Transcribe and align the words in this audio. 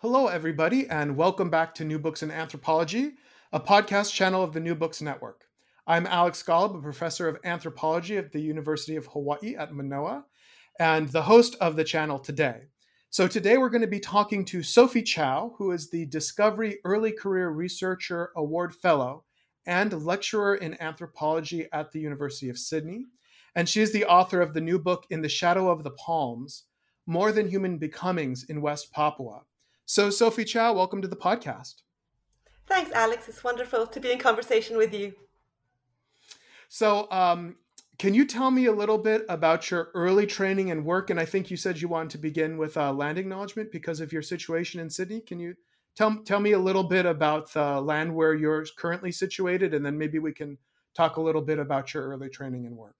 Hello, 0.00 0.28
everybody, 0.28 0.86
and 0.88 1.16
welcome 1.16 1.50
back 1.50 1.74
to 1.74 1.84
New 1.84 1.98
Books 1.98 2.22
in 2.22 2.30
Anthropology, 2.30 3.14
a 3.52 3.58
podcast 3.58 4.12
channel 4.12 4.44
of 4.44 4.52
the 4.52 4.60
New 4.60 4.76
Books 4.76 5.02
Network. 5.02 5.46
I'm 5.88 6.06
Alex 6.06 6.40
Golub, 6.40 6.78
a 6.78 6.80
professor 6.80 7.26
of 7.26 7.36
anthropology 7.42 8.16
at 8.16 8.30
the 8.30 8.40
University 8.40 8.94
of 8.94 9.06
Hawaii 9.06 9.56
at 9.56 9.74
Manoa, 9.74 10.24
and 10.78 11.08
the 11.08 11.22
host 11.22 11.56
of 11.60 11.74
the 11.74 11.82
channel 11.82 12.20
today. 12.20 12.68
So, 13.10 13.26
today 13.26 13.58
we're 13.58 13.70
going 13.70 13.80
to 13.80 13.88
be 13.88 13.98
talking 13.98 14.44
to 14.44 14.62
Sophie 14.62 15.02
Chao, 15.02 15.56
who 15.58 15.72
is 15.72 15.90
the 15.90 16.06
Discovery 16.06 16.78
Early 16.84 17.10
Career 17.10 17.48
Researcher 17.48 18.30
Award 18.36 18.76
Fellow 18.76 19.24
and 19.66 20.04
lecturer 20.04 20.54
in 20.54 20.80
anthropology 20.80 21.66
at 21.72 21.90
the 21.90 21.98
University 21.98 22.48
of 22.48 22.56
Sydney. 22.56 23.06
And 23.56 23.68
she 23.68 23.80
is 23.80 23.90
the 23.90 24.04
author 24.04 24.40
of 24.42 24.54
the 24.54 24.60
new 24.60 24.78
book, 24.78 25.06
In 25.10 25.22
the 25.22 25.28
Shadow 25.28 25.68
of 25.68 25.82
the 25.82 25.90
Palms 25.90 26.66
More 27.04 27.32
Than 27.32 27.48
Human 27.48 27.78
Becomings 27.78 28.44
in 28.44 28.62
West 28.62 28.92
Papua 28.92 29.42
so, 29.88 30.10
Sophie 30.10 30.44
Chao, 30.44 30.74
welcome 30.74 31.00
to 31.00 31.08
the 31.08 31.16
podcast. 31.16 31.76
Thanks, 32.66 32.92
Alex. 32.92 33.26
It's 33.26 33.42
wonderful 33.42 33.86
to 33.86 33.98
be 34.00 34.12
in 34.12 34.18
conversation 34.18 34.76
with 34.76 34.92
you. 34.92 35.14
So, 36.68 37.10
um, 37.10 37.56
can 37.98 38.12
you 38.12 38.26
tell 38.26 38.50
me 38.50 38.66
a 38.66 38.72
little 38.72 38.98
bit 38.98 39.24
about 39.30 39.70
your 39.70 39.88
early 39.94 40.26
training 40.26 40.70
and 40.70 40.84
work? 40.84 41.08
And 41.08 41.18
I 41.18 41.24
think 41.24 41.50
you 41.50 41.56
said 41.56 41.80
you 41.80 41.88
wanted 41.88 42.10
to 42.10 42.18
begin 42.18 42.58
with 42.58 42.76
uh, 42.76 42.92
land 42.92 43.16
acknowledgement 43.16 43.72
because 43.72 44.02
of 44.02 44.12
your 44.12 44.20
situation 44.20 44.78
in 44.78 44.90
Sydney. 44.90 45.22
Can 45.22 45.40
you 45.40 45.54
tell 45.96 46.16
tell 46.16 46.38
me 46.38 46.52
a 46.52 46.58
little 46.58 46.84
bit 46.84 47.06
about 47.06 47.50
the 47.54 47.80
land 47.80 48.14
where 48.14 48.34
you're 48.34 48.66
currently 48.76 49.10
situated, 49.10 49.72
and 49.72 49.86
then 49.86 49.96
maybe 49.96 50.18
we 50.18 50.34
can 50.34 50.58
talk 50.94 51.16
a 51.16 51.22
little 51.22 51.40
bit 51.40 51.58
about 51.58 51.94
your 51.94 52.06
early 52.06 52.28
training 52.28 52.66
and 52.66 52.76
work. 52.76 52.96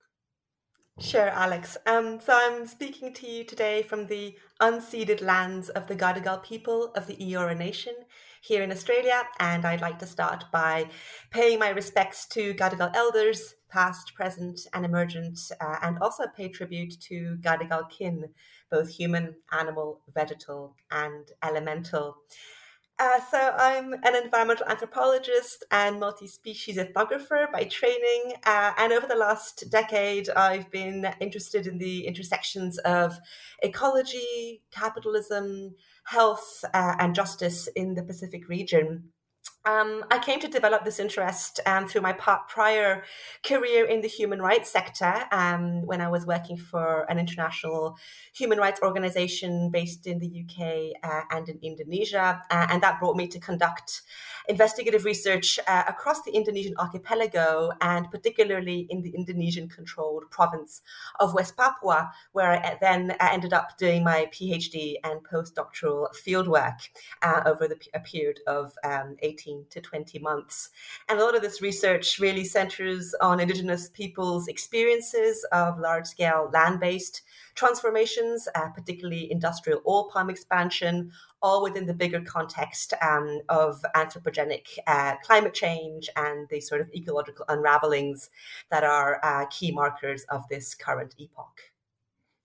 Sure, 1.00 1.28
Alex. 1.28 1.76
Um, 1.86 2.18
so 2.18 2.32
I'm 2.34 2.66
speaking 2.66 3.14
to 3.14 3.26
you 3.30 3.44
today 3.44 3.82
from 3.82 4.08
the 4.08 4.34
unceded 4.60 5.22
lands 5.22 5.68
of 5.68 5.86
the 5.86 5.94
Gadigal 5.94 6.42
people 6.42 6.90
of 6.96 7.06
the 7.06 7.14
Eora 7.16 7.56
Nation 7.56 7.94
here 8.40 8.64
in 8.64 8.72
Australia, 8.72 9.22
and 9.38 9.64
I'd 9.64 9.80
like 9.80 10.00
to 10.00 10.06
start 10.06 10.46
by 10.52 10.88
paying 11.30 11.60
my 11.60 11.68
respects 11.68 12.26
to 12.28 12.52
Gadigal 12.54 12.96
elders, 12.96 13.54
past, 13.68 14.12
present, 14.16 14.58
and 14.74 14.84
emergent, 14.84 15.38
uh, 15.60 15.76
and 15.82 15.98
also 16.00 16.24
pay 16.36 16.48
tribute 16.48 17.00
to 17.02 17.36
Gadigal 17.42 17.88
kin, 17.90 18.30
both 18.68 18.88
human, 18.88 19.36
animal, 19.52 20.00
vegetal, 20.12 20.74
and 20.90 21.28
elemental. 21.44 22.16
Uh, 23.00 23.20
so 23.30 23.54
I'm 23.56 23.92
an 23.92 24.16
environmental 24.16 24.66
anthropologist 24.66 25.62
and 25.70 26.00
multi-species 26.00 26.78
ethnographer 26.78 27.50
by 27.52 27.62
training, 27.62 28.34
uh, 28.44 28.72
and 28.76 28.92
over 28.92 29.06
the 29.06 29.14
last 29.14 29.70
decade, 29.70 30.28
I've 30.30 30.68
been 30.72 31.08
interested 31.20 31.68
in 31.68 31.78
the 31.78 32.08
intersections 32.08 32.76
of 32.78 33.20
ecology, 33.62 34.62
capitalism, 34.72 35.76
health, 36.06 36.64
uh, 36.74 36.96
and 36.98 37.14
justice 37.14 37.68
in 37.76 37.94
the 37.94 38.02
Pacific 38.02 38.48
region. 38.48 39.10
Um, 39.64 40.04
I 40.10 40.18
came 40.18 40.40
to 40.40 40.48
develop 40.48 40.84
this 40.84 40.98
interest 40.98 41.60
um, 41.66 41.86
through 41.86 42.00
my 42.00 42.12
prior 42.12 43.02
career 43.44 43.84
in 43.84 44.00
the 44.00 44.08
human 44.08 44.40
rights 44.40 44.70
sector 44.70 45.24
um, 45.30 45.84
when 45.84 46.00
I 46.00 46.08
was 46.08 46.24
working 46.24 46.56
for 46.56 47.04
an 47.10 47.18
international 47.18 47.96
human 48.32 48.58
rights 48.58 48.80
organization 48.82 49.70
based 49.70 50.06
in 50.06 50.20
the 50.20 50.44
UK 50.44 50.94
uh, 51.02 51.22
and 51.30 51.48
in 51.48 51.58
Indonesia. 51.62 52.40
Uh, 52.50 52.66
and 52.70 52.82
that 52.82 52.98
brought 52.98 53.16
me 53.16 53.26
to 53.28 53.38
conduct 53.40 54.02
investigative 54.48 55.04
research 55.04 55.58
uh, 55.66 55.82
across 55.86 56.22
the 56.22 56.30
Indonesian 56.32 56.74
archipelago 56.78 57.70
and 57.82 58.10
particularly 58.10 58.86
in 58.88 59.02
the 59.02 59.10
Indonesian 59.10 59.68
controlled 59.68 60.30
province 60.30 60.80
of 61.20 61.34
West 61.34 61.56
Papua, 61.56 62.10
where 62.32 62.52
I 62.52 62.78
then 62.80 63.14
ended 63.20 63.52
up 63.52 63.76
doing 63.76 64.02
my 64.02 64.30
PhD 64.32 64.94
and 65.04 65.20
postdoctoral 65.22 66.06
fieldwork 66.26 66.78
uh, 67.20 67.42
over 67.44 67.68
the, 67.68 67.76
a 67.92 68.00
period 68.00 68.40
of 68.46 68.72
um, 68.84 69.16
18 69.48 69.66
to 69.70 69.80
20 69.80 70.18
months. 70.18 70.70
And 71.08 71.18
a 71.18 71.24
lot 71.24 71.36
of 71.36 71.42
this 71.42 71.62
research 71.62 72.18
really 72.18 72.44
centers 72.44 73.14
on 73.20 73.40
Indigenous 73.40 73.88
peoples' 73.88 74.48
experiences 74.48 75.44
of 75.52 75.78
large 75.78 76.06
scale 76.06 76.50
land 76.52 76.80
based 76.80 77.22
transformations, 77.54 78.48
uh, 78.54 78.68
particularly 78.68 79.30
industrial 79.30 79.80
oil 79.86 80.10
palm 80.10 80.30
expansion, 80.30 81.10
all 81.42 81.62
within 81.62 81.86
the 81.86 81.94
bigger 81.94 82.20
context 82.20 82.94
um, 83.02 83.40
of 83.48 83.84
anthropogenic 83.94 84.66
uh, 84.86 85.14
climate 85.22 85.54
change 85.54 86.08
and 86.16 86.48
the 86.48 86.60
sort 86.60 86.80
of 86.80 86.88
ecological 86.94 87.44
unravelings 87.48 88.28
that 88.70 88.84
are 88.84 89.20
uh, 89.22 89.46
key 89.46 89.70
markers 89.70 90.24
of 90.30 90.42
this 90.48 90.74
current 90.74 91.14
epoch. 91.18 91.60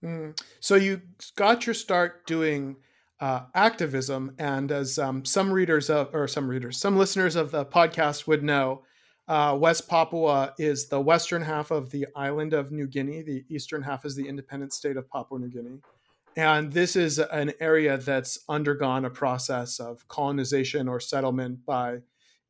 Mm. 0.03 0.39
So 0.59 0.75
you 0.75 1.01
got 1.35 1.65
your 1.65 1.73
start 1.73 2.27
doing 2.27 2.75
uh, 3.19 3.41
activism, 3.53 4.35
and 4.37 4.71
as 4.71 4.99
um, 4.99 5.23
some 5.25 5.51
readers 5.51 5.89
of, 5.89 6.13
or 6.13 6.27
some 6.27 6.47
readers, 6.47 6.77
some 6.77 6.97
listeners 6.97 7.35
of 7.35 7.51
the 7.51 7.65
podcast 7.65 8.27
would 8.27 8.43
know, 8.43 8.83
uh, 9.27 9.57
West 9.59 9.87
Papua 9.87 10.53
is 10.57 10.87
the 10.89 10.99
western 10.99 11.41
half 11.41 11.71
of 11.71 11.89
the 11.91 12.05
island 12.15 12.53
of 12.53 12.71
New 12.71 12.87
Guinea. 12.87 13.21
The 13.21 13.45
eastern 13.49 13.81
half 13.81 14.03
is 14.05 14.15
the 14.15 14.27
independent 14.27 14.73
state 14.73 14.97
of 14.97 15.09
Papua 15.09 15.39
New 15.39 15.49
Guinea. 15.49 15.79
And 16.35 16.73
this 16.73 16.95
is 16.95 17.19
an 17.19 17.53
area 17.59 17.97
that's 17.97 18.39
undergone 18.49 19.05
a 19.05 19.09
process 19.09 19.79
of 19.79 20.07
colonization 20.07 20.87
or 20.87 20.99
settlement 20.99 21.65
by 21.65 21.99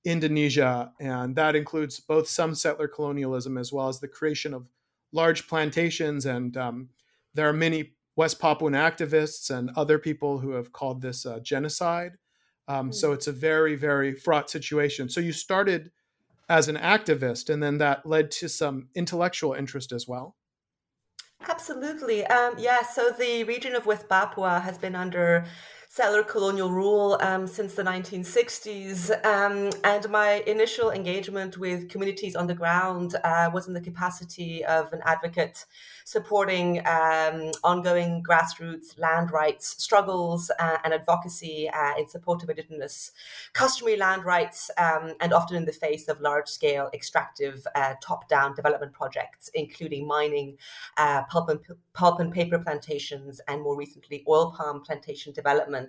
Indonesia. 0.05 0.91
And 0.99 1.35
that 1.35 1.55
includes 1.55 1.99
both 1.99 2.27
some 2.27 2.55
settler 2.55 2.87
colonialism 2.87 3.57
as 3.57 3.71
well 3.71 3.89
as 3.89 3.99
the 3.99 4.07
creation 4.07 4.53
of 4.53 4.67
large 5.11 5.47
plantations. 5.47 6.25
And 6.25 6.55
um, 6.57 6.89
there 7.33 7.47
are 7.47 7.53
many 7.53 7.93
West 8.15 8.39
Papuan 8.39 8.73
activists 8.73 9.49
and 9.49 9.71
other 9.75 9.97
people 9.97 10.39
who 10.39 10.51
have 10.51 10.71
called 10.71 11.01
this 11.01 11.25
a 11.25 11.39
genocide. 11.39 12.13
Um, 12.67 12.89
mm. 12.89 12.93
So 12.93 13.11
it's 13.11 13.27
a 13.27 13.31
very, 13.31 13.75
very 13.75 14.13
fraught 14.13 14.49
situation. 14.49 15.09
So 15.09 15.19
you 15.19 15.33
started 15.33 15.91
as 16.49 16.67
an 16.67 16.77
activist, 16.77 17.49
and 17.49 17.63
then 17.63 17.77
that 17.79 18.05
led 18.05 18.29
to 18.31 18.49
some 18.49 18.89
intellectual 18.95 19.53
interest 19.53 19.91
as 19.91 20.07
well. 20.07 20.35
Absolutely. 21.49 22.25
Um, 22.25 22.55
yeah, 22.57 22.83
so 22.83 23.11
the 23.11 23.43
region 23.43 23.75
of 23.75 23.85
West 23.85 24.07
Papua 24.07 24.59
has 24.59 24.77
been 24.77 24.95
under 24.95 25.45
settler 25.95 26.23
colonial 26.23 26.71
rule 26.71 27.19
um, 27.21 27.45
since 27.45 27.75
the 27.75 27.83
1960s. 27.83 29.11
Um, 29.23 29.71
and 29.83 30.09
my 30.09 30.43
initial 30.47 30.89
engagement 30.89 31.59
with 31.59 31.87
communities 31.87 32.35
on 32.35 32.47
the 32.47 32.55
ground 32.55 33.15
uh, 33.23 33.51
was 33.53 33.67
in 33.67 33.75
the 33.75 33.79
capacity 33.79 34.65
of 34.65 34.91
an 34.91 35.01
advocate 35.05 35.65
supporting 36.03 36.79
um, 36.87 37.51
ongoing 37.63 38.23
grassroots 38.27 38.97
land 38.97 39.29
rights 39.31 39.75
struggles 39.83 40.49
uh, 40.59 40.77
and 40.83 40.95
advocacy 40.95 41.69
uh, 41.69 41.93
in 41.99 42.07
support 42.07 42.41
of 42.41 42.49
Indigenous 42.49 43.11
customary 43.53 43.95
land 43.95 44.25
rights, 44.25 44.71
um, 44.79 45.13
and 45.21 45.31
often 45.31 45.55
in 45.55 45.65
the 45.65 45.71
face 45.71 46.07
of 46.07 46.19
large 46.21 46.47
scale 46.47 46.89
extractive 46.95 47.67
uh, 47.75 47.93
top 48.01 48.27
down 48.27 48.55
development 48.55 48.93
projects, 48.93 49.51
including 49.53 50.07
mining, 50.07 50.57
uh, 50.97 51.21
pulp, 51.29 51.49
and, 51.49 51.59
pulp 51.93 52.19
and 52.19 52.33
paper 52.33 52.57
plantations, 52.57 53.39
and 53.47 53.61
more 53.61 53.77
recently, 53.77 54.23
oil 54.27 54.51
palm 54.57 54.81
plantation 54.81 55.31
development 55.31 55.82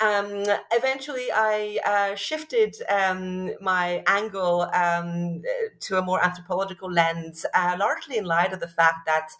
Um, 0.00 0.44
eventually, 0.72 1.26
I 1.32 1.78
uh, 1.84 2.16
shifted 2.16 2.76
um, 2.88 3.52
my 3.60 4.02
angle 4.06 4.62
um, 4.72 5.42
to 5.80 5.98
a 5.98 6.02
more 6.02 6.24
anthropological 6.24 6.90
lens, 6.90 7.44
uh, 7.54 7.76
largely 7.78 8.16
in 8.16 8.24
light 8.24 8.52
of 8.52 8.60
the 8.60 8.68
fact 8.68 9.06
that 9.06 9.30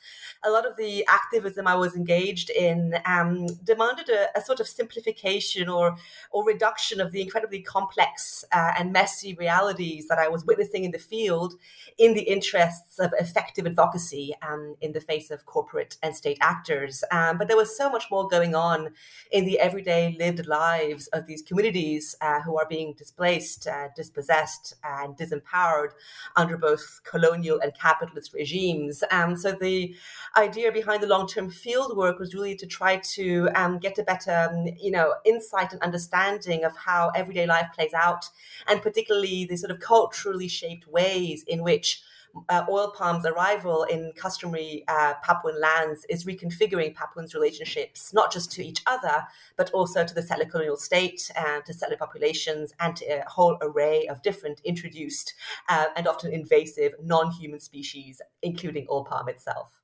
a 0.45 0.51
lot 0.51 0.67
of 0.67 0.77
the 0.77 1.07
activism 1.09 1.67
I 1.67 1.75
was 1.75 1.97
engaged 1.97 2.51
in 2.51 2.95
um, 3.07 3.47
demanded 3.65 4.09
a, 4.09 4.39
a, 4.39 4.41
sort 4.43 4.61
of 4.61 4.67
simplification 4.67 5.69
or, 5.69 5.97
or 6.31 6.45
reduction 6.45 7.01
of 7.01 7.13
the 7.13 7.23
incredibly 7.23 7.61
complex 7.61 8.45
uh, 8.53 8.73
and 8.79 8.93
messy 8.93 9.35
realities 9.35 10.09
that 10.09 10.19
I 10.19 10.29
was 10.29 10.45
witnessing 10.45 10.85
in 10.85 10.91
the 10.91 10.99
field 10.99 11.55
in 11.99 12.15
the 12.15 12.23
interests 12.23 12.99
of 12.99 13.13
effective 13.19 13.67
advocacy 13.67 14.35
um, 14.43 14.77
in 14.81 14.93
the 14.93 15.01
face 15.01 15.31
of 15.31 15.47
corporate 15.47 15.97
and 16.03 16.15
state 16.15 16.39
actors. 16.41 17.05
Um, 17.11 17.39
but 17.39 17.49
there 17.49 17.57
was 17.57 17.77
so 17.77 17.91
much 17.91 18.05
more 18.11 18.29
going 18.29 18.55
on 18.55 18.91
in 19.31 19.45
the 19.45 19.59
everyday 19.73 20.15
lived 20.19 20.47
lives 20.47 21.07
of 21.15 21.27
these 21.27 21.41
communities 21.41 22.15
uh, 22.21 22.43
who 22.43 22.59
are 22.59 22.67
being 22.69 22.93
displaced, 22.93 23.67
uh, 23.67 23.89
dispossessed, 23.97 24.75
and 24.85 25.17
disempowered 25.17 25.93
under 26.37 26.59
both 26.59 27.01
colonial 27.05 27.59
and 27.61 27.73
capitalist 27.75 28.35
regimes. 28.35 29.03
Um, 29.11 29.35
so 29.35 29.53
the 29.53 29.97
idea 30.37 30.71
behind 30.71 31.03
the 31.03 31.07
long-term 31.07 31.49
field 31.49 31.97
work 31.97 32.19
was 32.19 32.35
really 32.35 32.55
to 32.57 32.67
try 32.67 32.99
to 33.17 33.49
um, 33.55 33.79
get 33.79 33.99
a 33.99 34.03
better, 34.03 34.51
um, 34.53 34.67
you 34.79 34.91
know, 34.91 35.15
insight 35.25 35.73
and 35.73 35.81
understanding 35.81 36.65
of 36.65 36.77
how 36.77 37.11
everyday 37.17 37.47
life 37.47 37.69
plays 37.75 37.95
out, 37.95 38.27
and 38.69 38.83
particularly 38.83 39.47
the 39.47 39.57
sort 39.57 39.71
of 39.71 39.81
culturally 39.81 40.49
shaped 40.49 40.87
ways 40.87 41.45
in 41.49 41.63
which 41.63 42.03
uh, 42.49 42.65
oil 42.69 42.91
palm's 42.97 43.27
arrival 43.27 43.85
in 43.85 44.13
customary 44.17 44.85
uh, 44.89 45.15
Papuan 45.25 45.61
lands 45.61 46.05
is 46.09 46.25
reconfiguring 46.25 46.95
Papuans' 46.95 47.35
relationships, 47.35 48.13
not 48.13 48.33
just 48.33 48.51
to 48.53 48.65
each 48.65 48.83
other, 48.87 49.23
but 49.57 49.71
also 49.71 50.05
to 50.05 50.15
the 50.15 50.23
settler 50.23 50.47
colonial 50.47 50.77
state, 50.77 51.31
uh, 51.37 51.61
to 51.61 51.73
settler 51.73 51.97
populations, 51.97 52.73
and 52.81 52.97
to 52.97 53.05
a 53.05 53.29
whole 53.29 53.59
array 53.61 54.07
of 54.09 54.23
different 54.23 54.61
introduced 54.65 55.35
uh, 55.69 55.87
and 55.97 56.07
often 56.07 56.33
invasive 56.33 56.95
non 57.03 57.31
human 57.31 57.61
species, 57.61 58.21
including 58.43 58.87
oil 58.91 59.05
palm 59.05 59.29
itself. 59.29 59.81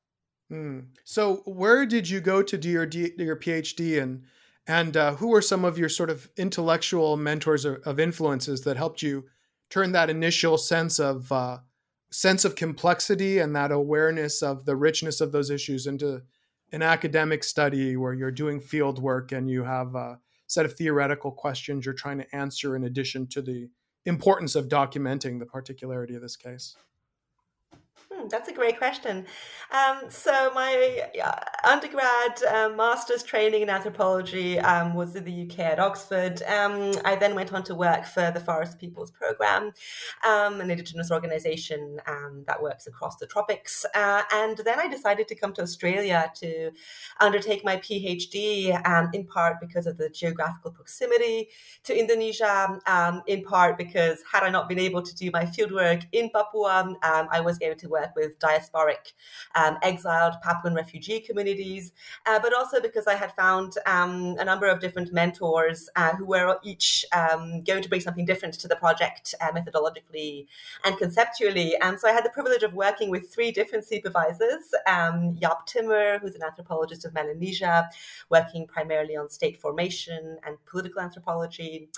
Mm. 0.50 0.86
So, 1.04 1.42
where 1.44 1.84
did 1.84 2.08
you 2.08 2.20
go 2.20 2.42
to 2.42 2.56
do 2.56 2.68
your, 2.70 2.88
your 2.88 3.36
PhD, 3.36 4.00
and 4.02 4.24
and 4.66 4.96
uh, 4.96 5.14
who 5.14 5.28
were 5.28 5.42
some 5.42 5.64
of 5.64 5.78
your 5.78 5.88
sort 5.88 6.10
of 6.10 6.30
intellectual 6.36 7.16
mentors 7.16 7.64
or, 7.64 7.76
of 7.84 7.98
influences 7.98 8.62
that 8.62 8.76
helped 8.76 9.02
you 9.02 9.24
turn 9.70 9.92
that 9.92 10.10
initial 10.10 10.58
sense 10.58 10.98
of 10.98 11.30
uh, 11.32 11.58
sense 12.10 12.44
of 12.44 12.55
complexity 12.55 13.38
and 13.38 13.55
that 13.55 13.70
awareness 13.70 14.43
of 14.43 14.64
the 14.64 14.76
richness 14.76 15.20
of 15.20 15.32
those 15.32 15.50
issues 15.50 15.87
into 15.87 16.22
an 16.72 16.82
academic 16.82 17.44
study 17.44 17.96
where 17.96 18.14
you're 18.14 18.31
doing 18.31 18.60
field 18.60 18.99
work 18.99 19.32
and 19.32 19.50
you 19.50 19.62
have 19.62 19.94
a 19.94 20.19
set 20.46 20.64
of 20.64 20.75
theoretical 20.75 21.31
questions 21.31 21.84
you're 21.84 21.94
trying 21.94 22.19
to 22.19 22.37
answer 22.37 22.76
in 22.76 22.84
addition 22.84 23.26
to 23.26 23.43
the 23.43 23.69
importance 24.06 24.55
of 24.55 24.69
documenting 24.69 25.38
the 25.38 25.46
particularity 25.46 26.14
of 26.14 26.22
this 26.22 26.37
case 26.37 26.76
Hmm, 28.18 28.28
that's 28.28 28.48
a 28.48 28.52
great 28.52 28.78
question. 28.78 29.26
Um, 29.70 30.08
so 30.08 30.50
my 30.54 31.02
uh, 31.22 31.40
undergrad 31.64 32.42
uh, 32.42 32.70
master's 32.70 33.22
training 33.22 33.62
in 33.62 33.70
anthropology 33.70 34.58
um, 34.58 34.94
was 34.94 35.14
in 35.14 35.24
the 35.24 35.42
UK 35.42 35.58
at 35.60 35.78
Oxford. 35.78 36.42
Um, 36.42 36.94
I 37.04 37.16
then 37.16 37.34
went 37.34 37.52
on 37.52 37.62
to 37.64 37.74
work 37.74 38.06
for 38.06 38.30
the 38.32 38.40
Forest 38.40 38.78
Peoples 38.78 39.10
Programme, 39.10 39.72
um, 40.26 40.60
an 40.60 40.70
Indigenous 40.70 41.10
organisation 41.10 42.00
um, 42.06 42.44
that 42.46 42.62
works 42.62 42.86
across 42.86 43.16
the 43.16 43.26
tropics. 43.26 43.84
Uh, 43.94 44.22
and 44.32 44.56
then 44.58 44.80
I 44.80 44.88
decided 44.88 45.28
to 45.28 45.34
come 45.34 45.52
to 45.54 45.62
Australia 45.62 46.32
to 46.36 46.70
undertake 47.20 47.64
my 47.64 47.76
PhD, 47.76 48.68
in 49.14 49.26
part 49.26 49.60
because 49.60 49.86
of 49.86 49.98
the 49.98 50.08
geographical 50.08 50.70
proximity 50.70 51.48
to 51.84 51.98
Indonesia, 51.98 52.78
in 53.26 53.44
part 53.44 53.76
because 53.76 54.22
had 54.32 54.42
I 54.42 54.50
not 54.50 54.68
been 54.68 54.78
able 54.78 55.02
to 55.02 55.14
do 55.14 55.30
my 55.30 55.44
fieldwork 55.44 56.06
in 56.12 56.30
Papua, 56.30 56.96
I 57.02 57.40
was 57.40 57.58
able 57.60 57.76
to 57.76 57.88
work 57.88 58.07
work 58.08 58.16
with 58.16 58.38
diasporic 58.38 59.12
um, 59.55 59.78
exiled 59.82 60.34
Papuan 60.44 60.75
refugee 60.75 61.20
communities, 61.20 61.93
uh, 62.26 62.38
but 62.38 62.55
also 62.55 62.81
because 62.81 63.06
I 63.06 63.14
had 63.14 63.32
found 63.34 63.75
um, 63.87 64.37
a 64.38 64.44
number 64.44 64.66
of 64.66 64.81
different 64.81 65.12
mentors 65.12 65.88
uh, 65.96 66.14
who 66.14 66.26
were 66.26 66.58
each 66.62 67.05
um, 67.12 67.62
going 67.62 67.82
to 67.82 67.88
bring 67.88 68.00
something 68.00 68.25
different 68.25 68.55
to 68.55 68.69
the 68.69 68.76
project 68.76 69.34
uh, 69.40 69.50
methodologically 69.52 70.46
and 70.84 70.96
conceptually. 70.99 71.76
And 71.81 71.99
so 71.99 72.08
I 72.08 72.12
had 72.12 72.25
the 72.25 72.31
privilege 72.31 72.62
of 72.62 72.75
working 72.75 73.10
with 73.10 73.32
three 73.32 73.50
different 73.50 73.84
supervisors 73.84 74.72
um, 74.87 75.37
Jaap 75.40 75.66
Timmer, 75.66 76.19
who's 76.19 76.34
an 76.34 76.43
anthropologist 76.43 77.04
of 77.04 77.14
Melanesia, 77.14 77.88
working 78.31 78.66
primarily 78.66 79.16
on 79.16 79.28
state 79.28 79.61
formation 79.61 80.38
and 80.46 80.56
political 80.66 81.00
anthropology. 81.00 81.88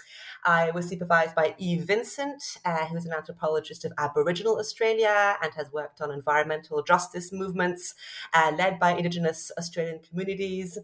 I 0.44 0.70
was 0.70 0.88
supervised 0.88 1.34
by 1.34 1.54
Eve 1.58 1.82
Vincent, 1.82 2.42
uh, 2.64 2.86
who's 2.86 3.04
an 3.04 3.12
anthropologist 3.12 3.84
of 3.84 3.92
Aboriginal 3.98 4.58
Australia 4.58 5.36
and 5.42 5.52
has 5.54 5.70
worked 5.72 5.99
on 6.00 6.10
environmental 6.10 6.82
justice 6.82 7.32
movements 7.32 7.94
uh, 8.34 8.52
led 8.56 8.78
by 8.78 8.92
Indigenous 8.92 9.50
Australian 9.58 10.00
communities. 10.00 10.78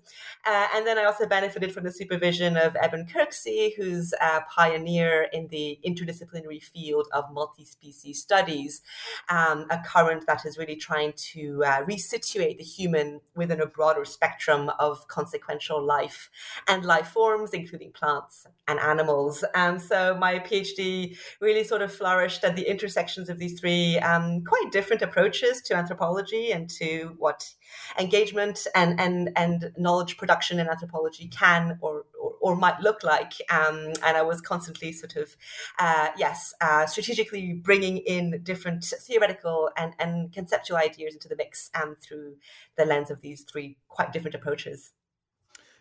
Uh, 0.45 0.67
and 0.75 0.87
then 0.87 0.99
I 0.99 1.05
also 1.05 1.27
benefited 1.27 1.73
from 1.73 1.85
the 1.85 1.93
supervision 1.93 2.57
of 2.57 2.77
Eben 2.77 3.07
Kirksey, 3.07 3.75
who's 3.77 4.13
a 4.15 4.43
pioneer 4.55 5.29
in 5.33 5.49
the 5.49 5.79
interdisciplinary 5.87 6.63
field 6.63 7.09
of 7.13 7.25
multi 7.33 7.65
species 7.65 8.21
studies, 8.21 8.83
um, 9.29 9.67
a 9.71 9.79
current 9.85 10.27
that 10.27 10.45
is 10.45 10.59
really 10.59 10.77
trying 10.77 11.13
to 11.17 11.63
uh, 11.65 11.83
resituate 11.85 12.59
the 12.59 12.65
human 12.65 13.21
within 13.35 13.61
a 13.61 13.67
broader 13.67 14.05
spectrum 14.05 14.71
of 14.79 15.07
consequential 15.09 15.83
life 15.83 16.31
and 16.69 16.85
life 16.85 17.09
forms, 17.09 17.51
including 17.53 17.93
plants 17.93 18.47
and 18.69 18.79
animals. 18.81 19.45
Um, 19.55 19.79
so 19.79 20.17
my 20.19 20.39
PhD 20.39 21.17
really 21.41 21.65
sort 21.65 21.83
of 21.83 21.93
flourished 21.93 22.45
at 22.45 22.57
the 22.57 22.69
intersections 22.69 23.29
of 23.29 23.39
these 23.39 23.59
three 23.59 23.99
um, 23.99 24.45
quite 24.45 24.71
different 24.73 25.03
approaches 25.09 25.61
to 25.63 25.75
anthropology 25.75 26.53
and 26.53 26.69
to 26.71 27.15
what 27.19 27.53
engagement 27.99 28.67
and 28.75 29.01
and 29.01 29.31
and 29.37 29.73
knowledge 29.77 30.17
production 30.17 30.59
in 30.59 30.69
anthropology 30.69 31.29
can 31.29 31.79
or 31.81 32.05
or, 32.21 32.33
or 32.41 32.57
might 32.57 32.81
look 32.81 33.03
like. 33.03 33.33
Um, 33.51 33.93
and 34.05 34.17
I 34.17 34.23
was 34.23 34.41
constantly 34.41 34.93
sort 34.93 35.17
of 35.17 35.37
uh, 35.79 36.09
yes 36.17 36.55
uh, 36.61 36.87
strategically 36.87 37.53
bringing 37.53 37.99
in 37.99 38.41
different 38.43 38.85
theoretical 38.85 39.71
and 39.77 39.95
and 39.99 40.33
conceptual 40.33 40.77
ideas 40.77 41.15
into 41.15 41.29
the 41.29 41.37
mix 41.37 41.71
um, 41.81 41.95
through 41.95 42.37
the 42.77 42.85
lens 42.85 43.11
of 43.11 43.21
these 43.21 43.43
three 43.43 43.77
quite 43.89 44.13
different 44.13 44.35
approaches. 44.35 44.93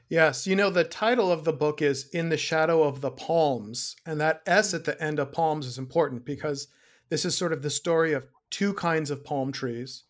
Yes, 0.07 0.45
you 0.45 0.55
know, 0.55 0.69
the 0.69 0.83
title 0.83 1.31
of 1.31 1.45
the 1.45 1.53
book 1.53 1.81
is 1.81 2.07
In 2.09 2.29
the 2.29 2.37
Shadow 2.37 2.83
of 2.83 3.01
the 3.01 3.09
Palms. 3.09 3.95
And 4.05 4.21
that 4.21 4.43
S 4.45 4.73
at 4.73 4.85
the 4.85 5.01
end 5.01 5.17
of 5.17 5.31
palms 5.31 5.65
is 5.65 5.79
important 5.79 6.25
because 6.25 6.67
this 7.09 7.25
is 7.25 7.35
sort 7.35 7.53
of 7.53 7.63
the 7.63 7.71
story 7.71 8.13
of 8.13 8.27
two 8.49 8.73
kinds 8.73 9.11
of 9.11 9.23
palm 9.23 9.51
trees, 9.51 10.03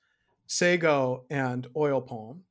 sago 0.47 1.25
and 1.29 1.67
oil 1.75 2.01
palm. 2.01 2.43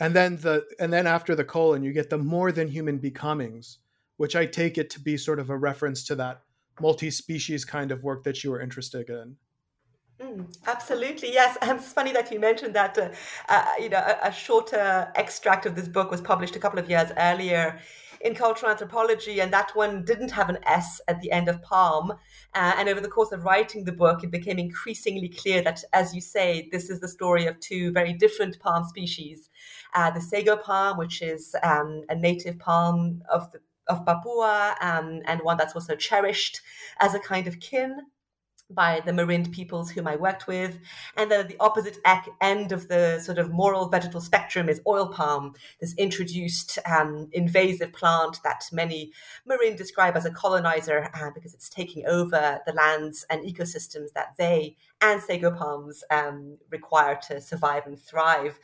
And 0.00 0.14
then 0.14 0.36
the 0.36 0.66
and 0.80 0.92
then 0.92 1.06
after 1.06 1.34
the 1.34 1.44
colon, 1.44 1.82
you 1.82 1.92
get 1.92 2.10
the 2.10 2.18
more 2.18 2.50
than 2.50 2.68
human 2.68 2.98
becomings, 2.98 3.78
which 4.16 4.34
I 4.34 4.46
take 4.46 4.78
it 4.78 4.90
to 4.90 5.00
be 5.00 5.16
sort 5.16 5.38
of 5.38 5.50
a 5.50 5.56
reference 5.56 6.04
to 6.06 6.14
that 6.16 6.42
multi-species 6.80 7.64
kind 7.64 7.92
of 7.92 8.02
work 8.02 8.24
that 8.24 8.42
you 8.42 8.50
were 8.50 8.60
interested 8.60 9.08
in. 9.10 9.36
Mm, 10.20 10.46
absolutely, 10.66 11.32
yes. 11.32 11.56
And 11.62 11.70
it's 11.78 11.92
funny 11.92 12.12
that 12.12 12.32
you 12.32 12.40
mentioned 12.40 12.74
that. 12.74 12.96
Uh, 12.98 13.10
uh, 13.48 13.64
you 13.80 13.88
know, 13.88 13.98
a, 13.98 14.28
a 14.28 14.32
shorter 14.32 15.10
extract 15.14 15.66
of 15.66 15.74
this 15.74 15.88
book 15.88 16.10
was 16.10 16.20
published 16.20 16.56
a 16.56 16.58
couple 16.58 16.78
of 16.78 16.88
years 16.88 17.10
earlier 17.16 17.80
in 18.22 18.34
cultural 18.34 18.70
anthropology, 18.70 19.40
and 19.40 19.52
that 19.52 19.74
one 19.74 20.04
didn't 20.04 20.30
have 20.30 20.48
an 20.48 20.58
S 20.64 21.00
at 21.08 21.20
the 21.20 21.30
end 21.32 21.48
of 21.48 21.60
palm. 21.62 22.12
Uh, 22.54 22.72
and 22.76 22.88
over 22.88 23.00
the 23.00 23.08
course 23.08 23.32
of 23.32 23.44
writing 23.44 23.84
the 23.84 23.92
book, 23.92 24.22
it 24.22 24.30
became 24.30 24.58
increasingly 24.58 25.28
clear 25.28 25.60
that, 25.62 25.82
as 25.92 26.14
you 26.14 26.20
say, 26.20 26.68
this 26.70 26.88
is 26.88 27.00
the 27.00 27.08
story 27.08 27.46
of 27.46 27.58
two 27.60 27.92
very 27.92 28.12
different 28.12 28.58
palm 28.60 28.84
species. 28.84 29.50
Uh, 29.94 30.10
the 30.10 30.20
sago 30.20 30.56
palm, 30.56 30.96
which 30.96 31.20
is 31.20 31.54
um, 31.62 32.02
a 32.08 32.14
native 32.14 32.58
palm 32.58 33.22
of 33.30 33.50
the 33.52 33.58
of 33.88 34.06
Papua 34.06 34.76
um, 34.80 35.20
and 35.26 35.40
one 35.42 35.56
that's 35.56 35.74
also 35.74 35.96
cherished 35.96 36.60
as 37.00 37.14
a 37.14 37.18
kind 37.18 37.46
of 37.48 37.58
kin 37.58 37.98
by 38.74 39.00
the 39.04 39.12
Marind 39.12 39.52
peoples 39.52 39.90
whom 39.90 40.06
I 40.06 40.16
worked 40.16 40.46
with. 40.46 40.78
And 41.16 41.30
then 41.30 41.40
at 41.40 41.48
the 41.48 41.56
opposite 41.60 41.98
end 42.40 42.72
of 42.72 42.88
the 42.88 43.20
sort 43.20 43.38
of 43.38 43.52
moral 43.52 43.88
vegetal 43.88 44.20
spectrum 44.20 44.68
is 44.68 44.80
oil 44.86 45.08
palm, 45.08 45.54
this 45.80 45.94
introduced 45.96 46.78
um, 46.86 47.28
invasive 47.32 47.92
plant 47.92 48.38
that 48.44 48.64
many 48.72 49.12
Marind 49.48 49.76
describe 49.76 50.16
as 50.16 50.24
a 50.24 50.30
colonizer 50.30 51.10
uh, 51.14 51.30
because 51.34 51.54
it's 51.54 51.68
taking 51.68 52.06
over 52.06 52.60
the 52.66 52.72
lands 52.72 53.24
and 53.30 53.44
ecosystems 53.44 54.12
that 54.14 54.34
they 54.38 54.76
and 55.02 55.20
sago 55.20 55.50
palms 55.50 56.04
um, 56.10 56.56
require 56.70 57.18
to 57.28 57.40
survive 57.40 57.86
and 57.86 58.00
thrive. 58.00 58.58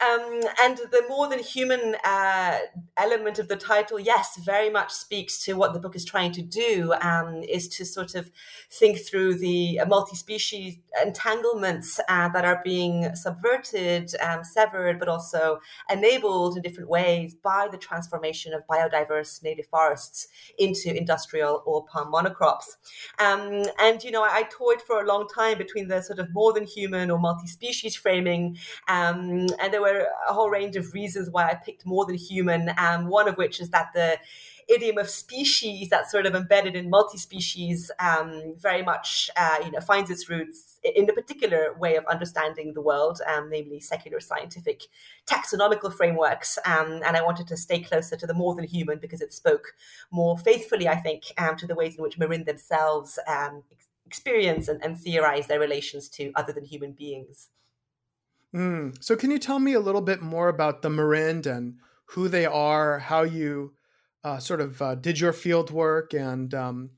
Um, 0.00 0.40
and 0.60 0.78
the 0.90 1.04
more 1.08 1.28
than 1.28 1.38
human 1.38 1.96
uh, 2.04 2.58
element 2.96 3.38
of 3.38 3.48
the 3.48 3.56
title, 3.56 4.00
yes, 4.00 4.38
very 4.44 4.70
much 4.70 4.90
speaks 4.92 5.44
to 5.44 5.54
what 5.54 5.72
the 5.72 5.78
book 5.78 5.94
is 5.94 6.04
trying 6.04 6.32
to 6.32 6.42
do, 6.42 6.94
um, 7.00 7.42
is 7.48 7.68
to 7.68 7.84
sort 7.84 8.14
of 8.14 8.30
think 8.70 8.98
through 8.98 9.34
the 9.38 9.80
multi-species 9.86 10.78
entanglements 11.02 12.00
uh, 12.08 12.28
that 12.30 12.44
are 12.44 12.60
being 12.64 13.14
subverted, 13.14 14.10
um, 14.20 14.42
severed, 14.42 14.98
but 14.98 15.08
also 15.08 15.60
enabled 15.90 16.56
in 16.56 16.62
different 16.62 16.88
ways 16.88 17.34
by 17.34 17.68
the 17.70 17.78
transformation 17.78 18.52
of 18.52 18.66
biodiverse 18.66 19.42
native 19.42 19.66
forests 19.66 20.28
into 20.58 20.96
industrial 20.96 21.62
oil 21.66 21.82
palm 21.90 22.10
monocrops. 22.12 22.76
Um, 23.18 23.64
and, 23.78 24.02
you 24.02 24.10
know, 24.10 24.22
I, 24.22 24.30
I 24.34 24.42
toyed 24.50 24.82
for 24.82 25.00
a 25.00 25.06
long 25.06 25.28
time 25.28 25.58
between 25.58 25.73
between 25.74 25.88
the 25.88 26.02
sort 26.02 26.18
of 26.18 26.32
more 26.32 26.52
than 26.52 26.64
human 26.64 27.10
or 27.10 27.18
multi-species 27.18 27.96
framing, 27.96 28.58
um, 28.88 29.46
and 29.60 29.72
there 29.72 29.80
were 29.80 30.06
a 30.28 30.32
whole 30.32 30.50
range 30.50 30.76
of 30.76 30.92
reasons 30.94 31.30
why 31.30 31.50
I 31.50 31.54
picked 31.54 31.84
more 31.84 32.06
than 32.06 32.16
human. 32.16 32.70
Um, 32.78 33.08
one 33.08 33.28
of 33.28 33.36
which 33.36 33.60
is 33.60 33.70
that 33.70 33.88
the 33.94 34.18
idiom 34.66 34.96
of 34.96 35.10
species 35.10 35.90
that's 35.90 36.10
sort 36.10 36.24
of 36.24 36.34
embedded 36.34 36.74
in 36.74 36.88
multi-species 36.88 37.90
um, 38.00 38.54
very 38.58 38.82
much 38.82 39.28
uh, 39.36 39.58
you 39.62 39.70
know 39.70 39.80
finds 39.80 40.10
its 40.10 40.30
roots 40.30 40.78
in 40.82 41.08
a 41.08 41.12
particular 41.12 41.74
way 41.78 41.96
of 41.96 42.04
understanding 42.06 42.72
the 42.72 42.80
world, 42.80 43.20
um, 43.26 43.50
namely 43.50 43.80
secular 43.80 44.20
scientific 44.20 44.84
taxonomical 45.26 45.92
frameworks. 45.92 46.58
Um, 46.64 47.00
and 47.04 47.16
I 47.16 47.22
wanted 47.22 47.46
to 47.48 47.56
stay 47.56 47.80
closer 47.80 48.16
to 48.16 48.26
the 48.26 48.34
more 48.34 48.54
than 48.54 48.64
human 48.64 48.98
because 48.98 49.20
it 49.20 49.32
spoke 49.32 49.74
more 50.10 50.38
faithfully, 50.38 50.88
I 50.88 50.96
think, 50.96 51.24
um, 51.38 51.56
to 51.56 51.66
the 51.66 51.74
ways 51.74 51.96
in 51.96 52.02
which 52.02 52.18
Marind 52.18 52.46
themselves 52.46 53.18
um, 53.26 53.62
experience 54.14 54.68
and, 54.68 54.82
and, 54.84 54.96
theorize 54.96 55.48
their 55.48 55.58
relations 55.58 56.08
to 56.08 56.30
other 56.36 56.52
than 56.52 56.64
human 56.64 56.92
beings. 56.92 57.48
Mm. 58.54 59.02
So, 59.02 59.16
can 59.16 59.30
you 59.32 59.38
tell 59.38 59.58
me 59.58 59.72
a 59.72 59.80
little 59.80 60.00
bit 60.00 60.22
more 60.22 60.48
about 60.48 60.82
the 60.82 60.88
Marind 60.88 61.46
and 61.46 61.78
who 62.06 62.28
they 62.28 62.46
are, 62.46 63.00
how 63.00 63.22
you 63.22 63.74
uh, 64.22 64.38
sort 64.38 64.60
of 64.60 64.80
uh, 64.80 64.94
did 64.94 65.18
your 65.18 65.32
field 65.32 65.70
work, 65.70 66.14
and 66.14 66.54
um, 66.54 66.90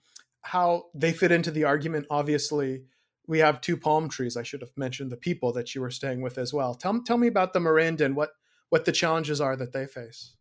how 0.43 0.85
they 0.95 1.13
fit 1.13 1.33
into 1.33 1.51
the 1.51 1.65
argument? 1.65 2.07
Obviously, 2.11 2.83
we 3.27 3.39
have 3.39 3.63
two 3.63 3.79
palm 3.79 4.09
trees. 4.11 4.37
I 4.37 4.43
should 4.43 4.61
have 4.61 4.77
mentioned 4.77 5.11
the 5.11 5.17
people 5.17 5.53
that 5.55 5.75
you 5.75 5.81
were 5.81 5.91
staying 5.91 6.21
with 6.21 6.37
as 6.37 6.53
well. 6.53 6.75
Tell, 6.75 7.03
tell 7.03 7.17
me 7.17 7.29
about 7.29 7.55
the 7.55 7.61
Marind 7.61 8.01
and 8.01 8.15
what, 8.15 8.31
what 8.69 8.85
the 8.85 8.93
challenges 8.93 9.41
are 9.41 9.57
that 9.57 9.73
they 9.73 9.87
face. 9.87 10.35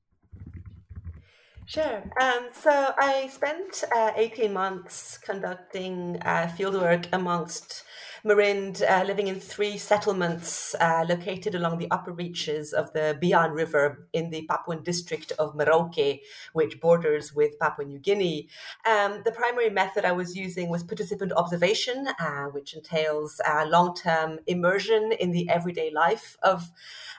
Sure. 1.68 2.04
Um, 2.22 2.50
so 2.54 2.94
I 2.98 3.28
spent 3.34 3.84
uh, 3.96 4.12
18 4.16 4.54
months 4.54 5.18
conducting 5.18 6.18
uh, 6.22 6.52
fieldwork 6.58 7.08
amongst 7.12 7.84
Marind, 8.26 8.82
uh, 8.82 9.04
living 9.04 9.28
in 9.28 9.40
three 9.40 9.78
settlements 9.78 10.74
uh, 10.82 11.06
located 11.08 11.54
along 11.54 11.78
the 11.78 11.88
upper 11.92 12.12
reaches 12.12 12.74
of 12.74 12.92
the 12.94 13.16
Bian 13.22 13.54
River 13.54 14.08
in 14.14 14.32
the 14.32 14.48
Papuan 14.50 14.84
district 14.84 15.32
of 15.38 15.54
Merauke, 15.54 16.22
which 16.54 16.80
borders 16.80 17.36
with 17.36 17.60
Papua 17.60 17.88
New 17.88 18.00
Guinea. 18.00 18.50
Um, 18.84 19.22
the 19.24 19.32
primary 19.32 19.70
method 19.70 20.06
I 20.06 20.12
was 20.14 20.36
using 20.36 20.70
was 20.70 20.82
participant 20.82 21.34
observation, 21.34 22.08
uh, 22.20 22.46
which 22.46 22.74
entails 22.74 23.40
uh, 23.48 23.64
long 23.68 23.94
term 23.94 24.40
immersion 24.48 25.12
in 25.20 25.30
the 25.30 25.48
everyday 25.48 25.92
life 25.92 26.36
of 26.42 26.72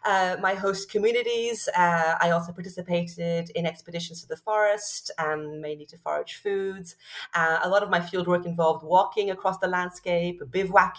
uh, 0.05 0.39
my 0.41 0.55
host 0.55 0.91
communities. 0.91 1.69
Uh, 1.77 2.17
I 2.21 2.31
also 2.31 2.51
participated 2.51 3.51
in 3.51 3.65
expeditions 3.65 4.23
to 4.23 4.27
the 4.27 4.37
forest, 4.37 5.13
um, 5.19 5.61
mainly 5.61 5.87
to 5.87 5.99
forage 5.99 6.35
foods. 6.35 6.97
a 7.33 7.69
lot 7.69 7.85
of 7.85 7.91
my 7.91 8.01
fieldwork 8.01 8.45
involved 8.45 8.83
walking 8.85 9.31
across 9.31 9.59
the 9.59 9.69
landscape, 9.69 10.43
bivouacking 10.51 10.96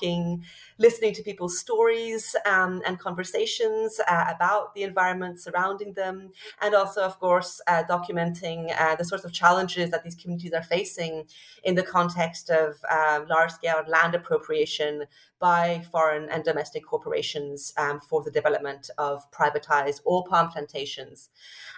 listening 0.78 1.14
to 1.14 1.24
people's 1.24 1.58
stories 1.58 2.36
um, 2.46 2.82
and 2.86 3.00
conversations 3.00 4.00
uh, 4.08 4.26
about 4.34 4.74
the 4.76 4.84
environment 4.84 5.40
surrounding 5.40 5.94
them, 5.94 6.32
and 6.62 6.76
also, 6.76 7.02
of 7.02 7.20
course, 7.20 7.62
uh, 7.68 7.84
documenting 7.90 8.74
uh, 8.80 8.96
the 8.96 9.06
sorts 9.06 9.26
of 9.26 9.34
challenges 9.34 9.92
that 9.92 10.04
these 10.04 10.16
communities 10.16 10.54
are 10.54 10.64
facing 10.64 11.24
in 11.64 11.76
the 11.76 11.84
context 11.84 12.50
of 12.50 12.76
uh, 12.90 13.22
large 13.30 13.52
scale 13.52 13.84
land 13.88 14.16
appropriation 14.16 15.06
by 15.40 15.84
foreign 15.92 16.30
and 16.30 16.44
domestic 16.44 16.86
corporations 16.86 17.74
um, 17.78 18.00
for 18.00 18.24
the 18.24 18.32
development 18.32 18.90
of 18.98 19.30
privatized 19.32 20.02
oil 20.08 20.24
palm 20.24 20.50
plantations. 20.50 21.30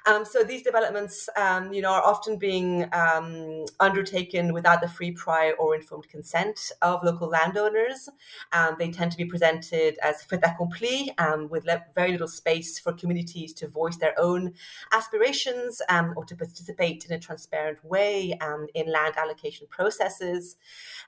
Um, 0.05 0.23
so 0.23 0.43
these 0.43 0.63
developments, 0.63 1.27
um, 1.35 1.73
you 1.73 1.81
know, 1.81 1.91
are 1.91 2.03
often 2.03 2.37
being 2.37 2.87
um, 2.93 3.65
undertaken 3.79 4.53
without 4.53 4.81
the 4.81 4.87
free, 4.87 5.11
prior, 5.11 5.53
or 5.53 5.75
informed 5.75 6.07
consent 6.09 6.71
of 6.81 7.03
local 7.03 7.27
landowners. 7.27 8.07
Um, 8.53 8.75
they 8.79 8.91
tend 8.91 9.11
to 9.11 9.17
be 9.17 9.25
presented 9.25 9.97
as 10.01 10.23
fait 10.23 10.39
accompli, 10.43 11.11
um, 11.17 11.49
with 11.49 11.65
le- 11.65 11.83
very 11.95 12.11
little 12.11 12.27
space 12.27 12.79
for 12.79 12.93
communities 12.93 13.53
to 13.55 13.67
voice 13.67 13.97
their 13.97 14.17
own 14.17 14.53
aspirations 14.93 15.81
or 16.15 16.23
to 16.25 16.35
participate 16.35 17.05
in 17.05 17.13
a 17.13 17.19
transparent 17.19 17.83
way 17.83 18.37
in 18.73 18.91
land 18.91 19.15
allocation 19.17 19.67
processes. 19.69 20.55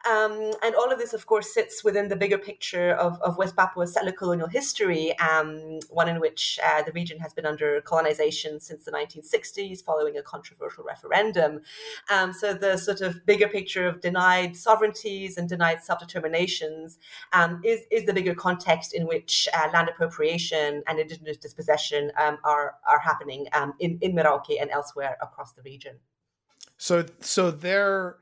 and 0.06 0.76
all 0.76 0.92
of 0.92 1.00
this, 1.00 1.14
of 1.14 1.26
course, 1.26 1.54
sits 1.54 1.84
within 1.84 2.10
the 2.10 2.16
bigger 2.16 2.38
picture 2.42 2.92
of, 2.92 3.22
of 3.22 3.38
West 3.38 3.56
Papua's 3.56 3.94
settler 3.94 4.12
colonial 4.12 4.48
history, 4.48 5.18
um, 5.20 5.80
one 5.90 6.10
in 6.10 6.20
which 6.20 6.60
uh, 6.64 6.82
the 6.84 6.92
region 6.92 7.20
has 7.20 7.34
been 7.34 7.46
under 7.46 7.82
colonization 7.82 8.60
since 8.60 8.86
the 8.86 8.92
1960s 8.92 9.84
following 9.84 10.18
a 10.18 10.22
controversial 10.22 10.84
referendum. 10.84 11.62
Um, 12.10 12.34
so 12.34 12.54
the 12.54 12.78
sort 12.78 13.02
of 13.02 13.26
bigger 13.26 13.48
picture 13.48 13.88
of 13.88 14.02
denied 14.02 14.56
sovereignties 14.56 15.38
and 15.38 15.48
denied 15.48 15.84
self 15.84 16.00
determinations 16.00 16.98
um, 17.34 17.62
is, 17.64 17.82
is 17.92 18.06
the 18.06 18.14
bigger 18.14 18.36
context 18.36 18.94
in 18.94 19.08
which 19.08 19.48
uh, 19.54 19.70
land 19.74 19.90
appropriation 19.90 20.84
and 20.88 21.00
indigenous 21.00 21.38
dispossession 21.38 22.12
um, 22.20 22.38
are, 22.44 22.76
are 22.90 23.00
happening 23.00 23.48
um, 23.54 23.74
in, 23.80 23.98
in 24.02 24.14
Merauke 24.14 24.60
and 24.60 24.70
elsewhere 24.72 25.18
across 25.22 25.54
the 25.54 25.62
region. 25.62 25.96
So, 26.78 27.06
so 27.20 27.52
they're 27.52 28.18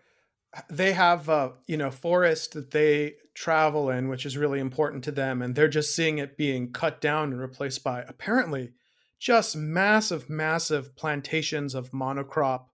they 0.70 0.94
have 0.94 1.30
a 1.30 1.54
you 1.68 1.78
know 1.78 1.92
forest 1.92 2.54
that 2.54 2.72
they 2.72 3.14
travel 3.36 3.90
in 3.90 4.10
which 4.10 4.26
is 4.26 4.38
really 4.38 4.60
important 4.60 5.04
to 5.04 5.12
them 5.12 5.42
and 5.42 5.56
they're 5.56 5.68
just 5.68 5.96
seeing 5.96 6.18
it 6.18 6.38
being 6.38 6.72
cut 6.72 7.00
down 7.00 7.32
and 7.32 7.40
replaced 7.40 7.84
by 7.84 8.02
apparently 8.08 8.72
just 9.20 9.56
massive 9.56 10.30
massive 10.30 10.96
plantations 10.96 11.76
of 11.76 11.92
monocrop 11.92 12.66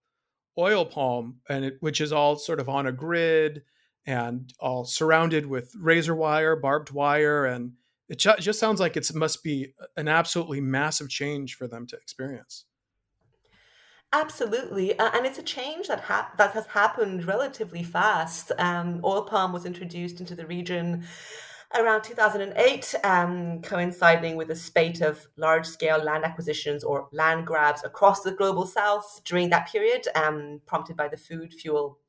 oil 0.58 0.86
palm 0.86 1.42
and 1.50 1.66
it, 1.66 1.78
which 1.82 2.00
is 2.00 2.14
all 2.14 2.38
sort 2.38 2.60
of 2.60 2.70
on 2.70 2.88
a 2.88 2.92
grid 2.92 3.64
and 4.06 4.54
all 4.60 4.86
surrounded 4.86 5.46
with 5.46 5.74
razor 5.78 6.16
wire 6.16 6.56
barbed 6.56 6.92
wire 6.92 7.46
and 7.46 7.74
it 8.08 8.20
just 8.20 8.60
sounds 8.60 8.80
like 8.80 8.96
it 8.96 9.10
must 9.16 9.44
be 9.44 9.74
an 9.98 10.08
absolutely 10.08 10.62
massive 10.62 11.10
change 11.10 11.56
for 11.56 11.68
them 11.68 11.88
to 11.88 11.98
experience 11.98 12.66
Absolutely, 14.14 14.98
uh, 14.98 15.12
and 15.14 15.26
it's 15.26 15.40
a 15.40 15.44
change 15.44 15.88
that 15.88 16.00
ha- 16.00 16.32
that 16.38 16.52
has 16.54 16.66
happened 16.68 17.26
relatively 17.28 17.84
fast. 17.84 18.52
Um, 18.58 19.02
oil 19.04 19.24
palm 19.24 19.52
was 19.52 19.66
introduced 19.66 20.22
into 20.22 20.36
the 20.36 20.46
region 20.46 21.04
around 21.78 22.04
2008, 22.04 22.96
um, 23.04 23.62
coinciding 23.62 24.38
with 24.38 24.52
a 24.52 24.56
spate 24.56 25.02
of 25.02 25.28
large-scale 25.36 26.02
land 26.02 26.24
acquisitions 26.24 26.84
or 26.84 27.10
land 27.12 27.46
grabs 27.46 27.84
across 27.84 28.22
the 28.22 28.32
global 28.32 28.66
south 28.66 29.22
during 29.26 29.50
that 29.50 29.68
period, 29.68 30.08
um, 30.16 30.62
prompted 30.66 30.96
by 30.96 31.10
the 31.10 31.18
food, 31.18 31.54
fuel, 31.54 32.00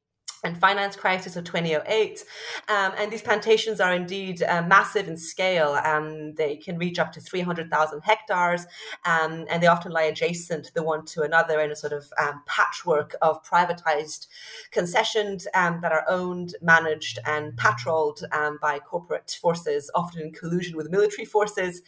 and 0.47 0.57
finance 0.59 0.95
crisis 0.95 1.35
of 1.35 1.45
2008. 1.45 2.25
Um, 2.69 2.93
and 2.97 3.11
these 3.11 3.23
plantations 3.23 3.81
are 3.81 3.93
indeed 3.93 4.43
uh, 4.45 4.63
massive 4.63 5.09
in 5.09 5.17
scale. 5.17 5.73
Um, 5.85 6.35
they 6.35 6.57
can 6.57 6.79
reach 6.79 6.99
up 7.01 7.13
to 7.13 7.21
300,000 7.21 8.01
hectares, 8.03 8.67
um, 9.05 9.45
and 9.51 9.61
they 9.63 9.67
often 9.67 9.91
lie 9.91 10.05
adjacent 10.05 10.73
the 10.75 10.85
one 10.85 11.05
to 11.07 11.23
another 11.23 11.61
in 11.61 11.73
a 11.73 11.77
sort 11.77 11.93
of 11.93 12.13
um, 12.19 12.43
patchwork 12.47 13.17
of 13.21 13.45
privatized 13.45 14.29
concessions 14.71 15.49
um, 15.55 15.81
that 15.83 15.91
are 15.91 16.05
owned, 16.09 16.55
managed, 16.63 17.19
and 17.27 17.57
patrolled 17.57 18.23
um, 18.31 18.59
by 18.63 18.79
corporate 18.79 19.37
forces, 19.41 19.91
often 19.95 20.23
in 20.23 20.33
collusion 20.33 20.77
with 20.77 20.91
military 20.91 21.25
forces 21.25 21.83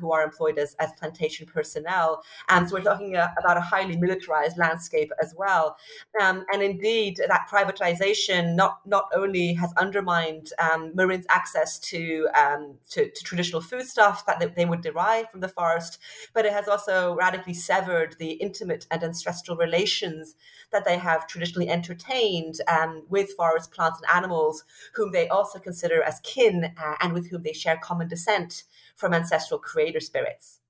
who 0.00 0.12
are 0.12 0.22
employed 0.22 0.58
as, 0.58 0.74
as 0.78 0.90
plantation 0.98 1.46
personnel. 1.46 2.22
And 2.48 2.68
so 2.68 2.76
we're 2.76 2.82
talking 2.82 3.16
uh, 3.16 3.28
about 3.38 3.56
a 3.56 3.60
highly 3.60 3.96
militarized 3.96 4.56
landscape 4.56 5.10
as 5.20 5.34
well. 5.36 5.76
and 6.18 6.62
indeed, 6.62 7.20
that 7.28 7.46
private 7.48 7.81
privatization 7.82 8.54
not 8.54 8.80
not 8.86 9.08
only 9.14 9.54
has 9.54 9.72
undermined 9.76 10.50
um, 10.58 10.92
Marind's 10.94 11.26
access 11.28 11.78
to, 11.78 12.28
um, 12.34 12.76
to, 12.90 13.10
to 13.10 13.24
traditional 13.24 13.60
foodstuff 13.60 14.24
that 14.26 14.54
they, 14.54 14.64
would 14.64 14.80
derive 14.80 15.30
from 15.30 15.40
the 15.40 15.48
forest, 15.48 15.98
but 16.32 16.46
it 16.46 16.52
has 16.52 16.68
also 16.68 17.14
radically 17.14 17.54
severed 17.54 18.16
the 18.18 18.32
intimate 18.32 18.86
and 18.90 19.02
ancestral 19.02 19.56
relations 19.56 20.34
that 20.70 20.84
they 20.84 20.96
have 20.96 21.26
traditionally 21.26 21.68
entertained 21.68 22.60
um, 22.68 23.02
with 23.08 23.32
forest 23.32 23.72
plants 23.72 24.00
and 24.00 24.16
animals, 24.16 24.64
whom 24.94 25.12
they 25.12 25.28
also 25.28 25.58
consider 25.58 26.02
as 26.02 26.20
kin 26.20 26.72
uh, 26.82 26.94
and 27.00 27.12
with 27.12 27.28
whom 27.30 27.42
they 27.42 27.52
share 27.52 27.78
common 27.82 28.08
descent 28.08 28.64
from 28.94 29.12
ancestral 29.12 29.58
creator 29.58 30.00
spirits. 30.00 30.60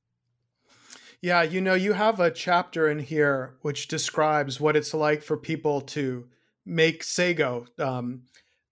Yeah, 1.20 1.42
you 1.42 1.60
know, 1.60 1.74
you 1.74 1.92
have 1.92 2.18
a 2.18 2.32
chapter 2.32 2.88
in 2.88 2.98
here 2.98 3.54
which 3.60 3.86
describes 3.86 4.58
what 4.58 4.74
it's 4.74 4.92
like 4.92 5.22
for 5.22 5.36
people 5.36 5.80
to 5.82 6.26
make 6.64 7.02
sago. 7.02 7.66
Um, 7.78 8.22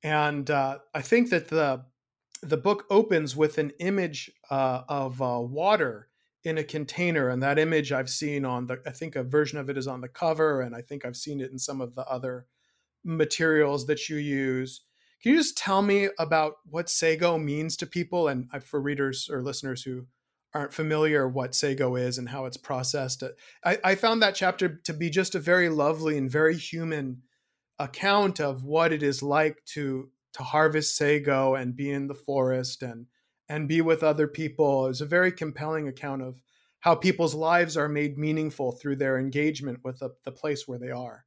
and 0.02 0.50
uh, 0.50 0.78
I 0.94 1.02
think 1.02 1.30
that 1.30 1.48
the 1.48 1.84
the 2.42 2.56
book 2.56 2.86
opens 2.88 3.36
with 3.36 3.58
an 3.58 3.70
image 3.80 4.30
uh, 4.50 4.82
of 4.88 5.20
uh, 5.20 5.40
water 5.40 6.08
in 6.42 6.56
a 6.56 6.64
container, 6.64 7.28
and 7.28 7.42
that 7.42 7.58
image 7.58 7.92
I've 7.92 8.08
seen 8.08 8.44
on 8.44 8.66
the. 8.66 8.80
I 8.86 8.90
think 8.90 9.14
a 9.14 9.22
version 9.22 9.58
of 9.58 9.68
it 9.68 9.76
is 9.76 9.86
on 9.86 10.00
the 10.00 10.08
cover, 10.08 10.62
and 10.62 10.74
I 10.74 10.80
think 10.80 11.04
I've 11.04 11.16
seen 11.16 11.40
it 11.40 11.50
in 11.50 11.58
some 11.58 11.80
of 11.80 11.94
the 11.94 12.06
other 12.06 12.46
materials 13.04 13.86
that 13.86 14.08
you 14.08 14.16
use. 14.16 14.82
Can 15.22 15.32
you 15.32 15.38
just 15.38 15.58
tell 15.58 15.82
me 15.82 16.08
about 16.18 16.54
what 16.64 16.88
sago 16.88 17.36
means 17.36 17.76
to 17.76 17.86
people, 17.86 18.28
and 18.28 18.48
uh, 18.54 18.60
for 18.60 18.80
readers 18.80 19.28
or 19.30 19.42
listeners 19.42 19.82
who 19.82 20.06
aren't 20.54 20.72
familiar 20.72 21.28
what 21.28 21.54
sago 21.54 21.94
is 21.94 22.16
and 22.16 22.30
how 22.30 22.46
it's 22.46 22.56
processed? 22.56 23.22
I, 23.62 23.78
I 23.84 23.94
found 23.96 24.22
that 24.22 24.34
chapter 24.34 24.80
to 24.84 24.94
be 24.94 25.10
just 25.10 25.34
a 25.34 25.40
very 25.40 25.68
lovely 25.68 26.16
and 26.16 26.30
very 26.30 26.56
human 26.56 27.22
account 27.80 28.40
of 28.40 28.62
what 28.62 28.92
it 28.92 29.02
is 29.02 29.22
like 29.22 29.64
to 29.64 30.10
to 30.34 30.42
harvest 30.42 30.96
sago 30.96 31.54
and 31.54 31.74
be 31.74 31.90
in 31.90 32.06
the 32.06 32.14
forest 32.14 32.82
and 32.82 33.06
and 33.48 33.66
be 33.66 33.80
with 33.80 34.04
other 34.04 34.28
people 34.28 34.86
is 34.86 35.00
a 35.00 35.06
very 35.06 35.32
compelling 35.32 35.88
account 35.88 36.22
of 36.22 36.40
how 36.80 36.94
people's 36.94 37.34
lives 37.34 37.76
are 37.76 37.88
made 37.88 38.16
meaningful 38.16 38.72
through 38.72 38.96
their 38.96 39.18
engagement 39.18 39.80
with 39.82 39.98
the, 39.98 40.10
the 40.24 40.30
place 40.30 40.68
where 40.68 40.78
they 40.78 40.90
are. 40.90 41.24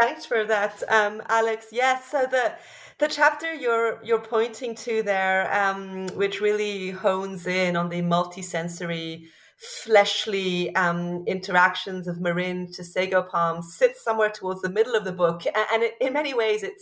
Thanks 0.00 0.24
for 0.24 0.44
that, 0.44 0.82
um, 0.88 1.22
Alex. 1.28 1.66
Yes, 1.70 2.10
so 2.10 2.26
the 2.28 2.54
the 2.98 3.08
chapter 3.08 3.52
you're 3.52 4.00
you're 4.02 4.20
pointing 4.20 4.74
to 4.76 5.02
there, 5.02 5.52
um, 5.54 6.08
which 6.16 6.40
really 6.40 6.90
hones 6.90 7.46
in 7.46 7.76
on 7.76 7.88
the 7.88 8.02
multisensory 8.02 9.26
fleshly 9.64 10.74
um, 10.76 11.24
interactions 11.26 12.06
of 12.06 12.16
Marind 12.16 12.74
to 12.76 12.84
Sago 12.84 13.22
Palm 13.22 13.62
sits 13.62 14.02
somewhere 14.04 14.30
towards 14.30 14.60
the 14.62 14.68
middle 14.68 14.94
of 14.94 15.04
the 15.04 15.12
book, 15.12 15.44
and 15.46 15.82
it, 15.82 15.94
in 16.00 16.12
many 16.12 16.34
ways, 16.34 16.62
it 16.62 16.80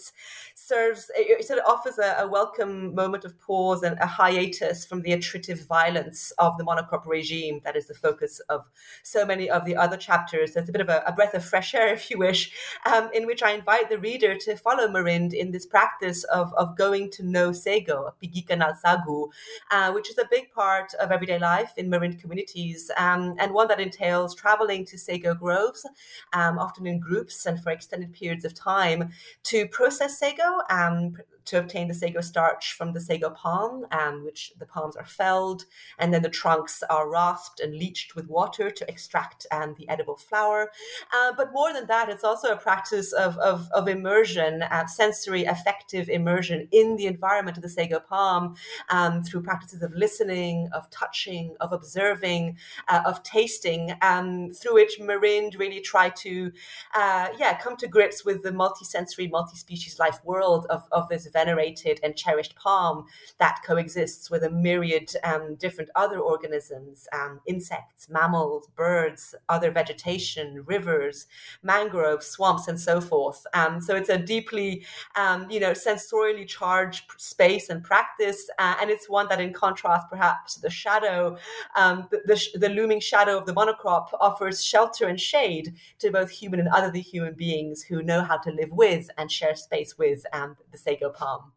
serves 0.54 1.10
it 1.14 1.44
sort 1.44 1.58
of 1.58 1.66
offers 1.66 1.98
a, 1.98 2.16
a, 2.18 2.28
welcome 2.28 2.94
moment 2.94 3.24
of 3.24 3.38
pause 3.40 3.82
and 3.82 3.98
a 4.00 4.06
hiatus 4.06 4.84
from 4.84 5.02
the 5.02 5.12
attritive 5.12 5.66
violence 5.66 6.30
of 6.38 6.56
the 6.58 6.64
monocrop 6.64 7.06
regime 7.06 7.60
that 7.64 7.76
is 7.76 7.86
the 7.86 7.94
focus 7.94 8.40
of 8.48 8.64
so 9.02 9.24
many 9.24 9.48
of 9.48 9.64
the 9.64 9.76
other 9.76 9.96
chapters. 9.96 10.52
There's 10.52 10.68
a 10.68 10.72
bit 10.72 10.80
of 10.80 10.88
a, 10.88 11.02
a 11.06 11.12
breath 11.12 11.34
of 11.34 11.44
fresh 11.44 11.74
air, 11.74 11.88
if 11.94 12.10
you 12.10 12.18
wish, 12.18 12.52
um, 12.86 13.10
in 13.14 13.26
which 13.26 13.42
I 13.42 13.52
invite 13.52 13.90
the 13.90 13.98
reader 13.98 14.36
to 14.36 14.56
follow 14.56 14.88
Marind 14.88 15.32
in 15.32 15.52
this 15.52 15.66
practice 15.66 16.24
of, 16.24 16.52
of 16.54 16.76
going 16.76 17.10
to 17.12 17.22
know 17.22 17.52
Sago, 17.52 18.14
Pigika 18.22 18.56
Sagu, 18.84 19.28
uh, 19.70 19.92
which 19.92 20.10
is 20.10 20.18
a 20.18 20.28
big 20.30 20.50
part 20.52 20.94
of 20.94 21.10
everyday 21.10 21.38
life 21.38 21.72
in 21.76 21.90
Marind 21.90 22.20
communities 22.20 22.71
um, 22.96 23.34
and 23.38 23.52
one 23.52 23.68
that 23.68 23.80
entails 23.80 24.34
traveling 24.34 24.84
to 24.86 24.98
sago 24.98 25.34
groves, 25.34 25.86
um, 26.32 26.58
often 26.58 26.86
in 26.86 26.98
groups 27.00 27.46
and 27.46 27.62
for 27.62 27.70
extended 27.70 28.12
periods 28.12 28.44
of 28.44 28.54
time, 28.54 29.10
to 29.44 29.66
process 29.68 30.18
sago, 30.18 30.60
um, 30.70 31.16
to 31.44 31.58
obtain 31.58 31.88
the 31.88 31.94
sago 31.94 32.20
starch 32.20 32.74
from 32.74 32.92
the 32.92 33.00
sago 33.00 33.30
palm, 33.30 33.86
um, 33.90 34.24
which 34.24 34.52
the 34.58 34.66
palms 34.66 34.96
are 34.96 35.04
felled, 35.04 35.64
and 35.98 36.12
then 36.12 36.22
the 36.22 36.28
trunks 36.28 36.82
are 36.88 37.10
rasped 37.10 37.60
and 37.60 37.74
leached 37.74 38.14
with 38.14 38.28
water 38.28 38.70
to 38.70 38.88
extract 38.88 39.46
um, 39.50 39.74
the 39.78 39.88
edible 39.88 40.16
flour. 40.16 40.70
Uh, 41.12 41.32
but 41.36 41.52
more 41.52 41.72
than 41.72 41.86
that, 41.86 42.08
it's 42.08 42.24
also 42.24 42.52
a 42.52 42.56
practice 42.56 43.12
of, 43.12 43.36
of, 43.38 43.68
of 43.72 43.88
immersion, 43.88 44.62
uh, 44.62 44.86
sensory 44.86 45.44
affective 45.44 46.08
immersion 46.08 46.68
in 46.70 46.96
the 46.96 47.06
environment 47.06 47.56
of 47.56 47.62
the 47.62 47.68
sago 47.68 47.98
palm 47.98 48.54
um, 48.90 49.22
through 49.22 49.42
practices 49.42 49.82
of 49.82 49.92
listening, 49.94 50.68
of 50.72 50.88
touching, 50.90 51.54
of 51.60 51.72
observing, 51.72 52.56
uh, 52.88 53.02
of 53.06 53.22
tasting, 53.22 53.92
um, 54.02 54.52
through 54.52 54.74
which 54.74 54.98
Marind 55.00 55.58
really 55.58 55.80
try 55.80 56.08
to, 56.10 56.52
uh, 56.94 57.28
yeah, 57.38 57.58
come 57.58 57.76
to 57.76 57.88
grips 57.88 58.24
with 58.24 58.42
the 58.42 58.50
multisensory, 58.50 59.30
multi-species 59.30 59.98
life 59.98 60.18
world 60.24 60.66
of, 60.70 60.84
of 60.92 61.08
this 61.08 61.26
venerated 61.26 62.00
and 62.02 62.16
cherished 62.16 62.54
palm 62.56 63.06
that 63.38 63.60
coexists 63.66 64.30
with 64.30 64.44
a 64.44 64.50
myriad 64.50 65.10
um, 65.24 65.54
different 65.56 65.90
other 65.94 66.18
organisms, 66.18 67.08
um, 67.12 67.40
insects, 67.46 68.08
mammals, 68.08 68.68
birds, 68.76 69.34
other 69.48 69.70
vegetation, 69.70 70.62
rivers, 70.66 71.26
mangroves, 71.62 72.26
swamps, 72.26 72.68
and 72.68 72.78
so 72.78 73.00
forth. 73.00 73.46
Um, 73.54 73.80
so 73.80 73.96
it's 73.96 74.08
a 74.08 74.18
deeply, 74.18 74.84
um, 75.16 75.50
you 75.50 75.60
know, 75.60 75.72
sensorially 75.72 76.46
charged 76.46 77.04
space 77.18 77.68
and 77.68 77.82
practice, 77.82 78.48
uh, 78.58 78.74
and 78.80 78.90
it's 78.90 79.08
one 79.08 79.28
that, 79.28 79.40
in 79.40 79.52
contrast, 79.52 80.06
perhaps 80.10 80.56
the 80.56 80.70
shadow, 80.70 81.36
um, 81.76 82.08
the, 82.10 82.20
the, 82.26 82.36
the 82.54 82.68
looming 82.68 83.00
shadow 83.00 83.38
of 83.38 83.46
the 83.46 83.54
monocrop, 83.54 84.08
offers 84.20 84.64
shelter 84.64 85.06
and 85.06 85.20
shade 85.20 85.74
to 85.98 86.10
both 86.10 86.30
human 86.30 86.60
and 86.60 86.68
other 86.68 86.98
human 86.98 87.34
beings 87.34 87.82
who 87.82 88.02
know 88.02 88.22
how 88.22 88.38
to 88.38 88.50
live 88.50 88.70
with 88.70 89.08
and 89.18 89.30
share 89.30 89.54
space 89.54 89.96
with 89.98 90.24
um, 90.32 90.56
the 90.70 90.78
sago 90.78 91.10
palm. 91.10 91.52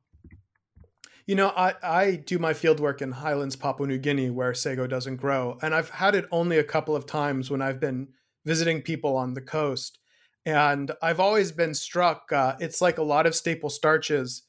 You 1.28 1.34
know, 1.34 1.52
I, 1.56 1.74
I 1.82 2.16
do 2.18 2.38
my 2.38 2.54
field 2.54 2.80
work 2.80 3.02
in 3.02 3.12
highlands, 3.12 3.56
Papua 3.56 3.88
New 3.88 3.98
Guinea, 3.98 4.30
where 4.30 4.54
sago 4.54 4.86
doesn't 4.86 5.16
grow. 5.16 5.58
And 5.64 5.74
I've 5.74 5.90
had 5.90 6.14
it 6.14 6.26
only 6.32 6.60
a 6.60 6.64
couple 6.64 6.96
of 6.96 7.08
times 7.08 7.50
when 7.50 7.64
I've 7.64 7.80
been 7.80 8.10
visiting 8.46 8.84
people 8.84 9.16
on 9.18 9.34
the 9.34 9.42
coast. 9.42 9.98
And 10.46 10.92
I've 11.02 11.20
always 11.20 11.52
been 11.52 11.74
struck. 11.74 12.32
Uh, 12.32 12.56
it's 12.60 12.80
like 12.80 13.00
a 13.00 13.04
lot 13.04 13.26
of 13.26 13.34
staple 13.34 13.72
starches. 13.72 14.44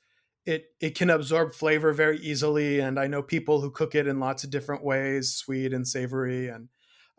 It, 0.47 0.67
it 0.81 0.95
can 0.95 1.11
absorb 1.11 1.55
flavor 1.55 1.93
very 1.93 2.19
easily. 2.19 2.81
And 2.81 2.99
I 2.99 3.09
know 3.09 3.23
people 3.23 3.61
who 3.61 3.71
cook 3.71 3.95
it 3.95 4.07
in 4.07 4.21
lots 4.21 4.45
of 4.45 4.51
different 4.51 4.85
ways, 4.85 5.35
sweet 5.35 5.73
and 5.73 5.87
savory. 5.87 6.49
And 6.49 6.69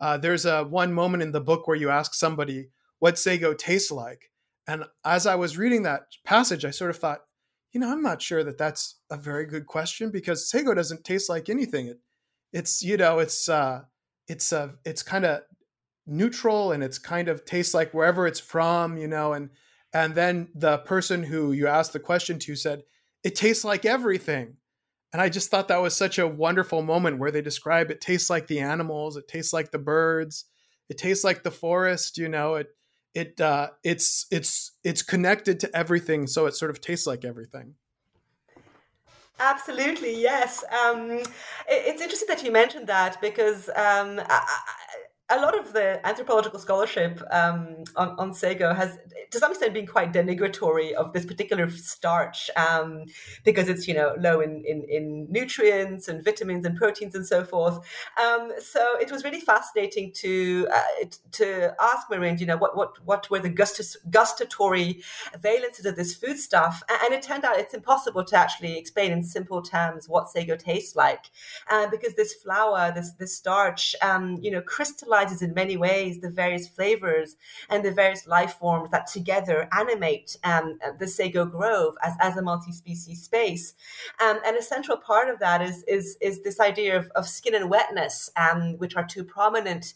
uh, 0.00 0.16
there's 0.16 0.46
a 0.46 0.64
one 0.64 0.92
moment 0.92 1.22
in 1.22 1.32
the 1.32 1.40
book 1.40 1.68
where 1.68 1.76
you 1.76 1.90
ask 1.90 2.14
somebody 2.14 2.70
what 2.98 3.18
sago 3.18 3.54
tastes 3.54 3.90
like. 3.90 4.30
And 4.66 4.84
as 5.04 5.26
I 5.26 5.34
was 5.34 5.58
reading 5.58 5.82
that 5.82 6.02
passage, 6.24 6.64
I 6.64 6.70
sort 6.70 6.90
of 6.90 6.96
thought, 6.96 7.20
you 7.72 7.80
know, 7.80 7.90
I'm 7.90 8.02
not 8.02 8.22
sure 8.22 8.42
that 8.44 8.58
that's 8.58 8.96
a 9.10 9.16
very 9.16 9.46
good 9.46 9.66
question 9.66 10.10
because 10.10 10.48
sago 10.48 10.74
doesn't 10.74 11.04
taste 11.04 11.28
like 11.28 11.48
anything. 11.48 11.86
It, 11.88 11.98
it's 12.52 12.82
you 12.82 12.96
know, 12.96 13.18
it's 13.18 13.48
uh, 13.48 13.82
it's 14.26 14.52
uh, 14.52 14.70
it's 14.84 15.02
kind 15.02 15.24
of 15.24 15.42
neutral 16.06 16.72
and 16.72 16.82
it's 16.82 16.98
kind 16.98 17.28
of 17.28 17.44
tastes 17.44 17.74
like 17.74 17.92
wherever 17.92 18.26
it's 18.26 18.40
from, 18.40 18.96
you 18.96 19.08
know, 19.08 19.32
and 19.34 19.50
and 19.92 20.14
then 20.14 20.48
the 20.54 20.78
person 20.78 21.22
who 21.22 21.52
you 21.52 21.66
asked 21.66 21.92
the 21.92 22.00
question 22.00 22.38
to 22.40 22.56
said 22.56 22.82
it 23.24 23.34
tastes 23.34 23.64
like 23.64 23.84
everything. 23.84 24.56
And 25.12 25.22
I 25.22 25.28
just 25.28 25.50
thought 25.50 25.68
that 25.68 25.80
was 25.80 25.96
such 25.96 26.18
a 26.18 26.28
wonderful 26.28 26.82
moment 26.82 27.18
where 27.18 27.30
they 27.30 27.40
describe 27.40 27.90
it 27.90 28.00
tastes 28.00 28.28
like 28.28 28.46
the 28.46 28.60
animals, 28.60 29.16
it 29.16 29.26
tastes 29.26 29.52
like 29.52 29.70
the 29.70 29.78
birds, 29.78 30.44
it 30.88 30.98
tastes 30.98 31.24
like 31.24 31.42
the 31.42 31.50
forest, 31.50 32.18
you 32.18 32.28
know, 32.28 32.56
it 32.56 32.68
it 33.14 33.40
uh, 33.40 33.70
it's 33.82 34.26
it's 34.30 34.72
it's 34.84 35.02
connected 35.02 35.60
to 35.60 35.76
everything, 35.76 36.26
so 36.26 36.46
it 36.46 36.54
sort 36.54 36.70
of 36.70 36.80
tastes 36.80 37.06
like 37.06 37.24
everything. 37.24 37.74
Absolutely, 39.40 40.20
yes. 40.20 40.64
Um, 40.64 41.10
it, 41.10 41.26
it's 41.68 42.02
interesting 42.02 42.28
that 42.28 42.44
you 42.44 42.52
mentioned 42.52 42.86
that 42.88 43.20
because 43.20 43.68
um, 43.70 44.20
I, 44.28 44.44
a 45.30 45.38
lot 45.40 45.58
of 45.58 45.74
the 45.74 46.04
anthropological 46.06 46.58
scholarship 46.58 47.20
um, 47.30 47.84
on, 47.96 48.14
on 48.18 48.32
sago 48.32 48.72
has, 48.72 48.96
to 49.30 49.38
some 49.38 49.50
extent, 49.50 49.74
been 49.74 49.86
quite 49.86 50.10
denigratory 50.10 50.92
of 50.92 51.12
this 51.12 51.26
particular 51.26 51.68
starch 51.70 52.48
um, 52.56 53.04
because 53.44 53.68
it's, 53.68 53.86
you 53.86 53.92
know, 53.92 54.14
low 54.18 54.40
in, 54.40 54.64
in, 54.66 54.84
in, 54.88 55.26
nutrients 55.30 56.08
and 56.08 56.24
vitamins 56.24 56.64
and 56.64 56.78
proteins 56.78 57.14
and 57.14 57.26
so 57.26 57.44
forth. 57.44 57.78
Um, 58.22 58.52
so 58.58 58.98
it 58.98 59.12
was 59.12 59.22
really 59.22 59.40
fascinating 59.40 60.12
to 60.14 60.66
uh, 60.72 61.04
to 61.32 61.74
ask 61.78 62.08
Marind, 62.08 62.40
you 62.40 62.46
know, 62.46 62.56
what 62.56 62.74
what 62.74 63.04
what 63.04 63.28
were 63.28 63.40
the 63.40 63.50
gustatory 63.50 65.02
valences 65.42 65.84
of 65.84 65.96
this 65.96 66.14
foodstuff, 66.14 66.82
and 67.04 67.12
it 67.12 67.20
turned 67.20 67.44
out 67.44 67.58
it's 67.58 67.74
impossible 67.74 68.24
to 68.24 68.36
actually 68.36 68.78
explain 68.78 69.12
in 69.12 69.22
simple 69.22 69.60
terms 69.60 70.08
what 70.08 70.30
sago 70.30 70.56
tastes 70.56 70.96
like, 70.96 71.26
uh, 71.70 71.86
because 71.88 72.14
this 72.14 72.32
flour, 72.32 72.90
this 72.94 73.12
this 73.12 73.36
starch, 73.36 73.94
um, 74.00 74.38
you 74.40 74.50
know, 74.50 74.62
crystallizes 74.62 75.17
crystallizes 75.18 75.42
in 75.42 75.54
many 75.54 75.76
ways 75.76 76.20
the 76.20 76.30
various 76.30 76.68
flavors 76.68 77.36
and 77.70 77.84
the 77.84 77.90
various 77.90 78.26
life 78.26 78.54
forms 78.54 78.90
that 78.90 79.06
together 79.06 79.68
animate 79.72 80.36
um, 80.44 80.78
the 80.98 81.06
Sago 81.06 81.44
Grove 81.44 81.94
as, 82.02 82.14
as 82.20 82.36
a 82.36 82.42
multi-species 82.42 83.22
space. 83.22 83.74
Um, 84.24 84.38
and 84.46 84.56
a 84.56 84.62
central 84.62 84.96
part 84.96 85.28
of 85.28 85.38
that 85.40 85.62
is, 85.62 85.84
is, 85.84 86.16
is 86.20 86.42
this 86.42 86.60
idea 86.60 86.96
of, 86.96 87.10
of 87.14 87.28
skin 87.28 87.54
and 87.54 87.70
wetness, 87.70 88.30
um, 88.36 88.78
which 88.78 88.96
are 88.96 89.06
two 89.06 89.24
prominent 89.24 89.94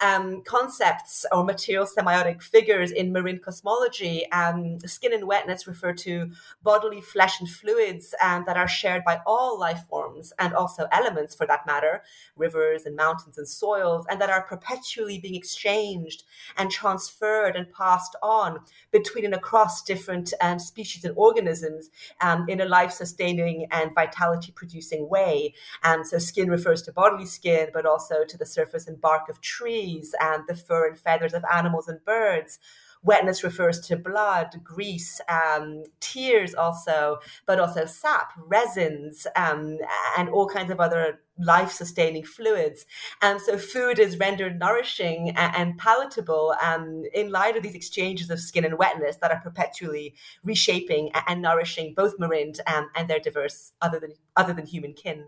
um, 0.00 0.42
concepts 0.42 1.26
or 1.32 1.44
material 1.44 1.86
semiotic 1.86 2.42
figures 2.42 2.90
in 2.90 3.12
Marind 3.12 3.42
cosmology. 3.42 4.30
Um, 4.32 4.78
skin 4.80 5.12
and 5.12 5.26
wetness 5.26 5.66
refer 5.66 5.92
to 5.94 6.30
bodily 6.62 7.00
flesh 7.00 7.40
and 7.40 7.48
fluids 7.48 8.14
um, 8.22 8.44
that 8.46 8.56
are 8.56 8.68
shared 8.68 9.04
by 9.04 9.20
all 9.26 9.58
life 9.58 9.82
forms 9.88 10.32
and 10.38 10.54
also 10.54 10.86
elements 10.92 11.34
for 11.34 11.46
that 11.46 11.66
matter, 11.66 12.02
rivers 12.36 12.84
and 12.86 12.96
mountains 12.96 13.38
and 13.38 13.46
soils, 13.46 14.06
and 14.10 14.20
that 14.20 14.30
are 14.30 14.42
perpetually 14.42 15.18
being 15.18 15.34
exchanged 15.34 16.24
and 16.56 16.70
transferred 16.70 17.56
and 17.56 17.72
passed 17.72 18.16
on 18.22 18.60
between 18.90 19.24
and 19.24 19.34
across 19.34 19.82
different 19.82 20.32
um, 20.40 20.58
species 20.58 21.04
and 21.04 21.14
organisms 21.16 21.90
um, 22.20 22.46
in 22.48 22.60
a 22.60 22.64
life 22.64 22.92
sustaining 22.92 23.66
and 23.70 23.94
vitality 23.94 24.52
producing 24.54 25.08
way. 25.08 25.54
And 25.84 26.06
so 26.06 26.18
skin 26.18 26.48
refers 26.48 26.82
to 26.82 26.92
bodily 26.92 27.26
skin, 27.26 27.68
but 27.72 27.86
also 27.86 28.24
to 28.24 28.38
the 28.38 28.46
surface 28.46 28.86
and 28.86 29.00
bark 29.00 29.28
of 29.28 29.40
trees 29.40 29.81
trees 29.82 30.14
and 30.20 30.44
the 30.48 30.54
fur 30.54 30.88
and 30.88 30.98
feathers 30.98 31.34
of 31.34 31.44
animals 31.52 31.88
and 31.88 32.04
birds. 32.04 32.58
Wetness 33.04 33.42
refers 33.42 33.80
to 33.80 33.96
blood, 33.96 34.60
grease, 34.62 35.20
um, 35.28 35.82
tears 35.98 36.54
also, 36.54 37.18
but 37.46 37.58
also 37.58 37.84
sap, 37.84 38.30
resins, 38.46 39.26
um, 39.34 39.78
and 40.16 40.28
all 40.28 40.48
kinds 40.48 40.70
of 40.70 40.78
other 40.78 41.20
life 41.36 41.72
sustaining 41.72 42.22
fluids. 42.22 42.86
And 43.20 43.40
so 43.40 43.58
food 43.58 43.98
is 43.98 44.20
rendered 44.20 44.60
nourishing 44.60 45.30
and, 45.30 45.76
palatable 45.78 46.54
um, 46.62 47.02
in 47.12 47.32
light 47.32 47.56
of 47.56 47.64
these 47.64 47.74
exchanges 47.74 48.30
of 48.30 48.38
skin 48.38 48.64
and 48.64 48.78
wetness 48.78 49.16
that 49.16 49.32
are 49.32 49.40
perpetually 49.40 50.14
reshaping 50.44 51.10
and, 51.26 51.42
nourishing 51.42 51.94
both 51.94 52.16
Marind 52.18 52.60
um, 52.68 52.88
and 52.94 53.10
their 53.10 53.18
diverse 53.18 53.72
other 53.80 53.98
than, 53.98 54.12
other 54.36 54.52
than 54.52 54.66
human 54.66 54.92
kin. 54.92 55.24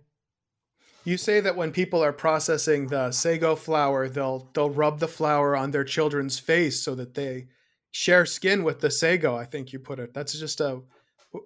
You 1.05 1.19
say 1.19 1.41
that 1.41 1.57
when 1.57 1.71
people 1.71 2.03
are 2.03 2.13
processing 2.13 2.87
the 2.87 3.13
sago 3.13 3.57
flour, 3.57 4.09
they'll 4.09 4.49
they'll 4.55 4.71
rub 4.71 5.01
the 5.01 5.09
flour 5.09 5.55
on 5.55 5.71
their 5.71 5.85
children's 5.85 6.39
face 6.39 6.81
so 6.81 6.95
that 6.95 7.15
they 7.15 7.49
share 7.91 8.25
skin 8.25 8.65
with 8.65 8.81
the 8.81 8.91
sago. 8.91 9.37
I 9.37 9.45
think 9.45 9.73
you 9.73 9.79
put 9.79 9.99
it. 10.01 10.15
That's 10.15 10.39
just 10.39 10.61
a 10.61 10.81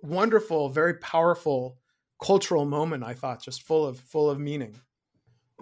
wonderful, 0.02 0.68
very 0.68 0.94
powerful 0.94 1.76
cultural 2.22 2.64
moment. 2.64 3.02
I 3.04 3.14
thought, 3.14 3.42
just 3.42 3.62
full 3.62 3.84
of 3.84 3.98
full 3.98 4.30
of 4.30 4.38
meaning. 4.38 4.80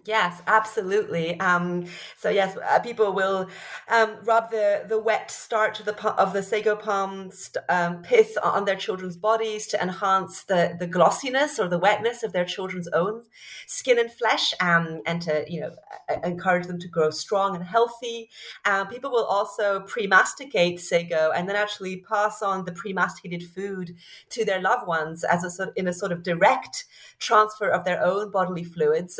Yes, 0.04 0.40
absolutely. 0.46 1.40
Um, 1.40 1.86
so 2.16 2.28
yes, 2.28 2.56
uh, 2.56 2.78
people 2.78 3.12
will 3.12 3.48
um, 3.88 4.16
rub 4.24 4.50
the, 4.52 4.84
the 4.88 4.98
wet 5.00 5.30
starch 5.32 5.80
of 5.80 5.86
the 5.86 5.96
of 6.20 6.32
the 6.32 6.42
sago 6.44 6.76
palm 6.76 7.30
st- 7.32 7.64
um, 7.68 8.02
pith 8.02 8.36
on 8.44 8.66
their 8.66 8.76
children's 8.76 9.16
bodies 9.16 9.66
to 9.68 9.82
enhance 9.82 10.44
the, 10.44 10.76
the 10.78 10.86
glossiness 10.86 11.58
or 11.58 11.66
the 11.66 11.78
wetness 11.78 12.22
of 12.22 12.32
their 12.32 12.44
children's 12.44 12.86
own 12.92 13.22
skin 13.66 13.98
and 13.98 14.12
flesh, 14.12 14.54
um, 14.60 15.00
and 15.06 15.22
to 15.22 15.44
you 15.48 15.60
know 15.60 15.70
encourage 16.22 16.66
them 16.66 16.78
to 16.78 16.88
grow 16.88 17.10
strong 17.10 17.56
and 17.56 17.64
healthy. 17.64 18.28
Um, 18.64 18.86
people 18.88 19.10
will 19.10 19.24
also 19.24 19.80
pre-masticate 19.80 20.78
sago 20.80 21.32
and 21.34 21.48
then 21.48 21.56
actually 21.56 21.96
pass 22.08 22.42
on 22.42 22.64
the 22.64 22.72
pre-masticated 22.72 23.42
food 23.50 23.96
to 24.30 24.44
their 24.44 24.60
loved 24.60 24.86
ones 24.86 25.24
as 25.24 25.42
a 25.42 25.50
sort 25.50 25.72
in 25.76 25.88
a 25.88 25.92
sort 25.92 26.12
of 26.12 26.22
direct 26.22 26.84
transfer 27.18 27.68
of 27.68 27.84
their 27.84 28.02
own 28.04 28.30
bodily 28.30 28.62
fluids. 28.64 29.18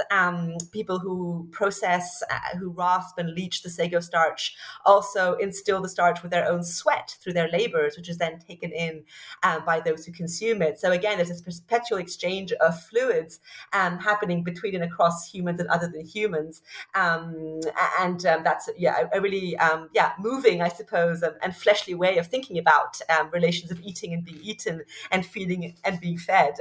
People 0.67 0.99
who 0.99 1.49
process, 1.51 2.23
uh, 2.31 2.59
who 2.59 2.71
rasp 2.71 3.19
and 3.19 3.35
leach 3.35 3.63
the 3.63 3.71
sago 3.71 4.01
starch 4.01 4.55
also 4.85 5.35
instill 5.35 5.81
the 5.81 5.89
starch 5.89 6.23
with 6.23 6.31
their 6.31 6.47
own 6.47 6.63
sweat 6.63 7.17
through 7.21 7.33
their 7.33 7.49
labors, 7.49 7.97
which 7.97 8.09
is 8.09 8.19
then 8.19 8.39
taken 8.39 8.73
in 8.73 9.05
uh, 9.43 9.61
by 9.61 9.81
those 9.81 10.05
who 10.05 10.13
consume 10.13 10.61
it. 10.61 10.79
So 10.79 10.93
again, 10.93 11.17
there's 11.17 11.29
this 11.29 11.41
perpetual 11.41 11.99
exchange 11.99 12.53
of 12.53 12.79
fluids 12.81 13.41
um, 13.73 13.99
happening 13.99 14.45
between 14.45 14.75
and 14.75 14.85
across 14.85 15.31
humans 15.31 15.61
and 15.61 15.69
other 15.71 15.89
than 15.89 16.05
humans. 16.05 16.63
Um, 16.95 17.61
and 18.01 18.25
um, 18.27 18.43
that's, 18.45 18.69
yeah, 18.77 19.09
a, 19.13 19.21
really, 19.21 19.57
um, 19.59 19.89
yeah, 19.95 20.13
moving, 20.19 20.61
I 20.61 20.69
suppose, 20.69 21.23
um, 21.23 21.33
and 21.43 21.57
fleshly 21.57 21.95
way 21.95 22.19
of 22.19 22.27
thinking 22.27 22.59
about 22.59 23.01
relations 23.33 23.71
of 23.71 23.81
eating 23.81 24.13
and 24.13 24.25
being 24.25 24.41
eaten 24.43 24.83
and 25.11 25.25
feeding 25.25 25.75
and 25.85 26.01
being 26.01 26.19
fed 26.19 26.55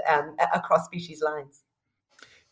across 0.53 0.85
species 0.85 1.21
lines. 1.21 1.64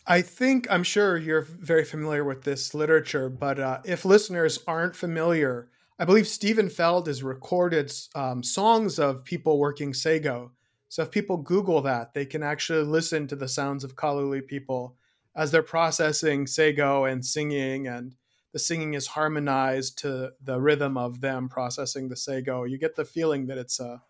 I 0.06 0.22
think 0.22 0.68
I'm 0.70 0.84
sure 0.84 1.18
you're 1.18 1.42
very 1.44 1.86
familiar 1.86 2.26
with 2.26 2.44
this 2.44 2.74
literature, 2.74 3.30
but 3.30 3.60
uh, 3.60 3.80
if 3.86 4.04
listeners 4.04 4.60
aren't 4.68 4.98
familiar, 4.98 5.70
I 5.98 6.04
believe 6.04 6.28
Steven 6.28 6.70
Feld 6.70 7.08
has 7.08 7.24
recorded 7.24 7.92
um, 8.13 8.44
songs 8.44 9.00
of 9.00 9.24
people 9.24 9.60
working 9.60 9.94
sago. 9.94 10.52
So 10.89 11.04
if 11.04 11.12
people 11.12 11.38
Google 11.38 11.82
that, 11.84 12.13
they 12.13 12.26
can 12.26 12.44
actually 12.44 12.84
listen 12.84 13.28
to 13.28 13.38
the 13.38 13.48
sounds 13.48 13.86
of 13.86 13.96
Kaluli 13.96 14.46
people 14.46 14.98
as 15.36 15.52
they're 15.52 15.63
processing 15.63 16.48
sago 16.48 17.06
and 17.06 17.26
singing, 17.26 17.88
and 17.88 18.13
the 18.52 18.60
singing 18.60 18.94
is 18.96 19.08
harmonized 19.08 19.98
to 20.00 20.34
the 20.44 20.60
rhythm 20.60 20.98
of 20.98 21.22
them 21.22 21.48
processing 21.48 22.10
the 22.10 22.16
sago. 22.18 22.66
You 22.66 22.78
get 22.78 22.96
the 22.96 23.06
feeling 23.06 23.48
that 23.48 23.58
it's 23.58 23.80
a, 23.80 24.04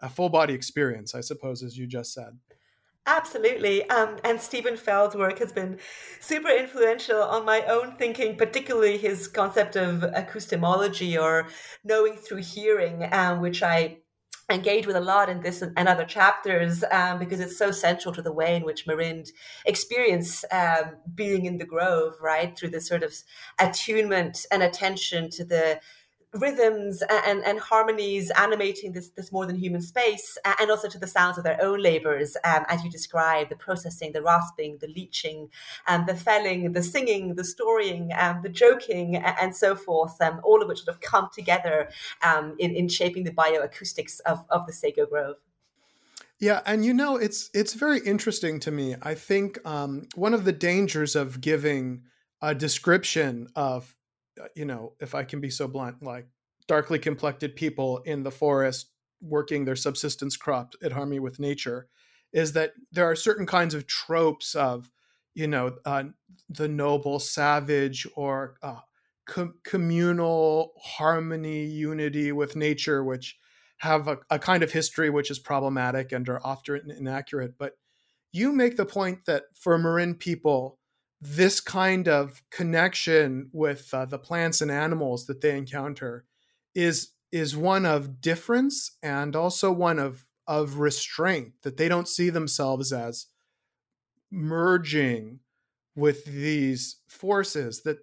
a 0.00 0.08
full 0.08 0.28
body 0.28 0.54
experience, 0.54 1.14
I 1.14 1.20
suppose, 1.20 1.62
as 1.62 1.78
you 1.78 1.86
just 1.86 2.12
said. 2.12 2.36
Absolutely. 3.06 3.88
Um, 3.88 4.16
and 4.24 4.40
Steven 4.40 4.76
Feld's 4.76 5.14
work 5.14 5.38
has 5.38 5.52
been 5.52 5.78
super 6.20 6.48
influential 6.48 7.22
on 7.22 7.44
my 7.44 7.62
own 7.62 7.96
thinking, 7.96 8.36
particularly 8.36 8.98
his 8.98 9.28
concept 9.28 9.76
of 9.76 10.00
acoustemology 10.00 11.20
or 11.20 11.46
knowing 11.84 12.16
through 12.16 12.42
hearing, 12.42 13.08
um, 13.12 13.40
which 13.40 13.62
I 13.62 13.98
engage 14.50 14.86
with 14.86 14.96
a 14.96 15.00
lot 15.00 15.28
in 15.28 15.40
this 15.40 15.62
and 15.62 15.88
other 15.88 16.04
chapters 16.04 16.84
um, 16.90 17.18
because 17.18 17.40
it's 17.40 17.58
so 17.58 17.70
central 17.70 18.14
to 18.14 18.22
the 18.22 18.32
way 18.32 18.56
in 18.56 18.64
which 18.64 18.86
Marind 18.86 19.30
experience 19.66 20.44
um, 20.52 20.96
being 21.14 21.46
in 21.46 21.58
the 21.58 21.64
grove, 21.64 22.14
right? 22.20 22.56
Through 22.56 22.70
this 22.70 22.88
sort 22.88 23.04
of 23.04 23.14
attunement 23.60 24.46
and 24.50 24.62
attention 24.64 25.30
to 25.30 25.44
the 25.44 25.80
rhythms 26.32 27.02
and, 27.26 27.42
and 27.44 27.58
harmonies 27.58 28.30
animating 28.36 28.92
this, 28.92 29.10
this 29.10 29.32
more 29.32 29.46
than 29.46 29.56
human 29.56 29.80
space, 29.80 30.36
and 30.60 30.70
also 30.70 30.88
to 30.88 30.98
the 30.98 31.06
sounds 31.06 31.38
of 31.38 31.44
their 31.44 31.60
own 31.62 31.80
labors, 31.82 32.36
um, 32.44 32.64
as 32.68 32.84
you 32.84 32.90
describe 32.90 33.48
the 33.48 33.56
processing, 33.56 34.12
the 34.12 34.22
rasping, 34.22 34.78
the 34.80 34.88
leaching, 34.88 35.48
um, 35.86 36.04
the 36.06 36.14
felling, 36.14 36.72
the 36.72 36.82
singing, 36.82 37.34
the 37.34 37.44
storying, 37.44 38.10
um, 38.18 38.40
the 38.42 38.48
joking, 38.48 39.16
and 39.16 39.54
so 39.54 39.74
forth, 39.74 40.20
um, 40.20 40.40
all 40.44 40.60
of 40.62 40.68
which 40.68 40.84
sort 40.84 40.94
of 40.94 41.00
come 41.00 41.28
together 41.32 41.88
um, 42.22 42.54
in, 42.58 42.74
in 42.74 42.88
shaping 42.88 43.24
the 43.24 43.32
bioacoustics 43.32 44.20
of, 44.26 44.44
of 44.50 44.66
the 44.66 44.72
Sago 44.72 45.06
Grove. 45.06 45.36
Yeah, 46.38 46.60
and 46.66 46.84
you 46.84 46.92
know, 46.92 47.16
it's 47.16 47.48
it's 47.54 47.72
very 47.72 47.98
interesting 48.00 48.60
to 48.60 48.70
me. 48.70 48.94
I 49.00 49.14
think 49.14 49.58
um, 49.66 50.06
one 50.14 50.34
of 50.34 50.44
the 50.44 50.52
dangers 50.52 51.16
of 51.16 51.40
giving 51.40 52.02
a 52.42 52.54
description 52.54 53.48
of 53.56 53.96
you 54.54 54.64
know, 54.64 54.94
if 55.00 55.14
I 55.14 55.24
can 55.24 55.40
be 55.40 55.50
so 55.50 55.68
blunt, 55.68 56.02
like 56.02 56.28
darkly 56.68 56.98
complected 56.98 57.56
people 57.56 57.98
in 57.98 58.22
the 58.22 58.30
forest 58.30 58.90
working 59.20 59.64
their 59.64 59.76
subsistence 59.76 60.36
crops 60.36 60.76
at 60.82 60.92
harmony 60.92 61.20
with 61.20 61.38
nature, 61.38 61.88
is 62.32 62.52
that 62.52 62.72
there 62.92 63.06
are 63.06 63.16
certain 63.16 63.46
kinds 63.46 63.74
of 63.74 63.86
tropes 63.86 64.54
of, 64.54 64.90
you 65.34 65.46
know, 65.46 65.76
uh, 65.84 66.04
the 66.48 66.68
noble 66.68 67.18
savage 67.18 68.06
or 68.14 68.56
uh, 68.62 68.80
com- 69.26 69.54
communal 69.64 70.72
harmony, 70.80 71.64
unity 71.64 72.32
with 72.32 72.56
nature, 72.56 73.04
which 73.04 73.38
have 73.78 74.08
a, 74.08 74.18
a 74.30 74.38
kind 74.38 74.62
of 74.62 74.72
history 74.72 75.10
which 75.10 75.30
is 75.30 75.38
problematic 75.38 76.12
and 76.12 76.28
are 76.28 76.40
often 76.44 76.90
inaccurate. 76.90 77.54
But 77.58 77.72
you 78.32 78.52
make 78.52 78.76
the 78.76 78.86
point 78.86 79.26
that 79.26 79.44
for 79.54 79.78
Marind 79.78 80.18
people, 80.18 80.78
this 81.34 81.60
kind 81.60 82.06
of 82.06 82.42
connection 82.50 83.50
with 83.52 83.92
uh, 83.92 84.04
the 84.04 84.18
plants 84.18 84.60
and 84.60 84.70
animals 84.70 85.26
that 85.26 85.40
they 85.40 85.56
encounter 85.56 86.24
is 86.74 87.12
is 87.32 87.56
one 87.56 87.84
of 87.84 88.20
difference 88.20 88.96
and 89.02 89.34
also 89.34 89.72
one 89.72 89.98
of 89.98 90.24
of 90.46 90.78
restraint 90.78 91.52
that 91.62 91.76
they 91.76 91.88
don't 91.88 92.08
see 92.08 92.30
themselves 92.30 92.92
as 92.92 93.26
merging 94.30 95.40
with 95.96 96.24
these 96.26 97.00
forces 97.08 97.82
that 97.82 97.98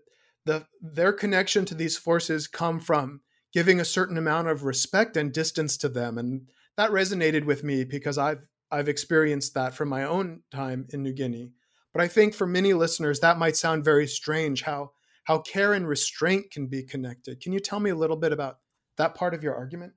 the 0.46 0.66
their 0.82 1.14
connection 1.14 1.64
to 1.64 1.76
these 1.76 1.96
forces 1.96 2.48
come 2.48 2.80
from 2.80 3.22
giving 3.54 3.80
a 3.80 3.86
certain 3.86 4.18
amount 4.18 4.50
of 4.50 4.66
respect 4.66 5.16
and 5.16 5.32
distance 5.32 5.78
to 5.78 5.88
them 5.88 6.18
and 6.18 6.50
that 6.76 6.92
resonated 6.92 7.46
with 7.46 7.64
me 7.64 7.86
because 7.86 8.18
I've 8.18 8.46
I've 8.70 8.90
experienced 8.90 9.54
that 9.54 9.74
from 9.76 9.88
my 9.88 10.04
own 10.04 10.42
time 10.52 10.88
in 10.90 11.04
New 11.04 11.14
Guinea 11.14 11.52
but 11.94 12.02
I 12.02 12.08
think 12.08 12.34
for 12.34 12.48
many 12.48 12.74
listeners, 12.74 13.20
that 13.20 13.38
might 13.38 13.56
sound 13.56 13.86
very 13.86 14.08
strange 14.08 14.64
how, 14.64 14.92
how 15.26 15.40
care 15.40 15.74
and 15.74 15.88
restraint 15.88 16.52
can 16.52 16.68
be 16.68 16.84
connected. 16.84 17.40
Can 17.40 17.54
you 17.54 17.60
tell 17.60 17.80
me 17.80 17.92
a 17.92 17.96
little 17.96 18.18
bit 18.18 18.34
about 18.34 18.58
that 18.98 19.16
part 19.16 19.34
of 19.34 19.44
your 19.44 19.56
argument? 19.56 19.94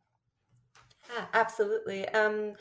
absolutely. 1.35 2.09
Um, 2.11 2.55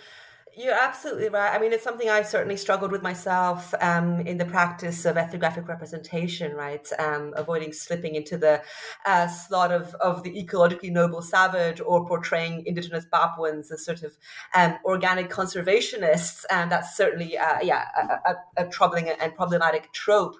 you're 0.58 0.74
absolutely 0.74 1.30
right. 1.30 1.54
I 1.54 1.60
mean, 1.60 1.74
it's 1.74 1.84
something 1.84 2.10
I 2.10 2.22
certainly 2.22 2.56
struggled 2.56 2.92
with 2.92 3.02
myself 3.02 3.74
um, 3.82 4.22
in 4.22 4.38
the 4.38 4.46
practice 4.46 5.06
of 5.06 5.18
ethnographic 5.18 5.68
representation, 5.68 6.54
right? 6.54 6.88
Um, 6.98 7.34
avoiding 7.36 7.74
slipping 7.74 8.16
into 8.16 8.38
the 8.38 8.62
uh, 9.06 9.28
slot 9.28 9.72
of, 9.72 9.94
of 9.96 10.24
the 10.24 10.32
ecologically 10.32 10.92
noble 10.92 11.22
savage 11.22 11.82
or 11.82 12.08
portraying 12.08 12.64
indigenous 12.66 13.06
Papuans 13.12 13.72
as 13.72 13.84
sort 13.84 14.04
of 14.04 14.18
um, 14.54 14.78
organic 14.86 15.30
conservationists. 15.30 16.46
And 16.50 16.72
that's 16.72 16.96
certainly, 16.96 17.38
uh, 17.38 17.60
yeah, 17.62 17.86
a, 17.98 18.32
a, 18.32 18.66
a, 18.66 18.70
troubling 18.70 19.10
and 19.10 19.36
problematic 19.36 19.92
trope. 19.92 20.36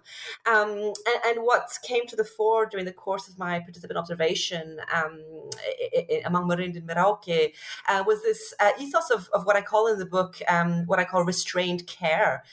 Um, 0.46 0.70
and, 0.70 1.20
and, 1.26 1.46
what 1.46 1.70
came 1.84 2.08
to 2.08 2.16
the 2.16 2.24
fore 2.24 2.66
during 2.66 2.86
the 2.86 2.94
course 2.94 3.28
of 3.28 3.38
my 3.38 3.60
participant 3.60 3.98
observation 3.98 4.78
um, 4.94 5.22
among 6.26 6.50
Marind 6.50 6.76
and 6.76 6.88
Merauke 6.88 7.54
uh, 7.88 8.04
was 8.08 8.24
this 8.24 8.54
uh, 8.60 8.72
ethos 8.80 9.10
of, 9.12 9.30
of 9.34 9.46
what 9.46 9.56
I 9.56 9.62
call 9.62 9.88
in 9.88 10.00
the 10.00 10.05
the 10.06 10.10
book 10.10 10.40
um, 10.48 10.86
what 10.86 11.00
I 11.00 11.06
call 11.06 11.24
restrained 11.24 11.88
care. 11.88 12.44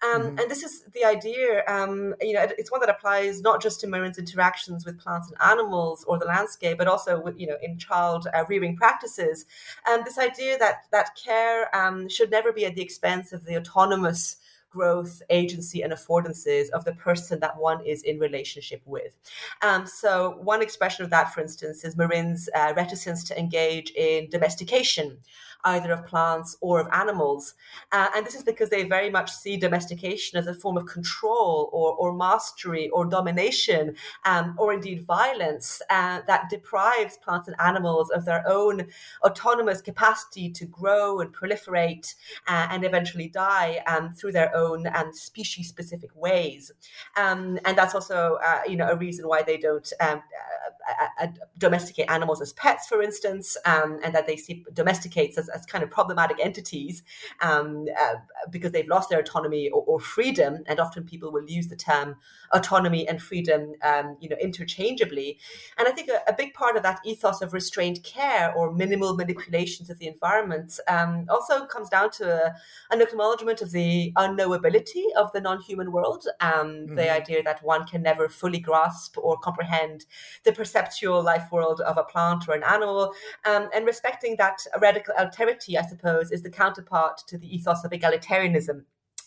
Um, 0.00 0.22
mm-hmm. 0.22 0.38
And 0.38 0.50
this 0.50 0.62
is 0.62 0.84
the 0.94 1.04
idea, 1.04 1.64
um, 1.66 2.14
you 2.20 2.32
know, 2.32 2.46
it's 2.56 2.70
one 2.70 2.80
that 2.80 2.88
applies 2.88 3.42
not 3.42 3.60
just 3.60 3.80
to 3.80 3.88
Marind's 3.88 4.18
interactions 4.18 4.84
with 4.86 5.00
plants 5.00 5.28
and 5.28 5.36
animals 5.42 6.04
or 6.06 6.18
the 6.18 6.24
landscape, 6.24 6.78
but 6.78 6.86
also 6.86 7.20
with, 7.20 7.38
you 7.38 7.48
know, 7.48 7.56
in 7.62 7.78
child 7.78 8.28
uh, 8.32 8.44
rearing 8.48 8.76
practices. 8.76 9.44
And 9.88 10.04
this 10.04 10.18
idea 10.18 10.56
that 10.58 10.84
that 10.92 11.16
care 11.16 11.74
um, 11.74 12.08
should 12.08 12.30
never 12.30 12.52
be 12.52 12.64
at 12.64 12.76
the 12.76 12.82
expense 12.82 13.32
of 13.32 13.44
the 13.44 13.56
autonomous 13.56 14.36
growth, 14.70 15.22
agency, 15.30 15.82
and 15.82 15.92
affordances 15.92 16.68
of 16.70 16.84
the 16.84 16.92
person 16.92 17.40
that 17.40 17.56
one 17.56 17.84
is 17.84 18.02
in 18.02 18.18
relationship 18.18 18.82
with. 18.84 19.16
Um, 19.62 19.86
so, 19.86 20.38
one 20.42 20.62
expression 20.62 21.04
of 21.04 21.10
that, 21.10 21.32
for 21.32 21.40
instance, 21.40 21.84
is 21.84 21.96
Marind's 21.96 22.48
uh, 22.54 22.72
reticence 22.76 23.24
to 23.24 23.38
engage 23.38 23.90
in 23.92 24.28
domestication 24.30 25.18
either 25.64 25.92
of 25.92 26.06
plants 26.06 26.56
or 26.60 26.80
of 26.80 26.88
animals. 26.92 27.54
Uh, 27.92 28.08
and 28.14 28.24
this 28.24 28.34
is 28.34 28.42
because 28.42 28.70
they 28.70 28.84
very 28.84 29.10
much 29.10 29.30
see 29.30 29.56
domestication 29.56 30.38
as 30.38 30.46
a 30.46 30.54
form 30.54 30.76
of 30.76 30.86
control 30.86 31.68
or, 31.72 31.94
or 31.94 32.14
mastery 32.14 32.88
or 32.90 33.04
domination 33.04 33.94
um, 34.24 34.54
or 34.58 34.72
indeed 34.72 35.04
violence 35.04 35.82
uh, 35.90 36.20
that 36.26 36.48
deprives 36.48 37.18
plants 37.18 37.48
and 37.48 37.56
animals 37.60 38.10
of 38.10 38.24
their 38.24 38.46
own 38.48 38.86
autonomous 39.22 39.80
capacity 39.80 40.50
to 40.50 40.64
grow 40.66 41.20
and 41.20 41.34
proliferate 41.34 42.14
uh, 42.46 42.68
and 42.70 42.84
eventually 42.84 43.28
die 43.28 43.82
um, 43.86 44.12
through 44.12 44.32
their 44.32 44.54
own 44.54 44.86
and 44.86 45.14
species 45.14 45.68
specific 45.68 46.10
ways. 46.14 46.72
Um, 47.16 47.58
and 47.64 47.76
that's 47.76 47.94
also, 47.94 48.38
uh, 48.44 48.60
you 48.68 48.76
know, 48.76 48.88
a 48.88 48.96
reason 48.96 49.26
why 49.26 49.42
they 49.42 49.56
don't 49.56 49.92
um, 50.00 50.22
uh, 50.88 51.24
uh, 51.24 51.26
domesticate 51.58 52.10
animals 52.10 52.40
as 52.40 52.52
pets, 52.54 52.86
for 52.86 53.02
instance, 53.02 53.56
um, 53.66 53.98
and 54.02 54.14
that 54.14 54.26
they 54.26 54.36
see 54.36 54.64
domesticates 54.72 55.36
as, 55.36 55.47
as 55.48 55.64
kind 55.66 55.84
of 55.84 55.90
problematic 55.90 56.38
entities 56.40 57.02
um, 57.40 57.86
uh, 57.98 58.14
because 58.50 58.72
they've 58.72 58.88
lost 58.88 59.10
their 59.10 59.20
autonomy 59.20 59.68
or, 59.70 59.82
or, 59.86 60.00
freedom. 60.00 60.62
And 60.66 60.80
often 60.80 61.04
people 61.04 61.32
will 61.32 61.48
use 61.48 61.68
the 61.68 61.76
term 61.76 62.16
autonomy 62.52 63.06
and 63.08 63.20
freedom, 63.20 63.72
um, 63.82 64.16
you 64.20 64.28
know, 64.28 64.36
interchangeably. 64.40 65.38
And 65.76 65.88
I 65.88 65.90
think 65.90 66.08
a, 66.08 66.20
a, 66.28 66.32
big 66.32 66.54
part 66.54 66.76
of 66.76 66.82
that 66.84 67.00
ethos 67.04 67.42
of 67.42 67.52
restrained 67.52 68.02
care 68.04 68.54
or 68.54 68.72
minimal 68.72 69.16
manipulations 69.16 69.90
of 69.90 69.98
the 69.98 70.06
environment 70.06 70.78
um, 70.88 71.26
also 71.28 71.66
comes 71.66 71.88
down 71.88 72.10
to 72.12 72.46
a, 72.46 72.54
an 72.90 73.02
acknowledgement 73.02 73.60
of 73.60 73.72
the 73.72 74.12
unknowability 74.16 75.04
of 75.16 75.32
the 75.32 75.40
non-human 75.40 75.92
world, 75.92 76.26
um, 76.40 76.50
mm-hmm. 76.50 76.94
the 76.94 77.12
idea 77.12 77.42
that 77.42 77.62
one 77.62 77.86
can 77.86 78.02
never 78.02 78.28
fully 78.28 78.60
grasp 78.60 79.18
or 79.18 79.36
comprehend 79.38 80.06
the 80.44 80.52
perceptual 80.52 81.22
life 81.22 81.50
world 81.50 81.80
of 81.80 81.98
a 81.98 82.04
plant 82.04 82.48
or 82.48 82.54
an 82.54 82.62
animal, 82.62 83.12
um, 83.44 83.68
and 83.74 83.84
respecting 83.86 84.36
that 84.36 84.58
radical 84.80 85.14
alterity, 85.38 85.78
I 85.78 85.86
suppose, 85.86 86.30
is 86.30 86.42
the 86.42 86.50
counterpart 86.50 87.18
to 87.28 87.38
the 87.38 87.54
ethos 87.54 87.84
of 87.84 87.92
egalitarianism 87.92 88.84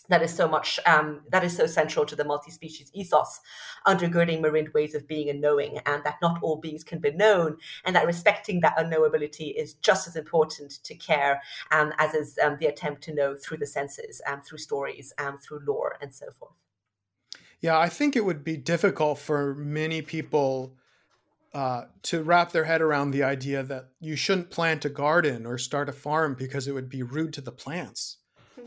that 0.08 0.22
is 0.22 0.34
so 0.34 0.48
much 0.48 0.80
um, 0.86 1.20
that 1.30 1.44
is 1.44 1.56
so 1.56 1.64
central 1.64 2.04
to 2.04 2.16
the 2.16 2.24
multi-species 2.24 2.90
ethos 2.92 3.40
undergirding 3.86 4.40
Marind 4.40 4.74
ways 4.74 4.94
of 4.94 5.06
being 5.06 5.30
and 5.30 5.40
knowing 5.40 5.78
and 5.86 6.02
that 6.04 6.16
not 6.20 6.42
all 6.42 6.56
beings 6.56 6.82
can 6.82 6.98
be 6.98 7.12
known 7.12 7.56
and 7.84 7.94
that 7.94 8.06
respecting 8.06 8.60
that 8.60 8.76
unknowability 8.76 9.54
is 9.54 9.74
just 9.74 10.08
as 10.08 10.16
important 10.16 10.72
to 10.84 10.94
care 10.96 11.40
um, 11.70 11.92
as 11.98 12.14
is 12.14 12.38
um, 12.42 12.56
the 12.58 12.66
attempt 12.66 13.02
to 13.04 13.14
know 13.14 13.36
through 13.36 13.58
the 13.58 13.66
senses 13.66 14.20
and 14.26 14.36
um, 14.36 14.42
through 14.42 14.58
stories 14.58 15.12
and 15.18 15.28
um, 15.28 15.38
through 15.38 15.60
lore 15.66 15.96
and 16.00 16.12
so 16.12 16.26
forth. 16.38 16.52
Yeah 17.60 17.78
i 17.78 17.88
think 17.88 18.16
it 18.16 18.24
would 18.24 18.42
be 18.42 18.56
difficult 18.56 19.18
for 19.18 19.54
many 19.54 20.02
people 20.02 20.76
uh, 21.54 21.84
to 22.02 22.22
wrap 22.22 22.52
their 22.52 22.64
head 22.64 22.80
around 22.80 23.10
the 23.10 23.22
idea 23.22 23.62
that 23.62 23.90
you 24.00 24.16
shouldn't 24.16 24.50
plant 24.50 24.84
a 24.84 24.88
garden 24.88 25.44
or 25.44 25.58
start 25.58 25.88
a 25.88 25.92
farm 25.92 26.34
because 26.34 26.66
it 26.66 26.72
would 26.72 26.88
be 26.88 27.02
rude 27.02 27.32
to 27.34 27.40
the 27.40 27.52
plants 27.52 28.18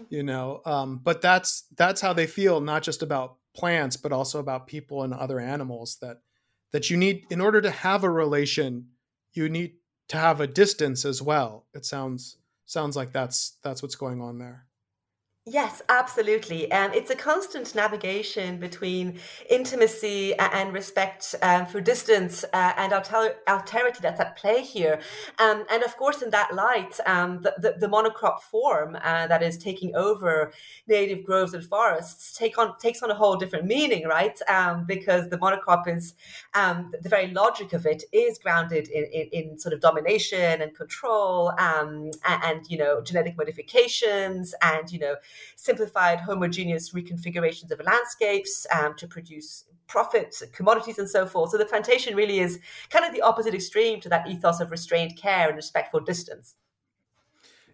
you 0.09 0.23
know? 0.23 0.61
Um, 0.65 0.99
but 1.03 1.21
that's 1.21 1.65
that's 1.75 2.01
how 2.01 2.13
they 2.13 2.27
feel 2.27 2.61
not 2.61 2.83
just 2.83 3.01
about 3.01 3.37
plants 3.55 3.95
but 3.95 4.11
also 4.11 4.39
about 4.39 4.67
people 4.67 5.03
and 5.03 5.13
other 5.13 5.39
animals 5.39 5.97
that 6.01 6.21
that 6.71 6.89
you 6.89 6.97
need 6.97 7.25
in 7.29 7.39
order 7.39 7.61
to 7.61 7.71
have 7.71 8.03
a 8.03 8.09
relation 8.09 8.87
you 9.33 9.47
need 9.47 9.75
to 10.09 10.17
have 10.17 10.39
a 10.41 10.47
distance 10.47 11.05
as 11.05 11.21
well. 11.21 11.65
It 11.73 11.85
sounds 11.85 12.37
sounds 12.65 12.95
like 12.95 13.11
that's 13.11 13.57
that's 13.63 13.81
what's 13.81 13.95
going 13.95 14.21
on 14.21 14.39
there 14.39 14.65
Yes, 15.47 15.83
absolutely. 15.89 16.71
Um, 16.71 16.91
it's 16.91 17.11
a 17.11 17.15
constant 17.15 17.75
navigation 17.75 18.57
between 18.57 19.19
intimacy 19.47 20.33
and 20.39 20.73
respect 20.73 21.35
um, 21.43 21.67
for 21.67 21.79
distance 21.79 22.43
uh, 22.51 22.73
and 22.77 22.91
alter- 22.91 23.35
alterity 23.47 23.99
that's 23.99 24.19
at 24.19 24.35
play 24.37 24.63
here. 24.63 24.99
Um, 25.37 25.63
and 25.69 25.83
of 25.83 25.95
course, 25.97 26.23
in 26.23 26.31
that 26.31 26.55
light, 26.55 26.99
um, 27.05 27.43
the, 27.43 27.53
the, 27.59 27.75
the, 27.77 27.87
monocrop 27.87 28.39
form 28.39 28.95
uh, 29.03 29.27
that 29.27 29.43
is 29.43 29.59
taking 29.59 29.95
over 29.95 30.51
native 30.87 31.23
groves 31.23 31.53
and 31.53 31.63
forests 31.63 32.35
take 32.35 32.57
on 32.57 32.75
takes 32.79 33.03
on 33.03 33.11
a 33.11 33.15
whole 33.15 33.35
different 33.35 33.65
meaning, 33.67 34.07
right? 34.07 34.39
Um, 34.49 34.85
because 34.87 35.29
the 35.29 35.37
monocrop 35.37 35.87
is 35.87 36.15
um, 36.55 36.91
the 37.03 37.09
very 37.09 37.27
logic 37.27 37.73
of 37.73 37.85
it 37.85 38.03
is 38.11 38.39
grounded 38.39 38.87
in, 38.87 39.03
in, 39.13 39.27
in 39.31 39.59
sort 39.59 39.73
of 39.73 39.79
domination 39.79 40.63
and 40.63 40.73
control, 40.75 41.53
and, 41.59 42.17
and 42.25 42.65
you 42.67 42.79
know 42.79 43.03
genetic 43.03 43.37
modifications, 43.37 44.55
and 44.63 44.91
you 44.91 44.97
know 44.97 45.15
simplified 45.55 46.19
homogeneous 46.19 46.91
reconfigurations 46.91 47.71
of 47.71 47.81
landscapes 47.85 48.65
um, 48.75 48.95
to 48.95 49.07
produce 49.07 49.65
profits, 49.87 50.43
commodities, 50.53 50.97
and 50.97 51.09
so 51.09 51.25
forth. 51.25 51.51
So 51.51 51.57
the 51.57 51.65
plantation 51.65 52.15
really 52.15 52.39
is 52.39 52.59
kind 52.89 53.05
of 53.05 53.13
the 53.13 53.21
opposite 53.21 53.53
extreme 53.53 53.99
to 54.01 54.09
that 54.09 54.27
ethos 54.27 54.59
of 54.59 54.71
restrained 54.71 55.17
care 55.17 55.47
and 55.47 55.55
respectful 55.55 55.99
distance. 55.99 56.55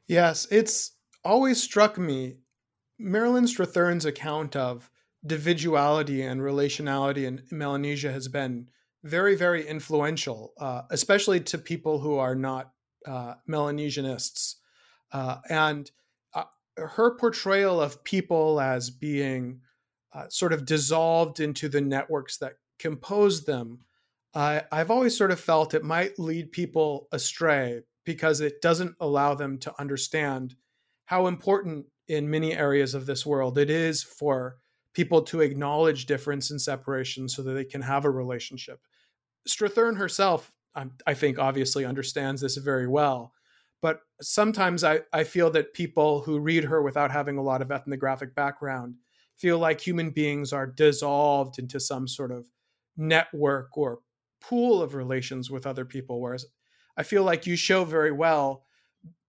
Yes, 0.07 0.47
it's 0.51 0.91
always 1.23 1.61
struck 1.61 1.97
me 1.97 2.37
Marilyn 2.99 3.45
Strathern's 3.45 4.05
account 4.05 4.55
of 4.55 4.91
individuality 5.23 6.21
and 6.21 6.41
relationality 6.41 7.25
in 7.25 7.43
Melanesia 7.51 8.11
has 8.11 8.27
been 8.27 8.67
very, 9.03 9.35
very 9.35 9.67
influential, 9.67 10.53
uh, 10.59 10.83
especially 10.91 11.39
to 11.39 11.57
people 11.57 11.99
who 11.99 12.17
are 12.17 12.35
not 12.35 12.71
uh, 13.05 13.35
Melanesianists. 13.49 14.55
Uh, 15.11 15.37
and 15.49 15.91
her 16.77 17.15
portrayal 17.17 17.81
of 17.81 18.03
people 18.03 18.59
as 18.59 18.89
being 18.89 19.61
uh, 20.13 20.25
sort 20.29 20.53
of 20.53 20.65
dissolved 20.65 21.39
into 21.39 21.69
the 21.69 21.81
networks 21.81 22.37
that 22.37 22.53
compose 22.79 23.45
them, 23.45 23.79
uh, 24.33 24.61
I've 24.71 24.91
always 24.91 25.17
sort 25.17 25.31
of 25.31 25.39
felt 25.39 25.73
it 25.73 25.83
might 25.83 26.17
lead 26.17 26.51
people 26.51 27.07
astray 27.11 27.81
because 28.05 28.41
it 28.41 28.61
doesn't 28.61 28.95
allow 28.99 29.35
them 29.35 29.57
to 29.59 29.73
understand 29.79 30.55
how 31.05 31.27
important 31.27 31.85
in 32.07 32.29
many 32.29 32.55
areas 32.55 32.93
of 32.93 33.05
this 33.05 33.25
world 33.25 33.57
it 33.57 33.69
is 33.69 34.03
for 34.03 34.57
people 34.93 35.21
to 35.21 35.41
acknowledge 35.41 36.05
difference 36.05 36.51
and 36.51 36.61
separation 36.61 37.29
so 37.29 37.41
that 37.41 37.53
they 37.53 37.65
can 37.65 37.81
have 37.81 38.05
a 38.05 38.09
relationship. 38.09 38.79
Strathern 39.47 39.97
herself, 39.97 40.51
I 40.75 41.13
think, 41.13 41.39
obviously 41.39 41.85
understands 41.85 42.41
this 42.41 42.57
very 42.57 42.87
well 42.87 43.33
but 43.81 44.01
sometimes 44.21 44.83
I, 44.83 45.01
I 45.11 45.23
feel 45.23 45.49
that 45.51 45.73
people 45.73 46.21
who 46.21 46.39
read 46.39 46.65
her 46.65 46.81
without 46.81 47.11
having 47.11 47.37
a 47.37 47.43
lot 47.43 47.61
of 47.61 47.71
ethnographic 47.71 48.35
background 48.35 48.95
feel 49.37 49.57
like 49.57 49.81
human 49.81 50.11
beings 50.11 50.53
are 50.53 50.67
dissolved 50.67 51.57
into 51.57 51.79
some 51.79 52.07
sort 52.07 52.31
of 52.31 52.45
network 52.95 53.75
or 53.75 53.99
pool 54.39 54.81
of 54.81 54.93
relations 54.93 55.49
with 55.49 55.65
other 55.65 55.85
people. 55.85 56.21
Whereas 56.21 56.45
I 56.95 57.03
feel 57.03 57.23
like 57.23 57.47
you 57.47 57.55
show 57.55 57.83
very 57.83 58.11
well 58.11 58.65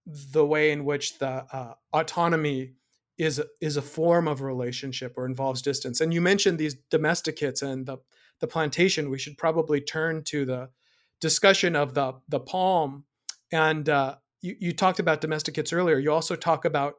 the 0.06 0.44
way 0.44 0.72
in 0.72 0.84
which 0.84 1.18
the 1.18 1.46
uh, 1.52 1.74
autonomy 1.92 2.74
is 3.18 3.40
is 3.60 3.76
a 3.76 3.82
form 3.82 4.26
of 4.26 4.42
relationship 4.42 5.14
or 5.16 5.26
involves 5.26 5.62
distance. 5.62 6.00
And 6.00 6.12
you 6.12 6.20
mentioned 6.20 6.58
these 6.58 6.74
domesticates 6.90 7.62
and 7.62 7.86
the 7.86 7.98
the 8.40 8.46
plantation. 8.48 9.10
We 9.10 9.18
should 9.18 9.38
probably 9.38 9.80
turn 9.80 10.24
to 10.24 10.44
the 10.44 10.70
discussion 11.20 11.76
of 11.76 11.94
the 11.94 12.14
the 12.28 12.40
palm 12.40 13.04
and 13.52 13.88
uh, 13.88 14.16
you, 14.42 14.56
you 14.60 14.72
talked 14.72 14.98
about 14.98 15.20
domesticates 15.20 15.72
earlier. 15.72 15.98
You 15.98 16.12
also 16.12 16.36
talk 16.36 16.64
about 16.64 16.94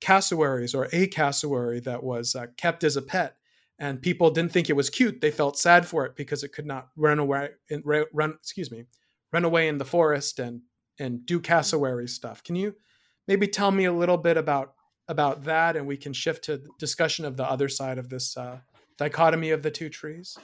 cassowaries 0.00 0.74
or 0.74 0.88
a 0.92 1.06
cassowary 1.08 1.80
that 1.80 2.02
was 2.02 2.36
uh, 2.36 2.46
kept 2.56 2.84
as 2.84 2.96
a 2.96 3.02
pet, 3.02 3.36
and 3.78 4.00
people 4.00 4.30
didn't 4.30 4.52
think 4.52 4.70
it 4.70 4.76
was 4.76 4.90
cute. 4.90 5.20
They 5.20 5.30
felt 5.30 5.58
sad 5.58 5.86
for 5.86 6.06
it 6.06 6.14
because 6.14 6.44
it 6.44 6.52
could 6.52 6.66
not 6.66 6.88
run 6.96 7.18
away, 7.18 7.50
run 8.12 8.34
excuse 8.34 8.70
me, 8.70 8.84
run 9.32 9.44
away 9.44 9.68
in 9.68 9.78
the 9.78 9.84
forest 9.84 10.38
and 10.38 10.60
and 11.00 11.24
do 11.26 11.40
cassowary 11.40 12.08
stuff. 12.08 12.42
Can 12.42 12.56
you 12.56 12.74
maybe 13.26 13.46
tell 13.46 13.70
me 13.70 13.86
a 13.86 13.92
little 13.92 14.18
bit 14.18 14.36
about 14.36 14.74
about 15.08 15.44
that, 15.44 15.76
and 15.76 15.86
we 15.86 15.96
can 15.96 16.12
shift 16.12 16.44
to 16.44 16.62
discussion 16.78 17.24
of 17.24 17.36
the 17.36 17.50
other 17.50 17.68
side 17.68 17.98
of 17.98 18.08
this 18.08 18.36
uh, 18.36 18.58
dichotomy 18.98 19.50
of 19.50 19.62
the 19.62 19.70
two 19.70 19.88
trees? 19.88 20.36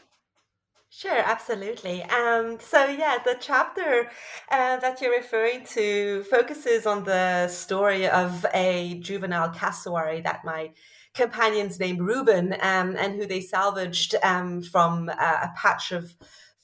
Sure, 0.97 1.19
absolutely. 1.19 2.05
Um, 2.05 2.59
so, 2.61 2.87
yeah, 2.87 3.19
the 3.25 3.37
chapter 3.41 4.09
uh, 4.49 4.77
that 4.77 5.01
you're 5.01 5.17
referring 5.17 5.67
to 5.67 6.23
focuses 6.31 6.87
on 6.87 7.03
the 7.03 7.49
story 7.49 8.07
of 8.09 8.47
a 8.55 9.01
juvenile 9.01 9.51
cassowary 9.51 10.21
that 10.21 10.45
my 10.45 10.71
companions 11.13 11.81
named 11.81 12.01
Reuben 12.01 12.53
um, 12.61 12.95
and 12.97 13.17
who 13.17 13.27
they 13.27 13.41
salvaged 13.41 14.15
um, 14.23 14.63
from 14.63 15.09
a, 15.09 15.13
a 15.13 15.53
patch 15.57 15.91
of 15.91 16.15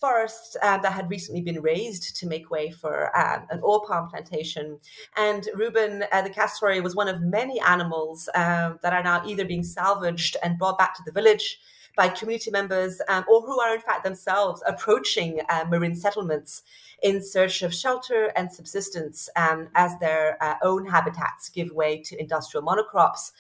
forest 0.00 0.56
uh, 0.62 0.78
that 0.78 0.92
had 0.92 1.10
recently 1.10 1.40
been 1.40 1.60
razed 1.60 2.14
to 2.16 2.26
make 2.28 2.52
way 2.52 2.70
for 2.70 3.14
um, 3.18 3.46
an 3.50 3.60
oil 3.64 3.84
palm 3.84 4.08
plantation. 4.08 4.78
And 5.16 5.48
Reuben, 5.56 6.04
uh, 6.12 6.22
the 6.22 6.30
cassowary, 6.30 6.80
was 6.80 6.94
one 6.94 7.08
of 7.08 7.20
many 7.20 7.60
animals 7.60 8.28
um, 8.36 8.78
that 8.84 8.92
are 8.92 9.02
now 9.02 9.26
either 9.26 9.44
being 9.44 9.64
salvaged 9.64 10.36
and 10.40 10.56
brought 10.56 10.78
back 10.78 10.94
to 10.94 11.02
the 11.04 11.12
village 11.12 11.58
by 12.00 12.08
community 12.08 12.50
members 12.50 13.02
um, 13.08 13.26
or 13.28 13.42
who 13.42 13.60
are 13.60 13.74
in 13.74 13.80
fact 13.82 14.04
themselves 14.04 14.62
approaching 14.66 15.38
uh, 15.50 15.66
Marind 15.66 15.98
settlements 15.98 16.62
in 17.02 17.22
search 17.22 17.60
of 17.60 17.74
shelter 17.74 18.32
and 18.36 18.50
subsistence 18.50 19.28
um, 19.36 19.68
as 19.74 19.98
their 19.98 20.42
uh, 20.42 20.54
own 20.62 20.86
habitats 20.86 21.50
give 21.50 21.70
way 21.72 22.00
to 22.00 22.18
industrial 22.18 22.64
monocrops. 22.66 23.32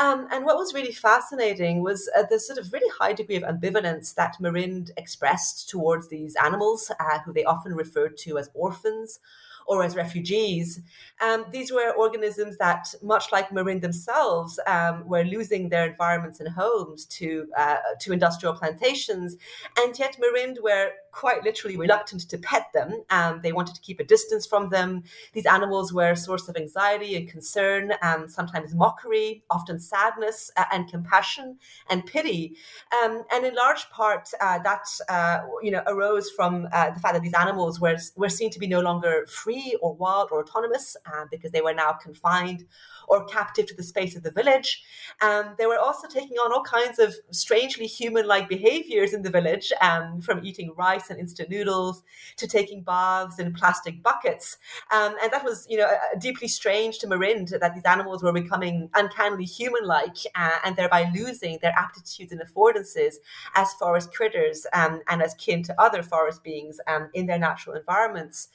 Um, 0.00 0.26
and 0.32 0.44
what 0.44 0.56
was 0.56 0.74
really 0.74 0.90
fascinating 0.90 1.84
was 1.84 2.10
uh, 2.18 2.24
the 2.28 2.40
sort 2.40 2.58
of 2.58 2.72
really 2.72 2.90
high 2.98 3.12
degree 3.12 3.36
of 3.36 3.44
ambivalence 3.44 4.12
that 4.16 4.34
Marind 4.40 4.90
expressed 4.96 5.68
towards 5.68 6.08
these 6.08 6.34
animals, 6.34 6.90
uh, 6.98 7.20
who 7.20 7.32
they 7.32 7.44
often 7.44 7.74
referred 7.74 8.16
to 8.24 8.38
as 8.38 8.50
orphans 8.54 9.20
or 9.66 9.82
as 9.82 9.96
refugees. 9.96 10.80
Um, 11.20 11.44
these 11.50 11.70
were 11.72 11.92
organisms 11.96 12.56
that, 12.58 12.94
much 13.02 13.32
like 13.32 13.50
Marind 13.50 13.82
themselves, 13.82 14.58
um, 14.66 15.06
were 15.06 15.24
losing 15.24 15.68
their 15.68 15.90
environments 15.90 16.40
and 16.40 16.48
homes 16.48 17.06
to 17.06 17.46
uh, 17.56 17.76
to 18.00 18.12
industrial 18.12 18.54
plantations, 18.54 19.36
and 19.78 19.98
yet 19.98 20.16
Marind 20.22 20.62
were 20.62 20.90
quite 21.12 21.44
literally 21.44 21.76
reluctant 21.76 22.22
to 22.28 22.38
pet 22.38 22.66
them. 22.72 23.02
Um, 23.10 23.40
they 23.42 23.52
wanted 23.52 23.74
to 23.74 23.80
keep 23.80 24.00
a 24.00 24.04
distance 24.04 24.46
from 24.46 24.68
them. 24.70 25.02
These 25.32 25.46
animals 25.46 25.92
were 25.92 26.10
a 26.10 26.16
source 26.16 26.48
of 26.48 26.56
anxiety 26.56 27.16
and 27.16 27.28
concern, 27.28 27.92
and 28.02 28.30
sometimes 28.30 28.74
mockery, 28.74 29.44
often 29.50 29.78
sadness 29.78 30.50
and 30.72 30.88
compassion 30.88 31.58
and 31.88 32.04
pity. 32.06 32.56
Um, 33.02 33.24
and 33.32 33.44
in 33.44 33.54
large 33.54 33.88
part, 33.90 34.30
uh, 34.40 34.58
that 34.60 34.86
uh, 35.08 35.40
you 35.62 35.70
know 35.70 35.82
arose 35.86 36.30
from 36.30 36.68
uh, 36.72 36.90
the 36.90 37.00
fact 37.00 37.14
that 37.14 37.22
these 37.22 37.34
animals 37.34 37.80
were 37.80 37.96
were 38.16 38.28
seen 38.28 38.50
to 38.50 38.58
be 38.58 38.66
no 38.66 38.80
longer 38.80 39.26
free 39.26 39.76
or 39.80 39.94
wild 39.94 40.28
or 40.30 40.40
autonomous 40.40 40.96
uh, 41.06 41.24
because 41.30 41.50
they 41.52 41.60
were 41.60 41.74
now 41.74 41.92
confined 41.92 42.64
or 43.08 43.24
captive 43.24 43.66
to 43.66 43.74
the 43.74 43.82
space 43.82 44.16
of 44.16 44.22
the 44.22 44.30
village. 44.30 44.82
Um, 45.20 45.54
they 45.58 45.66
were 45.66 45.78
also 45.78 46.06
taking 46.06 46.36
on 46.38 46.52
all 46.52 46.62
kinds 46.62 46.98
of 46.98 47.14
strangely 47.30 47.86
human 47.86 48.26
like 48.26 48.48
behaviors 48.48 49.12
in 49.12 49.22
the 49.22 49.30
village, 49.30 49.72
um, 49.80 50.20
from 50.20 50.44
eating 50.44 50.72
rice 50.76 50.99
and 51.08 51.18
instant 51.18 51.48
noodles 51.48 52.02
to 52.36 52.46
taking 52.46 52.82
baths 52.82 53.38
in 53.38 53.54
plastic 53.54 54.02
buckets. 54.02 54.58
Um, 54.92 55.14
and 55.22 55.32
that 55.32 55.44
was, 55.44 55.66
you 55.70 55.78
know, 55.78 55.88
deeply 56.18 56.48
strange 56.48 56.98
to 56.98 57.06
Marind 57.06 57.58
that 57.58 57.74
these 57.74 57.84
animals 57.84 58.22
were 58.22 58.32
becoming 58.32 58.90
uncannily 58.94 59.44
human 59.44 59.86
like 59.86 60.16
uh, 60.34 60.58
and 60.64 60.76
thereby 60.76 61.10
losing 61.14 61.58
their 61.62 61.74
aptitudes 61.78 62.32
and 62.32 62.40
affordances 62.40 63.14
as 63.54 63.72
forest 63.74 64.12
critters 64.12 64.66
um, 64.72 65.00
and 65.08 65.22
as 65.22 65.34
kin 65.34 65.62
to 65.62 65.80
other 65.80 66.02
forest 66.02 66.42
beings 66.44 66.80
um, 66.86 67.08
in 67.14 67.26
their 67.26 67.38
natural 67.38 67.76
environments. 67.76 68.48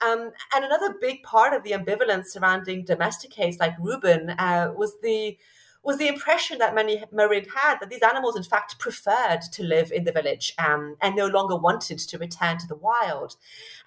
Um, 0.00 0.30
and 0.54 0.64
another 0.64 0.94
big 1.00 1.22
part 1.22 1.52
of 1.52 1.62
the 1.62 1.72
ambivalence 1.72 2.26
surrounding 2.26 2.84
domesticates 2.84 3.58
like 3.58 3.74
Reuben 3.78 4.30
uh, 4.30 4.72
was 4.76 4.94
the 5.02 5.36
was 5.82 5.96
the 5.96 6.08
impression 6.08 6.58
that 6.58 6.74
many 6.74 7.02
Marind 7.12 7.46
had 7.54 7.78
that 7.80 7.88
these 7.88 8.02
animals, 8.02 8.36
in 8.36 8.42
fact, 8.42 8.78
preferred 8.78 9.40
to 9.52 9.62
live 9.62 9.90
in 9.92 10.04
the 10.04 10.12
village 10.12 10.52
um, 10.58 10.96
and 11.00 11.16
no 11.16 11.26
longer 11.26 11.56
wanted 11.56 11.98
to 11.98 12.18
return 12.18 12.58
to 12.58 12.66
the 12.66 12.76
wild. 12.76 13.36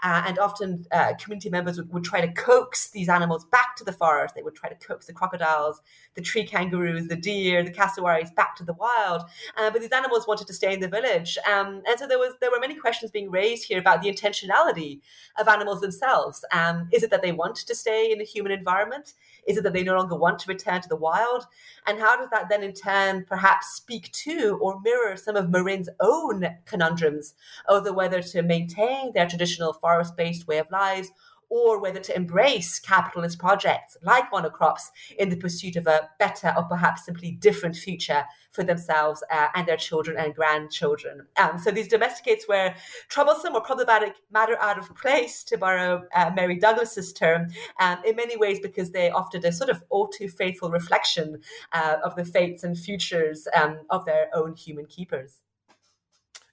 Uh, 0.01 0.23
and 0.25 0.39
often 0.39 0.85
uh, 0.91 1.13
community 1.21 1.49
members 1.49 1.77
would, 1.77 1.93
would, 1.93 2.03
try 2.03 2.19
to 2.19 2.31
coax 2.33 2.89
these 2.89 3.07
animals 3.07 3.45
back 3.45 3.75
to 3.75 3.83
the 3.83 3.91
forest. 3.91 4.33
They 4.35 4.41
would 4.41 4.55
try 4.55 4.69
to 4.69 4.75
coax 4.75 5.05
the 5.05 5.13
crocodiles, 5.13 5.81
the 6.15 6.21
tree 6.21 6.45
kangaroos, 6.45 7.07
the 7.07 7.15
deer, 7.15 7.63
the 7.63 7.71
cassowaries 7.71 8.31
back 8.31 8.55
to 8.57 8.63
the 8.63 8.73
wild. 8.73 9.21
Uh, 9.55 9.69
but 9.69 9.79
these 9.79 9.91
animals 9.91 10.27
wanted 10.27 10.47
to 10.47 10.53
stay 10.53 10.73
in 10.73 10.79
the 10.79 10.87
village. 10.87 11.37
Um, 11.49 11.83
and 11.87 11.97
so 11.97 12.07
there 12.07 12.19
was 12.19 12.33
there 12.41 12.51
were 12.51 12.59
many 12.59 12.75
questions 12.75 13.11
being 13.11 13.29
raised 13.29 13.65
here 13.65 13.79
about 13.79 14.01
the 14.01 14.11
intentionality 14.11 14.99
of 15.39 15.47
animals 15.47 15.79
themselves. 15.79 16.43
Um, 16.51 16.89
is 16.91 17.03
it 17.03 17.11
that 17.11 17.21
they 17.21 17.31
want 17.31 17.55
to 17.55 17.75
stay 17.75 18.11
in 18.11 18.19
a 18.19 18.25
human 18.25 18.51
environment? 18.51 19.13
Is 19.47 19.57
it 19.57 19.63
that 19.63 19.73
they 19.73 19.83
no 19.83 19.95
longer 19.95 20.15
want 20.15 20.39
to 20.39 20.49
return 20.49 20.81
to 20.81 20.89
the 20.89 20.95
wild? 20.95 21.45
And 21.85 21.99
how 21.99 22.17
does 22.17 22.29
that 22.29 22.49
then 22.49 22.63
in 22.63 22.73
turn 22.73 23.25
perhaps 23.27 23.67
speak 23.73 24.11
to 24.11 24.57
or 24.61 24.79
mirror 24.81 25.17
some 25.17 25.35
of 25.35 25.49
Marind's 25.49 25.89
own 25.99 26.45
conundrums 26.65 27.33
over 27.67 27.93
whether 27.93 28.21
to 28.21 28.41
maintain 28.41 29.13
their 29.13 29.27
traditional 29.27 29.73
forest 29.73 30.15
based 30.15 30.47
way 30.47 30.59
of 30.59 30.71
lives 30.71 31.11
or 31.53 31.79
whether 31.79 31.99
to 31.99 32.15
embrace 32.15 32.79
capitalist 32.79 33.37
projects 33.37 33.95
like 34.01 34.31
monocrops 34.31 34.89
in 35.19 35.29
the 35.29 35.37
pursuit 35.37 35.75
of 35.75 35.85
a 35.85 36.09
better 36.17 36.51
or 36.57 36.63
perhaps 36.63 37.05
simply 37.05 37.29
different 37.29 37.75
future 37.75 38.23
for 38.49 38.63
themselves 38.63 39.23
uh, 39.31 39.49
and 39.53 39.67
their 39.67 39.77
children 39.77 40.17
and 40.17 40.33
grandchildren. 40.33 41.27
Um, 41.37 41.59
so 41.59 41.69
these 41.69 41.87
domesticates 41.87 42.47
were 42.49 42.73
troublesome 43.07 43.53
or 43.53 43.61
problematic 43.61 44.15
matter 44.31 44.57
out 44.59 44.79
of 44.79 44.95
place, 44.95 45.43
to 45.43 45.57
borrow 45.59 46.01
uh, 46.15 46.31
Mary 46.35 46.57
Douglas's 46.57 47.13
term, 47.13 47.49
um, 47.79 47.99
in 48.03 48.15
many 48.15 48.35
ways 48.35 48.59
because 48.59 48.89
they 48.89 49.11
offered 49.11 49.45
a 49.45 49.51
sort 49.51 49.69
of 49.69 49.83
all 49.91 50.07
too 50.07 50.29
faithful 50.29 50.71
reflection 50.71 51.39
uh, 51.73 51.97
of 52.03 52.15
the 52.15 52.25
fates 52.25 52.63
and 52.63 52.79
futures 52.79 53.47
um, 53.53 53.77
of 53.91 54.05
their 54.05 54.29
own 54.33 54.55
human 54.55 54.87
keepers. 54.87 55.41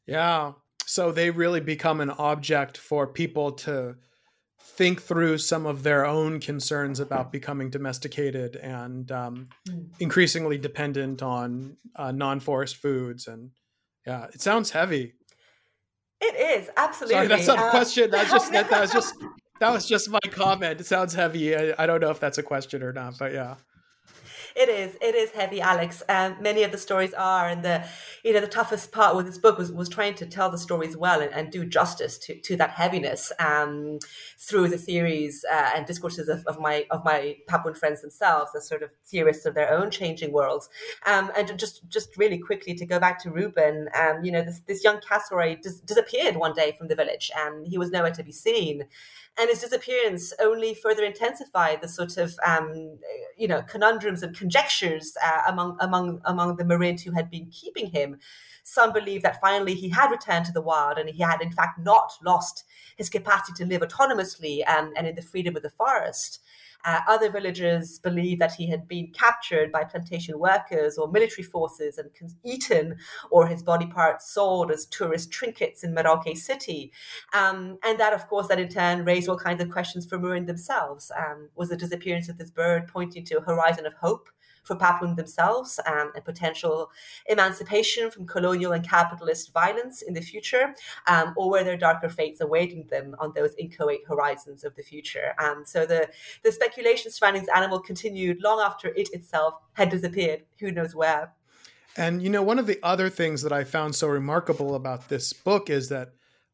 Yeah. 0.07 0.53
So 0.85 1.11
they 1.11 1.31
really 1.31 1.61
become 1.61 2.03
an 2.03 2.11
object 2.11 2.77
for 2.77 3.07
people 3.07 3.53
to 3.53 3.97
think 4.71 5.03
through 5.03 5.39
some 5.39 5.67
of 5.67 5.83
their 5.83 6.07
own 6.07 6.41
concerns 6.41 7.01
about 7.01 7.33
becoming 7.33 7.71
domesticated 7.71 8.57
and 8.57 9.11
um, 9.13 9.49
mm. 9.69 9.89
increasingly 9.99 10.59
dependent 10.59 11.23
on 11.23 11.77
uh, 11.97 12.13
non-forest 12.13 12.77
foods 12.77 13.27
and 13.27 13.51
yeah 14.07 14.27
it 14.33 14.41
sounds 14.41 14.71
heavy. 14.71 15.15
It 16.21 16.35
is 16.35 16.69
absolutely. 16.77 17.15
Sorry, 17.15 17.29
that's 17.29 17.47
not 17.47 17.59
a 17.59 17.63
uh, 17.63 17.71
question. 17.71 18.11
That 18.11 18.25
was 18.25 18.33
just 18.33 18.53
that, 18.53 18.71
that 18.71 18.81
was 18.81 18.93
just 18.99 19.15
that 19.61 19.73
was 19.73 19.87
just 19.87 20.09
my 20.09 20.21
comment. 20.31 20.81
It 20.81 20.87
sounds 20.87 21.15
heavy. 21.15 21.57
I, 21.57 21.75
I 21.79 21.87
don't 21.87 22.01
know 22.01 22.11
if 22.11 22.21
that's 22.21 22.39
a 22.39 22.43
question 22.43 22.83
or 22.83 22.93
not 22.93 23.19
but 23.19 23.33
yeah 23.33 23.57
it 24.61 24.69
is. 24.69 24.97
It 25.01 25.15
is 25.15 25.31
heavy, 25.31 25.61
Alex. 25.61 26.03
Um, 26.09 26.37
many 26.41 26.63
of 26.65 26.71
the 26.71 26.77
stories 26.77 27.15
are, 27.15 27.49
and 27.49 27.63
the 27.63 27.83
you 28.23 28.35
know 28.35 28.41
the 28.41 28.47
toughest 28.47 28.93
part 28.93 29.17
with 29.17 29.25
this 29.25 29.39
book 29.39 29.57
was 29.57 29.73
was 29.73 29.89
trying 29.89 30.15
to 30.17 30.27
tell 30.27 30.51
the 30.51 30.59
stories 30.59 30.97
well 30.97 31.23
and, 31.23 31.33
and 31.33 31.51
do 31.51 31.65
justice 31.65 32.19
to, 32.19 32.39
to 32.41 32.57
that 32.57 32.71
heaviness 32.71 33.33
um, 33.39 33.99
through 34.39 34.69
the 34.69 34.77
theories 34.77 35.45
uh, 35.51 35.71
and 35.75 35.87
discourses 35.87 36.29
of, 36.29 36.45
of, 36.47 36.61
my 36.61 36.85
of 36.91 37.03
my 37.05 37.37
Papuan 37.49 37.75
friends 37.75 38.03
themselves, 38.03 38.51
as 38.55 38.69
sort 38.69 38.83
of 38.83 38.91
theorists 39.07 39.47
of 39.47 39.55
their 39.55 39.73
own 39.73 39.91
changing 39.91 40.31
worlds. 40.31 40.69
Um, 41.07 41.31
and 41.37 41.59
just 41.59 41.89
just 41.89 42.17
really 42.19 42.39
quickly 42.39 42.75
to 42.75 42.85
go 42.85 42.99
back 42.99 43.19
to 43.23 43.31
Reuben, 43.31 43.89
um, 43.99 44.23
you 44.23 44.31
know 44.31 44.43
this 44.43 44.61
this 44.67 44.85
young 44.85 45.01
cassowary 45.01 45.57
dis- 45.57 45.81
disappeared 45.81 46.37
one 46.37 46.53
day 46.53 46.75
from 46.77 46.89
the 46.89 46.95
village, 46.95 47.31
and 47.35 47.67
he 47.67 47.79
was 47.79 47.91
nowhere 47.91 48.13
to 48.13 48.23
be 48.23 48.33
seen 48.33 48.85
and 49.41 49.49
his 49.49 49.61
disappearance 49.61 50.35
only 50.39 50.75
further 50.75 51.03
intensified 51.03 51.81
the 51.81 51.89
sort 51.89 52.19
of 52.19 52.39
um, 52.47 52.99
you 53.37 53.49
know 53.49 53.63
conundrums 53.63 54.23
and 54.23 54.37
conjectures 54.37 55.17
uh, 55.25 55.43
among 55.49 55.77
among 55.81 56.21
among 56.27 56.57
the 56.57 56.65
Marind 56.65 57.01
who 57.01 57.13
had 57.13 57.31
been 57.31 57.47
keeping 57.47 57.91
him. 57.91 58.19
Some 58.63 58.93
believe 58.93 59.23
that 59.23 59.41
finally 59.41 59.75
he 59.75 59.89
had 59.89 60.11
returned 60.11 60.45
to 60.47 60.53
the 60.53 60.61
wild 60.61 60.99
and 60.99 61.09
he 61.09 61.23
had 61.23 61.41
in 61.41 61.51
fact 61.51 61.81
not 61.81 62.13
lost 62.23 62.65
his 62.97 63.09
capacity 63.09 63.53
to 63.57 63.69
live 63.69 63.81
autonomously 63.81 64.63
and, 64.67 64.93
and 64.97 65.07
in 65.07 65.17
the 65.17 65.23
freedom 65.23 65.57
of 65.57 65.63
the 65.63 65.71
forest. 65.71 66.41
Uh, 66.85 67.01
other 67.09 67.31
villagers 67.31 67.99
believe 67.99 68.39
that 68.39 68.55
he 68.55 68.67
had 68.67 68.89
been 68.89 69.09
captured 69.13 69.71
by 69.71 69.85
plantation 69.85 70.39
workers 70.39 70.99
or 70.99 71.11
military 71.11 71.43
forces 71.43 71.99
and 71.99 72.11
eaten, 72.45 72.97
or 73.31 73.47
his 73.47 73.63
body 73.63 73.87
parts 73.87 74.33
sold 74.33 74.71
as 74.71 74.87
tourist 74.87 75.31
trinkets 75.31 75.85
in 75.85 75.95
Merauke 75.95 76.37
City. 76.37 76.93
Um, 77.33 77.79
and 77.85 77.99
that, 77.99 78.13
of 78.13 78.27
course, 78.29 78.49
that 78.49 78.61
in 78.61 78.69
turn 78.69 79.05
raised 79.05 79.29
all 79.29 79.39
kinds 79.39 79.63
of 79.63 79.71
questions 79.71 80.07
for 80.07 80.19
Marind 80.19 80.47
themselves. 80.47 81.11
Um, 81.17 81.49
was 81.55 81.69
the 81.69 81.77
disappearance 81.77 82.29
of 82.29 82.39
this 82.39 82.51
bird 82.51 82.89
pointing 82.89 83.25
to 83.27 83.39
a 83.39 83.43
horizon 83.43 83.87
of 83.87 83.95
hope? 83.95 84.29
For 84.71 84.77
Papuan 84.77 85.17
themselves 85.17 85.81
um, 85.85 86.13
and 86.15 86.25
potential 86.25 86.93
emancipation 87.29 88.09
from 88.09 88.25
colonial 88.25 88.71
and 88.71 88.89
capitalist 88.89 89.53
violence 89.53 90.01
in 90.01 90.15
the 90.15 90.21
future, 90.21 90.75
um, 91.09 91.35
or 91.37 91.51
were 91.51 91.65
there 91.65 91.77
darker 91.77 92.09
fates 92.09 92.41
awaiting 92.41 92.87
them 92.89 93.17
on 93.19 93.33
those 93.35 93.53
inchoate 93.59 94.03
horizons 94.07 94.63
of 94.63 94.77
the 94.77 94.83
future? 94.83 95.35
And 95.39 95.67
so 95.67 95.87
the, 95.87 96.09
the 96.45 96.53
speculation 96.53 97.11
surrounding 97.11 97.43
this 97.43 97.51
animal 97.53 97.81
continued 97.81 98.41
long 98.41 98.61
after 98.61 98.89
it 98.89 99.13
itself 99.13 99.55
had 99.73 99.89
disappeared, 99.89 100.43
who 100.61 100.71
knows 100.71 100.95
where. 100.95 101.33
And 101.97 102.23
you 102.23 102.31
know, 102.31 102.43
one 102.43 102.61
of 102.61 102.69
the 102.69 102.79
other 102.85 103.11
things 103.11 103.43
that 103.43 103.53
I 103.53 103.65
found 103.65 103.97
so 103.97 104.07
remarkable 104.07 104.77
about 104.77 105.09
this 105.09 105.33
book 105.33 105.69
is 105.69 105.89
that 105.89 106.13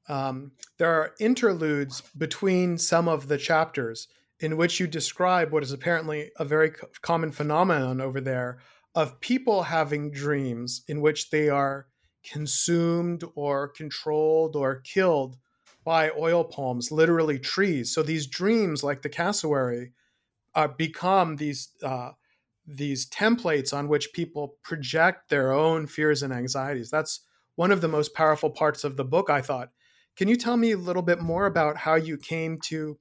um, 0.08 0.52
there 0.78 0.90
are 0.90 1.12
interludes 1.20 2.00
between 2.16 2.78
some 2.78 3.08
of 3.08 3.28
the 3.28 3.36
chapters 3.36 4.08
in 4.40 4.56
which 4.56 4.78
you 4.80 4.86
describe 4.86 5.52
what 5.52 5.62
is 5.62 5.72
apparently 5.72 6.30
a 6.38 6.44
very 6.44 6.72
common 7.00 7.32
phenomenon 7.32 8.00
over 8.00 8.20
there 8.20 8.58
of 8.94 9.20
people 9.20 9.64
having 9.64 10.10
dreams 10.10 10.82
in 10.88 11.00
which 11.00 11.30
they 11.30 11.48
are 11.48 11.86
consumed 12.24 13.22
or 13.34 13.68
controlled 13.68 14.56
or 14.56 14.80
killed 14.80 15.36
by 15.84 16.10
oil 16.18 16.42
palms, 16.42 16.90
literally 16.90 17.38
trees. 17.38 17.94
So 17.94 18.02
these 18.02 18.26
dreams, 18.26 18.82
like 18.82 19.02
the 19.02 19.08
cassowary, 19.08 19.92
uh, 20.54 20.68
become 20.68 21.36
these 21.36 21.68
uh, 21.82 22.12
these 22.66 23.08
templates 23.08 23.72
on 23.72 23.86
which 23.86 24.12
people 24.12 24.56
project 24.64 25.28
their 25.28 25.52
own 25.52 25.86
fears 25.86 26.22
and 26.22 26.32
anxieties. 26.32 26.90
That's 26.90 27.20
one 27.54 27.70
of 27.70 27.80
the 27.80 27.88
most 27.88 28.12
powerful 28.14 28.50
parts 28.50 28.82
of 28.82 28.96
the 28.96 29.04
book, 29.04 29.30
I 29.30 29.40
thought. 29.40 29.70
Can 30.16 30.26
you 30.26 30.36
tell 30.36 30.56
me 30.56 30.72
a 30.72 30.78
little 30.78 31.02
bit 31.02 31.20
more 31.20 31.46
about 31.46 31.76
how 31.76 31.94
you 31.94 32.16
came 32.16 32.58
to 32.64 32.98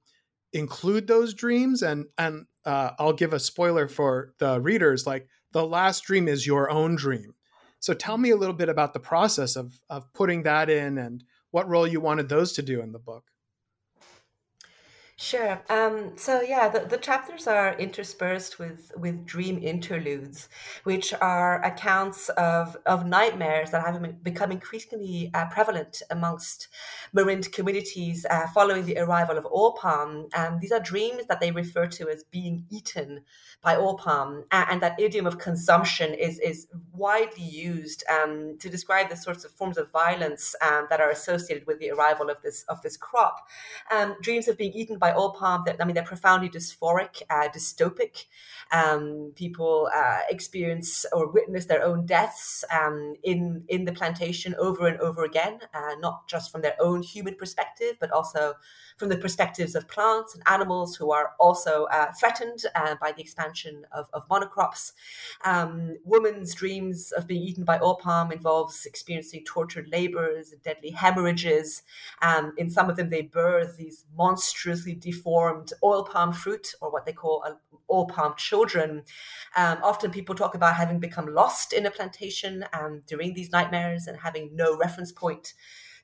include 0.55 1.05
those 1.05 1.33
dreams 1.33 1.83
and 1.83 2.05
and 2.17 2.45
uh, 2.65 2.91
i'll 2.97 3.13
give 3.13 3.33
a 3.33 3.39
spoiler 3.39 3.87
for 3.87 4.33
the 4.39 4.59
readers 4.61 5.05
like 5.05 5.27
the 5.55 5.65
last 5.65 6.03
dream 6.03 6.27
is 6.27 6.45
your 6.45 6.69
own 6.69 6.95
dream. 6.95 7.33
So 7.79 7.93
tell 7.93 8.17
me 8.17 8.31
a 8.31 8.35
little 8.35 8.53
bit 8.53 8.67
about 8.67 8.93
the 8.93 8.99
process 8.99 9.55
of 9.55 9.79
of 9.89 10.11
putting 10.11 10.43
that 10.43 10.69
in 10.69 10.97
and 10.97 11.23
what 11.51 11.69
role 11.69 11.87
you 11.87 12.01
wanted 12.01 12.27
those 12.27 12.51
to 12.53 12.61
do 12.61 12.81
in 12.81 12.91
the 12.91 12.99
book 12.99 13.23
Sure. 15.17 15.63
Um, 15.69 16.17
so 16.17 16.41
yeah, 16.41 16.67
the, 16.67 16.81
the 16.81 16.97
chapters 16.97 17.47
are 17.47 17.73
interspersed 17.79 18.59
with 18.59 18.91
with 18.97 19.25
dream 19.25 19.63
interludes, 19.63 20.49
which 20.83 21.13
are 21.21 21.63
accounts 21.63 22.27
of 22.29 22.75
of 22.85 23.05
nightmares 23.05 23.71
that 23.71 23.81
have 23.85 24.23
become 24.23 24.51
increasingly 24.51 25.31
uh, 25.33 25.45
prevalent 25.45 26.01
amongst 26.11 26.67
Marind 27.15 27.49
communities 27.53 28.25
uh, 28.29 28.47
following 28.53 28.85
the 28.85 28.97
arrival 28.97 29.37
of 29.37 29.45
oil 29.45 29.71
palm. 29.79 30.27
And 30.35 30.59
these 30.59 30.73
are 30.73 30.81
dreams 30.81 31.23
that 31.29 31.39
they 31.39 31.51
refer 31.51 31.87
to 31.87 32.09
as 32.09 32.25
being 32.25 32.65
eaten 32.69 33.21
by 33.61 33.77
oil 33.77 33.95
palm, 33.95 34.43
and, 34.51 34.67
and 34.69 34.81
that 34.81 34.99
idiom 34.99 35.25
of 35.27 35.37
consumption 35.37 36.13
is 36.13 36.39
is 36.39 36.67
widely 36.91 37.43
used 37.43 38.03
um, 38.09 38.57
to 38.59 38.69
describe 38.69 39.07
the 39.09 39.15
sorts 39.15 39.45
of 39.45 39.51
forms 39.51 39.77
of 39.77 39.89
violence 39.91 40.55
um, 40.61 40.87
that 40.89 40.99
are 40.99 41.09
associated 41.09 41.65
with 41.67 41.79
the 41.79 41.89
arrival 41.91 42.29
of 42.29 42.41
this 42.41 42.63
of 42.67 42.81
this 42.81 42.97
crop. 42.97 43.47
Um, 43.91 44.15
dreams 44.21 44.47
of 44.47 44.57
being 44.57 44.73
eaten 44.73 44.97
by 44.97 45.04
oil 45.13 45.31
palm, 45.31 45.63
that 45.65 45.77
I 45.79 45.85
mean, 45.85 45.95
they're 45.95 46.03
profoundly 46.03 46.49
dysphoric, 46.49 47.21
uh, 47.29 47.49
dystopic. 47.49 48.25
Um, 48.71 49.31
people 49.35 49.89
uh, 49.95 50.21
experience 50.29 51.05
or 51.13 51.31
witness 51.31 51.65
their 51.65 51.83
own 51.83 52.07
deaths 52.07 52.63
um, 52.71 53.13
in 53.23 53.63
in 53.67 53.85
the 53.85 53.93
plantation 53.93 54.55
over 54.57 54.87
and 54.87 54.99
over 54.99 55.23
again, 55.23 55.59
uh, 55.73 55.95
not 55.99 56.27
just 56.27 56.51
from 56.51 56.61
their 56.61 56.75
own 56.79 57.03
human 57.03 57.35
perspective, 57.35 57.97
but 57.99 58.11
also 58.11 58.55
from 58.97 59.09
the 59.09 59.17
perspectives 59.17 59.75
of 59.75 59.87
plants 59.87 60.33
and 60.33 60.43
animals 60.47 60.95
who 60.95 61.11
are 61.11 61.31
also 61.39 61.85
uh, 61.85 62.11
threatened 62.13 62.65
uh, 62.75 62.95
by 63.01 63.11
the 63.11 63.21
expansion 63.21 63.85
of, 63.91 64.07
of 64.13 64.27
monocrops. 64.29 64.93
Um, 65.43 65.97
women's 66.05 66.55
dreams 66.55 67.11
of 67.11 67.27
being 67.27 67.43
eaten 67.43 67.65
by 67.65 67.79
oil 67.79 67.95
palm 67.95 68.31
involves 68.31 68.85
experiencing 68.85 69.43
tortured 69.45 69.89
labors 69.91 70.51
and 70.51 70.61
deadly 70.63 70.91
hemorrhages. 70.91 71.83
Um, 72.21 72.53
in 72.57 72.69
some 72.69 72.89
of 72.89 72.95
them, 72.95 73.09
they 73.09 73.23
birth 73.23 73.77
these 73.77 74.05
monstrously 74.15 74.95
deformed 74.95 75.73
oil 75.83 76.05
palm 76.05 76.31
fruit, 76.31 76.73
or 76.81 76.91
what 76.91 77.05
they 77.05 77.13
call 77.13 77.43
a, 77.43 77.57
oil 77.91 78.07
palm 78.07 78.33
children. 78.37 79.03
Um, 79.55 79.79
often 79.83 80.11
people 80.11 80.35
talk 80.35 80.55
about 80.55 80.75
having 80.75 80.99
become 80.99 81.33
lost 81.33 81.73
in 81.73 81.85
a 81.85 81.91
plantation 81.91 82.65
um, 82.73 83.03
during 83.07 83.33
these 83.33 83.51
nightmares 83.51 84.07
and 84.07 84.17
having 84.17 84.55
no 84.55 84.77
reference 84.77 85.11
point 85.11 85.53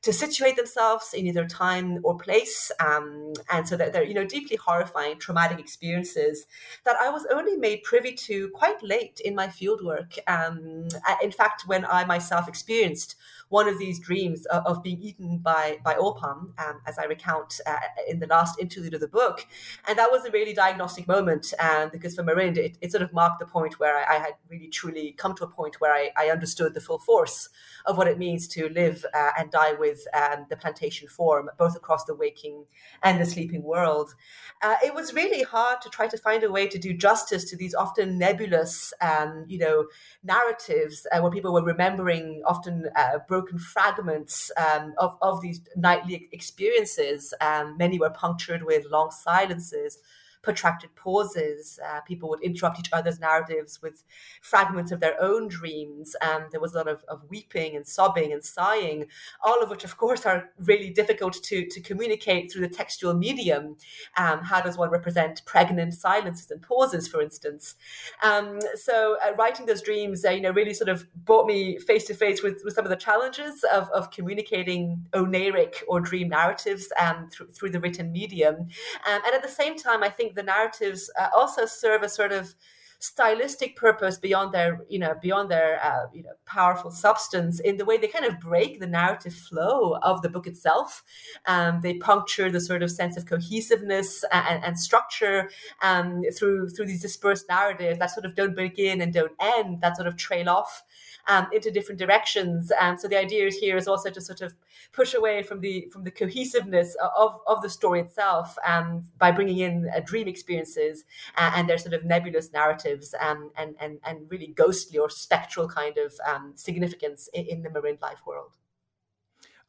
to 0.02 0.12
situate 0.12 0.56
themselves 0.56 1.14
in 1.14 1.28
either 1.28 1.48
time 1.48 2.00
or 2.04 2.18
place. 2.18 2.72
Um, 2.80 3.34
and 3.52 3.68
so 3.68 3.78
that 3.78 3.94
they're, 3.94 4.04
you 4.04 4.14
know, 4.14 4.26
deeply 4.26 4.56
horrifying, 4.56 5.20
traumatic 5.20 5.60
experiences 5.60 6.48
that 6.86 6.96
I 7.00 7.10
was 7.10 7.26
only 7.32 7.56
made 7.56 7.84
privy 7.84 8.14
to 8.14 8.50
quite 8.50 8.82
late 8.82 9.22
in 9.24 9.36
my 9.36 9.48
fieldwork. 9.48 10.18
Um, 10.28 10.88
in 11.22 11.32
fact, 11.32 11.64
when 11.68 11.86
I 11.86 12.06
myself 12.06 12.48
experienced 12.48 13.16
one 13.52 13.68
of 13.68 13.78
these 13.78 14.00
dreams 14.00 14.46
of, 14.48 14.66
of 14.66 14.82
being 14.82 15.02
eaten 15.02 15.38
by 15.38 15.78
by 15.84 15.96
oil 15.96 16.16
palm, 16.16 16.54
um, 16.58 16.82
as 16.88 16.98
I 16.98 17.04
recount 17.04 17.60
uh, 17.68 17.76
in 18.08 18.20
the 18.20 18.28
last 18.28 18.60
interlude 18.60 18.94
of 18.94 19.02
the 19.02 19.08
book, 19.08 19.46
and 19.88 19.98
that 19.98 20.10
was 20.10 20.26
a 20.26 20.32
really 20.32 20.54
diagnostic 20.54 21.08
moment 21.08 21.54
um, 21.60 21.90
because 21.92 22.16
for 22.16 22.24
Marind, 22.24 22.58
it, 22.58 22.78
it, 22.82 22.92
sort 22.92 23.04
of 23.04 23.14
marked 23.14 23.40
the 23.40 23.46
point 23.46 23.80
where 23.80 23.98
I, 23.98 24.16
I, 24.16 24.20
had 24.20 24.34
really 24.50 24.70
truly 24.70 25.14
come 25.18 25.36
to 25.36 25.44
a 25.44 25.48
point 25.48 25.82
where 25.82 25.94
I, 25.94 26.12
I, 26.18 26.30
understood 26.30 26.74
the 26.74 26.82
full 26.82 27.00
force 27.00 27.50
of 27.86 27.98
what 27.98 28.08
it 28.08 28.18
means 28.18 28.48
to 28.50 28.70
live 28.70 29.06
uh, 29.14 29.32
and 29.38 29.52
die 29.52 29.74
with 29.74 30.08
um, 30.14 30.46
the 30.50 30.56
plantation 30.56 31.08
form, 31.08 31.50
both 31.58 31.76
across 31.76 32.06
the 32.06 32.16
waking 32.16 32.66
and 33.04 33.20
the 33.20 33.26
sleeping 33.26 33.64
world. 33.64 34.16
Uh, 34.62 34.76
it 34.84 34.94
was 34.94 35.14
really 35.14 35.44
hard 35.44 35.82
to 35.82 35.90
try 35.90 36.08
to 36.08 36.18
find 36.18 36.44
a 36.44 36.52
way 36.52 36.68
to 36.68 36.78
do 36.78 36.94
justice 36.94 37.50
to 37.50 37.58
these 37.58 37.74
often 37.74 38.18
nebulous, 38.18 38.94
um, 39.02 39.46
you 39.48 39.58
know, 39.58 39.88
narratives 40.24 41.06
uh, 41.12 41.20
where 41.20 41.32
people 41.32 41.52
were 41.52 41.64
remembering 41.64 42.42
often 42.46 42.90
uh, 42.96 43.20
broken 43.42 43.60
fragments 43.60 44.52
um, 44.58 44.94
of, 44.98 45.18
of 45.22 45.42
these 45.42 45.62
nightly 45.76 46.30
experiences. 46.32 47.34
Um, 47.42 47.78
many 47.78 48.00
were 48.00 48.10
punctured 48.10 48.64
with 48.64 48.86
long 48.92 49.12
silences 49.12 49.98
protracted 50.42 50.94
pauses. 50.96 51.80
Uh, 51.88 52.02
people 52.02 52.30
would 52.30 52.42
interrupt 52.42 52.80
each 52.80 52.90
other's 52.92 53.20
narratives 53.20 53.82
with 53.82 54.04
fragments 54.42 54.92
of 54.92 55.00
their 55.00 55.22
own 55.22 55.48
dreams. 55.48 56.16
Um, 56.22 56.46
there 56.52 56.60
was 56.60 56.74
a 56.74 56.78
lot 56.78 56.88
of, 56.88 57.04
of 57.08 57.22
weeping 57.30 57.76
and 57.76 57.86
sobbing 57.86 58.34
and 58.34 58.44
sighing, 58.44 59.06
all 59.44 59.62
of 59.62 59.70
which, 59.70 59.84
of 59.84 59.98
course, 59.98 60.26
are 60.26 60.50
really 60.60 60.90
difficult 60.90 61.42
to, 61.44 61.66
to 61.68 61.82
communicate 61.82 62.52
through 62.52 62.62
the 62.62 62.74
textual 62.74 63.14
medium. 63.14 63.78
Um, 64.18 64.42
how 64.42 64.62
does 64.62 64.78
one 64.78 64.90
represent 64.90 65.44
pregnant 65.46 65.94
silences 65.94 66.50
and 66.50 66.62
pauses, 66.62 67.08
for 67.08 67.22
instance? 67.22 67.76
Um, 68.24 68.60
so, 68.76 69.18
uh, 69.26 69.34
writing 69.36 69.66
those 69.66 69.82
dreams, 69.82 70.26
uh, 70.26 70.32
you 70.32 70.42
know, 70.42 70.52
really 70.52 70.74
sort 70.74 70.90
of 70.90 71.06
brought 71.26 71.46
me 71.46 71.78
face 71.80 72.06
to 72.06 72.14
face 72.14 72.42
with, 72.42 72.62
some 72.72 72.86
of 72.86 72.90
the 72.90 72.96
challenges 72.96 73.64
of, 73.74 73.90
of 73.90 74.12
communicating 74.12 75.06
oneiric 75.14 75.76
or 75.88 76.00
dream 76.00 76.30
narratives 76.30 76.88
um, 77.00 77.28
through, 77.30 77.48
through 77.48 77.70
the 77.70 77.80
written 77.80 78.12
medium. 78.12 78.56
Um, 78.56 79.22
and 79.26 79.36
at 79.36 79.44
the 79.44 79.50
same 79.50 79.78
time, 79.78 80.04
I 80.04 80.10
think 80.10 80.31
the 80.36 80.44
narratives 80.44 81.12
uh, 81.20 81.28
also 81.36 81.66
serve 81.66 82.04
a 82.04 82.10
sort 82.10 82.32
of 82.32 82.56
stylistic 83.02 83.76
purpose 83.76 84.20
beyond 84.20 84.54
their 84.54 84.86
you 84.88 85.00
know 85.00 85.16
beyond 85.24 85.50
their 85.50 85.84
uh, 85.84 86.06
you 86.14 86.22
know 86.22 86.34
powerful 86.46 86.92
substance 86.92 87.60
in 87.60 87.78
the 87.78 87.84
way 87.84 87.98
they 87.98 88.08
kind 88.08 88.26
of 88.26 88.40
break 88.40 88.80
the 88.80 88.86
narrative 88.86 89.34
flow 89.34 89.98
of 90.04 90.22
the 90.22 90.30
book 90.30 90.46
itself. 90.46 91.04
Um, 91.48 91.82
they 91.82 91.96
puncture 91.96 92.52
the 92.52 92.62
sort 92.62 92.84
of 92.84 92.92
sense 92.92 93.18
of 93.18 93.26
cohesiveness 93.26 94.24
and, 94.32 94.64
and 94.64 94.80
structure 94.80 95.50
um, 95.82 96.22
through 96.38 96.70
through 96.70 96.86
these 96.86 97.02
dispersed 97.02 97.50
narratives 97.50 97.98
that 97.98 98.12
sort 98.12 98.26
of 98.26 98.36
don't 98.36 98.56
begin 98.56 99.02
and 99.02 99.12
don't 99.12 99.34
end 99.40 99.82
that 99.82 99.96
sort 99.96 100.08
of 100.08 100.16
trail 100.16 100.48
off 100.48 100.84
um, 101.28 101.48
into 101.54 101.72
different 101.72 102.00
directions. 102.00 102.72
And 102.80 103.00
so 103.00 103.08
the 103.08 103.18
idea 103.18 103.50
here 103.50 103.78
is 103.78 103.88
also 103.88 104.10
to 104.10 104.22
sort 104.22 104.42
of 104.42 104.54
push 104.94 105.14
away 105.14 105.44
from 105.44 105.62
the 105.62 105.88
from 105.92 106.04
the 106.04 106.12
cohesiveness 106.12 106.96
of, 107.18 107.40
of 107.48 107.62
the 107.62 107.70
story 107.70 108.00
itself 108.00 108.58
um, 108.66 109.04
by 109.18 109.32
bringing 109.32 109.60
in 109.60 109.90
uh, 109.96 110.00
dream 110.02 110.28
experiences 110.28 111.04
uh, 111.38 111.52
and 111.56 111.70
their 111.70 111.78
sort 111.78 111.94
of 111.94 112.04
nebulous 112.04 112.52
narratives 112.52 113.16
um, 113.22 113.52
and, 113.58 113.76
and, 113.80 114.00
and 114.06 114.30
really 114.30 114.48
ghostly 114.48 114.98
or 114.98 115.10
spectral 115.10 115.68
kind 115.68 115.98
of 115.98 116.14
um, 116.28 116.54
significance 116.56 117.30
in, 117.34 117.46
in 117.46 117.64
the 117.64 117.70
Marind 117.70 118.02
life 118.02 118.22
world. 118.26 118.52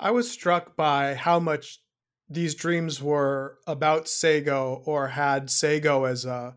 I 0.01 0.11
was 0.11 0.31
struck 0.31 0.77
by 0.77 1.15
how 1.15 1.39
much 1.39 1.79
these 2.29 2.55
dreams 2.55 3.03
were 3.03 3.59
about 3.67 4.09
Sago 4.09 4.83
or 4.85 5.09
had 5.09 5.51
Sago 5.51 6.05
as 6.05 6.25
a, 6.25 6.57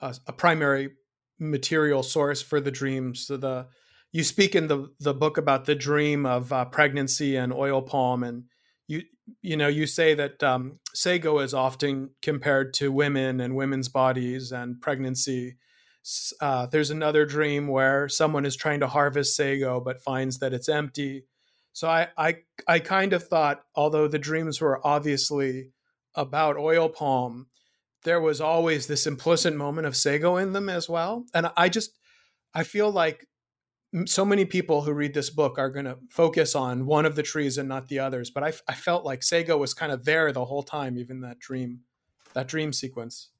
a, 0.00 0.14
a 0.26 0.32
primary 0.32 0.92
material 1.38 2.02
source 2.02 2.40
for 2.40 2.60
the 2.60 2.70
dreams. 2.70 3.26
So 3.26 3.36
the 3.36 3.66
you 4.16 4.24
speak 4.24 4.54
in 4.54 4.66
the 4.66 4.90
the 4.98 5.12
book 5.12 5.36
about 5.36 5.66
the 5.66 5.74
dream 5.74 6.24
of 6.24 6.50
uh, 6.50 6.64
pregnancy 6.64 7.36
and 7.36 7.52
oil 7.52 7.82
palm, 7.82 8.22
and 8.22 8.44
you 8.88 9.02
you 9.42 9.58
know 9.58 9.68
you 9.68 9.86
say 9.86 10.14
that 10.14 10.42
um, 10.42 10.78
sago 10.94 11.40
is 11.40 11.52
often 11.52 12.08
compared 12.22 12.72
to 12.72 12.90
women 12.90 13.40
and 13.40 13.54
women's 13.54 13.90
bodies 13.90 14.52
and 14.52 14.80
pregnancy. 14.80 15.58
Uh, 16.40 16.64
there's 16.64 16.90
another 16.90 17.26
dream 17.26 17.68
where 17.68 18.08
someone 18.08 18.46
is 18.46 18.56
trying 18.56 18.80
to 18.80 18.86
harvest 18.86 19.36
sago 19.36 19.80
but 19.80 20.00
finds 20.00 20.38
that 20.38 20.54
it's 20.54 20.70
empty. 20.70 21.26
So 21.74 21.86
I 21.86 22.08
I 22.16 22.36
I 22.66 22.78
kind 22.78 23.12
of 23.12 23.28
thought, 23.28 23.64
although 23.74 24.08
the 24.08 24.18
dreams 24.18 24.62
were 24.62 24.80
obviously 24.82 25.72
about 26.14 26.56
oil 26.56 26.88
palm, 26.88 27.48
there 28.04 28.22
was 28.22 28.40
always 28.40 28.86
this 28.86 29.06
implicit 29.06 29.54
moment 29.54 29.86
of 29.86 29.94
sago 29.94 30.38
in 30.38 30.54
them 30.54 30.70
as 30.70 30.88
well. 30.88 31.26
And 31.34 31.50
I 31.54 31.68
just 31.68 31.90
I 32.54 32.64
feel 32.64 32.90
like 32.90 33.26
so 34.06 34.24
many 34.24 34.44
people 34.44 34.82
who 34.82 34.92
read 34.92 35.14
this 35.14 35.30
book 35.30 35.58
are 35.58 35.70
going 35.70 35.86
to 35.86 35.98
focus 36.10 36.54
on 36.54 36.86
one 36.86 37.06
of 37.06 37.16
the 37.16 37.22
trees 37.22 37.56
and 37.58 37.68
not 37.68 37.88
the 37.88 37.98
others. 37.98 38.30
But 38.30 38.44
I, 38.44 38.52
I 38.68 38.74
felt 38.74 39.04
like 39.04 39.22
Sago 39.22 39.56
was 39.56 39.74
kind 39.74 39.92
of 39.92 40.04
there 40.04 40.32
the 40.32 40.44
whole 40.44 40.62
time, 40.62 40.98
even 40.98 41.20
that 41.20 41.38
dream, 41.38 41.80
that 42.34 42.48
dream 42.48 42.72
sequence. 42.72 43.30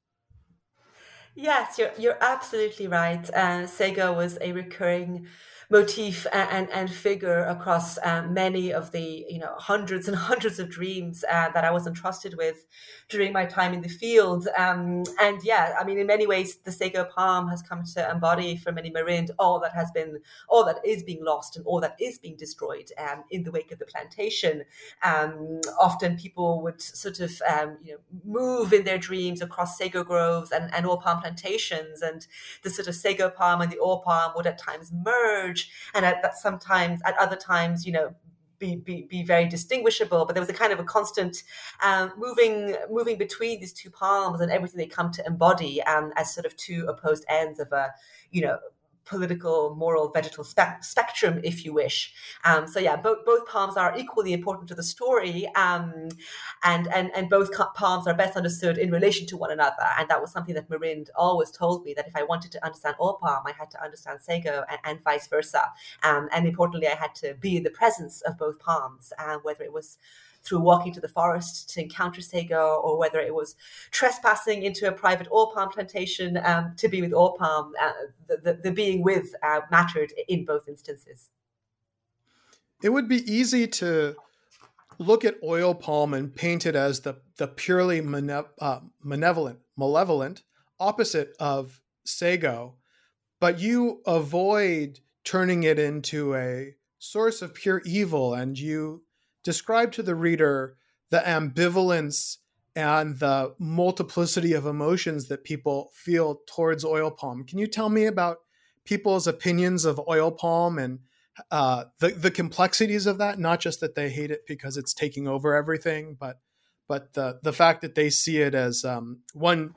Yes, 1.35 1.77
you're 1.77 1.91
you're 1.99 2.17
absolutely 2.19 2.87
right. 2.87 3.29
Uh, 3.29 3.67
Sago 3.67 4.11
was 4.13 4.39
a 4.41 4.53
recurring 4.53 5.27
motif 5.69 6.25
and, 6.31 6.69
and 6.71 6.89
figure 6.89 7.43
across 7.45 7.97
uh, 7.99 8.25
many 8.29 8.71
of 8.71 8.91
the 8.91 9.25
you 9.29 9.39
know 9.39 9.53
hundreds 9.57 10.07
and 10.07 10.15
hundreds 10.31 10.59
of 10.59 10.69
dreams 10.69 11.25
uh, 11.29 11.49
that 11.49 11.65
I 11.65 11.71
was 11.71 11.87
entrusted 11.87 12.35
with 12.37 12.65
during 13.09 13.33
my 13.33 13.45
time 13.45 13.73
in 13.73 13.81
the 13.81 13.89
field. 13.89 14.47
Um, 14.57 15.03
and 15.19 15.43
yeah, 15.43 15.75
I 15.79 15.83
mean, 15.83 15.97
in 15.97 16.07
many 16.07 16.27
ways, 16.27 16.57
the 16.63 16.71
Sago 16.71 17.05
palm 17.05 17.47
has 17.49 17.61
come 17.61 17.83
to 17.95 18.09
embody 18.09 18.57
for 18.57 18.71
many 18.71 18.91
Marind 18.91 19.29
all 19.39 19.59
that 19.59 19.73
has 19.73 19.91
been, 19.91 20.19
all 20.49 20.65
that 20.65 20.79
is 20.85 21.03
being 21.03 21.23
lost 21.23 21.57
and 21.57 21.65
all 21.65 21.81
that 21.81 21.95
is 21.99 22.17
being 22.17 22.37
destroyed 22.37 22.89
um, 22.97 23.23
in 23.31 23.43
the 23.43 23.51
wake 23.51 23.71
of 23.71 23.79
the 23.79 23.85
plantation. 23.85 24.63
Um, 25.03 25.61
often 25.79 26.17
people 26.17 26.61
would 26.61 26.81
sort 26.81 27.19
of 27.19 27.41
um, 27.47 27.77
you 27.83 27.93
know 27.93 27.99
move 28.25 28.73
in 28.73 28.83
their 28.83 28.97
dreams 28.97 29.41
across 29.41 29.77
sago 29.77 30.03
groves 30.03 30.51
and, 30.51 30.73
and 30.73 30.85
oil 30.85 30.97
palm 30.97 31.21
plantations, 31.21 32.01
and 32.01 32.27
the 32.63 32.69
sort 32.69 32.87
of 32.87 32.95
sago 32.95 33.29
palm 33.29 33.61
and 33.61 33.71
the 33.71 33.79
oil 33.79 33.99
palm 33.99 34.31
would 34.35 34.47
at 34.47 34.57
times 34.57 34.91
merge 34.91 35.56
and 35.93 36.05
at 36.05 36.21
that 36.21 36.37
sometimes 36.37 37.01
at 37.05 37.17
other 37.17 37.35
times 37.35 37.85
you 37.85 37.91
know 37.91 38.13
be, 38.59 38.75
be, 38.75 39.03
be 39.03 39.23
very 39.23 39.47
distinguishable, 39.47 40.25
but 40.25 40.33
there 40.33 40.41
was 40.41 40.49
a 40.49 40.53
kind 40.53 40.73
of 40.73 40.79
a 40.79 40.83
constant 40.83 41.43
um, 41.83 42.11
moving 42.17 42.75
moving 42.89 43.17
between 43.17 43.59
these 43.59 43.73
two 43.73 43.89
palms 43.89 44.41
and 44.41 44.51
everything 44.51 44.77
they 44.77 44.87
come 44.87 45.11
to 45.11 45.25
embody 45.25 45.81
um, 45.83 46.11
as 46.15 46.33
sort 46.33 46.45
of 46.45 46.55
two 46.55 46.85
opposed 46.87 47.25
ends 47.29 47.59
of 47.59 47.71
a 47.71 47.91
you 48.31 48.41
know 48.41 48.57
political, 49.07 49.75
moral, 49.75 50.09
vegetal 50.09 50.43
spe- 50.43 50.81
spectrum, 50.81 51.39
if 51.43 51.65
you 51.65 51.73
wish. 51.73 52.13
Um, 52.43 52.67
so 52.67 52.79
yeah, 52.79 52.95
both 52.95 53.25
both 53.25 53.47
palms 53.47 53.77
are 53.77 53.97
equally 53.97 54.33
important 54.33 54.67
to 54.69 54.75
the 54.75 54.83
story, 54.83 55.47
um, 55.55 56.09
and 56.63 56.87
and 56.93 57.11
and 57.15 57.29
both 57.29 57.49
palms 57.73 58.07
are 58.07 58.13
best 58.13 58.35
understood 58.35 58.77
in 58.77 58.91
relation 58.91 59.25
to 59.27 59.37
one 59.37 59.51
another. 59.51 59.87
And 59.97 60.07
that 60.09 60.21
was 60.21 60.31
something 60.31 60.55
that 60.55 60.69
Marind 60.69 61.09
always 61.15 61.51
told 61.51 61.85
me 61.85 61.93
that 61.95 62.07
if 62.07 62.15
I 62.15 62.23
wanted 62.23 62.51
to 62.53 62.65
understand 62.65 62.95
oil 63.01 63.17
palm, 63.21 63.43
I 63.45 63.53
had 63.57 63.71
to 63.71 63.83
understand 63.83 64.19
Sago, 64.21 64.63
and, 64.69 64.79
and 64.83 65.03
vice 65.03 65.27
versa. 65.27 65.71
Um, 66.03 66.29
and 66.33 66.47
importantly, 66.47 66.87
I 66.87 66.95
had 66.95 67.15
to 67.15 67.35
be 67.35 67.57
in 67.57 67.63
the 67.63 67.69
presence 67.69 68.21
of 68.21 68.37
both 68.37 68.59
palms, 68.59 69.13
uh, 69.17 69.37
whether 69.43 69.63
it 69.63 69.73
was 69.73 69.97
through 70.47 70.59
walking 70.59 70.93
to 70.93 71.01
the 71.01 71.07
forest 71.07 71.69
to 71.71 71.81
encounter 71.81 72.21
Sago, 72.21 72.79
or 72.83 72.97
whether 72.97 73.19
it 73.19 73.35
was 73.35 73.55
trespassing 73.91 74.63
into 74.63 74.87
a 74.87 74.91
private 74.91 75.27
oil 75.31 75.51
palm 75.53 75.69
plantation 75.69 76.37
um, 76.43 76.73
to 76.77 76.87
be 76.87 77.01
with 77.01 77.13
oil 77.13 77.35
palm, 77.37 77.73
uh, 77.81 77.91
the, 78.27 78.37
the, 78.37 78.53
the, 78.63 78.71
being 78.71 79.03
with 79.03 79.35
uh, 79.43 79.61
mattered 79.71 80.13
in 80.27 80.45
both 80.45 80.67
instances. 80.67 81.29
It 82.81 82.89
would 82.89 83.07
be 83.07 83.29
easy 83.31 83.67
to 83.67 84.15
look 84.99 85.25
at 85.25 85.35
oil 85.43 85.73
palm 85.73 86.13
and 86.13 86.33
paint 86.33 86.65
it 86.65 86.75
as 86.75 87.01
the, 87.01 87.15
the 87.37 87.47
purely 87.47 87.99
uh, 87.99 88.79
malevolent, 89.03 89.59
malevolent 89.75 90.43
opposite 90.79 91.35
of 91.39 91.81
Sago, 92.05 92.75
but 93.39 93.59
you 93.59 94.01
avoid 94.05 94.99
turning 95.23 95.63
it 95.63 95.77
into 95.77 96.35
a 96.35 96.75
source 96.99 97.41
of 97.41 97.53
pure 97.53 97.81
evil 97.85 98.33
and 98.33 98.57
you 98.57 99.03
describe 99.47 99.93
to 99.93 100.03
the 100.03 100.13
reader 100.13 100.75
the 101.09 101.19
ambivalence 101.19 102.35
and 102.75 103.17
the 103.19 103.55
multiplicity 103.57 104.51
of 104.51 104.65
emotions 104.65 105.29
that 105.29 105.45
people 105.45 105.89
feel 105.93 106.41
towards 106.49 106.83
oil 106.83 107.09
palm. 107.09 107.45
Can 107.45 107.57
you 107.57 107.65
tell 107.65 107.87
me 107.87 108.07
about 108.07 108.39
people's 108.83 109.25
opinions 109.25 109.85
of 109.85 110.01
oil 110.09 110.31
palm 110.31 110.77
and 110.77 110.99
uh, 111.49 111.85
the 111.99 112.09
the 112.09 112.29
complexities 112.29 113.05
of 113.05 113.19
that? 113.19 113.39
Not 113.39 113.61
just 113.61 113.79
that 113.79 113.95
they 113.95 114.09
hate 114.09 114.31
it 114.31 114.41
because 114.49 114.75
it's 114.75 114.93
taking 114.93 115.29
over 115.29 115.55
everything, 115.55 116.17
but 116.19 116.41
but 116.89 117.13
the 117.13 117.39
the 117.41 117.53
fact 117.53 117.81
that 117.83 117.95
they 117.95 118.09
see 118.09 118.41
it 118.41 118.53
as 118.53 118.83
um, 118.83 119.21
one 119.33 119.75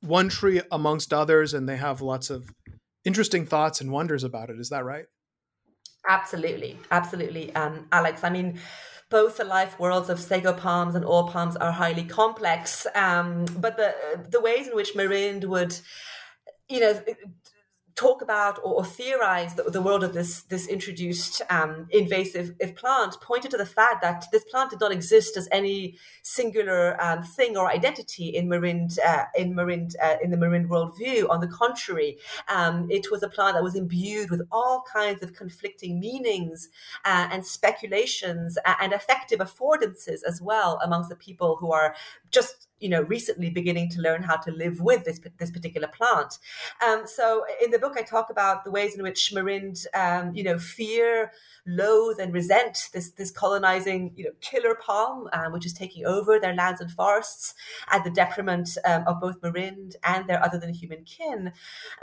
one 0.00 0.30
tree 0.30 0.62
amongst 0.72 1.12
others, 1.12 1.52
and 1.52 1.68
they 1.68 1.76
have 1.76 2.00
lots 2.00 2.30
of 2.30 2.48
interesting 3.04 3.44
thoughts 3.44 3.82
and 3.82 3.92
wonders 3.92 4.24
about 4.24 4.48
it. 4.48 4.58
Is 4.58 4.70
that 4.70 4.86
right? 4.86 5.04
Absolutely, 6.08 6.78
absolutely, 6.90 7.54
um, 7.54 7.86
Alex. 7.92 8.24
I 8.24 8.30
mean, 8.30 8.58
both 9.10 9.36
the 9.36 9.44
life 9.44 9.78
worlds 9.78 10.08
of 10.08 10.20
Sago 10.20 10.52
palms 10.52 10.94
and 10.94 11.04
oil 11.04 11.28
palms 11.28 11.56
are 11.56 11.72
highly 11.72 12.04
complex. 12.04 12.86
Um, 12.94 13.44
but 13.58 13.76
the 13.76 13.94
the 14.28 14.40
ways 14.40 14.68
in 14.68 14.76
which 14.76 14.94
Marind 14.94 15.44
would, 15.44 15.76
you 16.68 16.80
know, 16.80 17.00
talk 18.00 18.22
about 18.22 18.58
or, 18.64 18.76
or 18.76 18.84
theorize 18.84 19.54
the, 19.54 19.64
the, 19.64 19.82
world 19.82 20.02
of 20.02 20.14
this 20.14 20.42
this 20.44 20.66
introduced 20.66 21.42
um, 21.50 21.86
invasive 21.90 22.48
plant 22.74 23.20
pointed 23.20 23.50
to 23.50 23.58
the 23.58 23.66
fact 23.66 24.00
that 24.00 24.24
this 24.32 24.44
plant 24.44 24.70
did 24.70 24.80
not 24.80 24.90
exist 24.90 25.36
as 25.36 25.46
any 25.52 25.98
singular 26.22 26.82
um, 27.04 27.22
thing 27.22 27.58
or 27.58 27.68
identity 27.68 28.28
in 28.28 28.48
Marind 28.48 28.98
uh, 29.06 29.24
in 29.36 29.52
Marind 29.54 29.94
uh, 30.02 30.16
in 30.24 30.30
the 30.30 30.38
Marind 30.38 30.66
worldview. 30.68 31.28
On 31.28 31.40
the 31.40 31.48
contrary, 31.48 32.16
um, 32.48 32.90
it 32.90 33.10
was 33.10 33.22
a 33.22 33.28
plant 33.28 33.54
that 33.54 33.62
was 33.62 33.74
imbued 33.74 34.30
with 34.30 34.42
all 34.50 34.82
kinds 34.90 35.22
of 35.22 35.34
conflicting 35.34 36.00
meanings 36.00 36.70
uh, 37.04 37.28
and 37.30 37.44
speculations 37.44 38.56
and 38.80 38.94
effective 38.94 39.40
affordances 39.40 40.20
as 40.26 40.40
well 40.40 40.80
amongst 40.82 41.10
the 41.10 41.16
people 41.16 41.56
who 41.60 41.70
are 41.70 41.94
just 42.30 42.69
you 42.80 42.88
know 42.88 43.02
recently 43.02 43.50
beginning 43.50 43.90
to 43.90 44.00
learn 44.00 44.22
how 44.22 44.36
to 44.36 44.50
live 44.50 44.80
with 44.80 45.04
this 45.04 45.20
this 45.38 45.50
particular 45.50 45.88
plant. 45.88 46.38
Um, 46.86 47.02
so 47.06 47.44
in 47.62 47.70
the 47.70 47.78
book, 47.78 47.94
I 47.96 48.02
talk 48.02 48.30
about 48.30 48.64
the 48.64 48.70
ways 48.70 48.94
in 48.94 49.02
which 49.02 49.32
Marind, 49.34 49.86
um, 49.94 50.34
you 50.34 50.42
know, 50.42 50.58
fear, 50.58 51.32
loathe, 51.66 52.18
and 52.18 52.32
resent 52.32 52.88
this 52.92 53.10
this 53.12 53.30
colonizing, 53.30 54.12
you 54.16 54.24
know, 54.24 54.30
killer 54.40 54.74
palm, 54.74 55.28
um, 55.32 55.52
which 55.52 55.66
is 55.66 55.72
taking 55.72 56.06
over 56.06 56.38
their 56.38 56.54
lands 56.54 56.80
and 56.80 56.90
forests 56.90 57.54
at 57.90 58.04
the 58.04 58.10
detriment 58.10 58.76
um, 58.84 59.04
of 59.06 59.20
both 59.20 59.40
Marind 59.40 59.94
and 60.04 60.28
their 60.28 60.42
other 60.42 60.58
than 60.58 60.72
human 60.72 61.04
kin. 61.04 61.52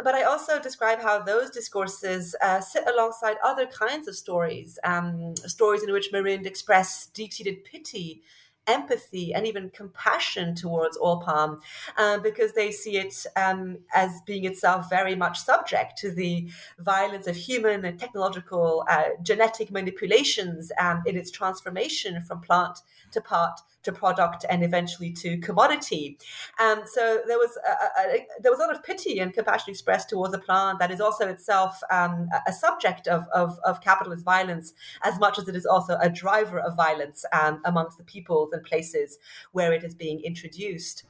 But 0.03 0.15
I 0.15 0.23
also 0.23 0.59
describe 0.61 0.99
how 0.99 1.21
those 1.21 1.49
discourses 1.49 2.35
uh, 2.41 2.61
sit 2.61 2.87
alongside 2.87 3.37
other 3.43 3.65
kinds 3.65 4.07
of 4.07 4.15
stories, 4.15 4.79
um, 4.83 5.35
stories 5.37 5.83
in 5.83 5.91
which 5.91 6.11
Marind 6.11 6.45
express 6.45 7.07
deep 7.07 7.33
seated 7.33 7.63
pity 7.63 8.23
empathy 8.67 9.33
and 9.33 9.47
even 9.47 9.69
compassion 9.69 10.53
towards 10.55 10.97
oil 10.97 11.21
palm 11.21 11.59
uh, 11.97 12.17
because 12.19 12.53
they 12.53 12.71
see 12.71 12.97
it 12.97 13.25
um, 13.35 13.77
as 13.93 14.21
being 14.25 14.45
itself 14.45 14.89
very 14.89 15.15
much 15.15 15.39
subject 15.39 15.97
to 15.97 16.11
the 16.11 16.49
violence 16.79 17.27
of 17.27 17.35
human 17.35 17.85
and 17.85 17.99
technological 17.99 18.85
uh, 18.89 19.09
genetic 19.23 19.71
manipulations 19.71 20.71
um, 20.79 21.01
in 21.05 21.17
its 21.17 21.31
transformation 21.31 22.21
from 22.21 22.41
plant 22.41 22.79
to 23.11 23.21
part 23.21 23.59
to 23.87 23.91
product 23.91 24.45
and 24.49 24.63
eventually 24.63 25.11
to 25.11 25.37
commodity. 25.37 26.17
Um, 26.59 26.81
so 26.85 27.21
there 27.25 27.37
was 27.37 27.57
a, 27.65 28.01
a, 28.01 28.27
there 28.41 28.51
was 28.51 28.59
a 28.59 28.63
lot 28.63 28.75
of 28.75 28.83
pity 28.83 29.19
and 29.19 29.33
compassion 29.33 29.71
expressed 29.71 30.09
towards 30.09 30.33
a 30.33 30.39
plant 30.39 30.79
that 30.79 30.91
is 30.91 30.99
also 30.99 31.27
itself 31.27 31.79
um, 31.89 32.27
a, 32.45 32.53
subject 32.53 33.07
of, 33.07 33.25
of, 33.33 33.57
of, 33.63 33.79
capitalist 33.81 34.25
violence 34.25 34.73
as 35.03 35.19
much 35.19 35.39
as 35.39 35.47
it 35.47 35.55
is 35.55 35.65
also 35.65 35.97
a 36.01 36.09
driver 36.09 36.59
of 36.59 36.75
violence 36.75 37.23
um, 37.31 37.61
amongst 37.63 37.97
the 37.97 38.03
peoples 38.03 38.51
and 38.51 38.63
places 38.63 39.19
where 39.53 39.71
it 39.71 39.83
is 39.83 39.95
being 39.95 40.19
introduced. 40.21 41.05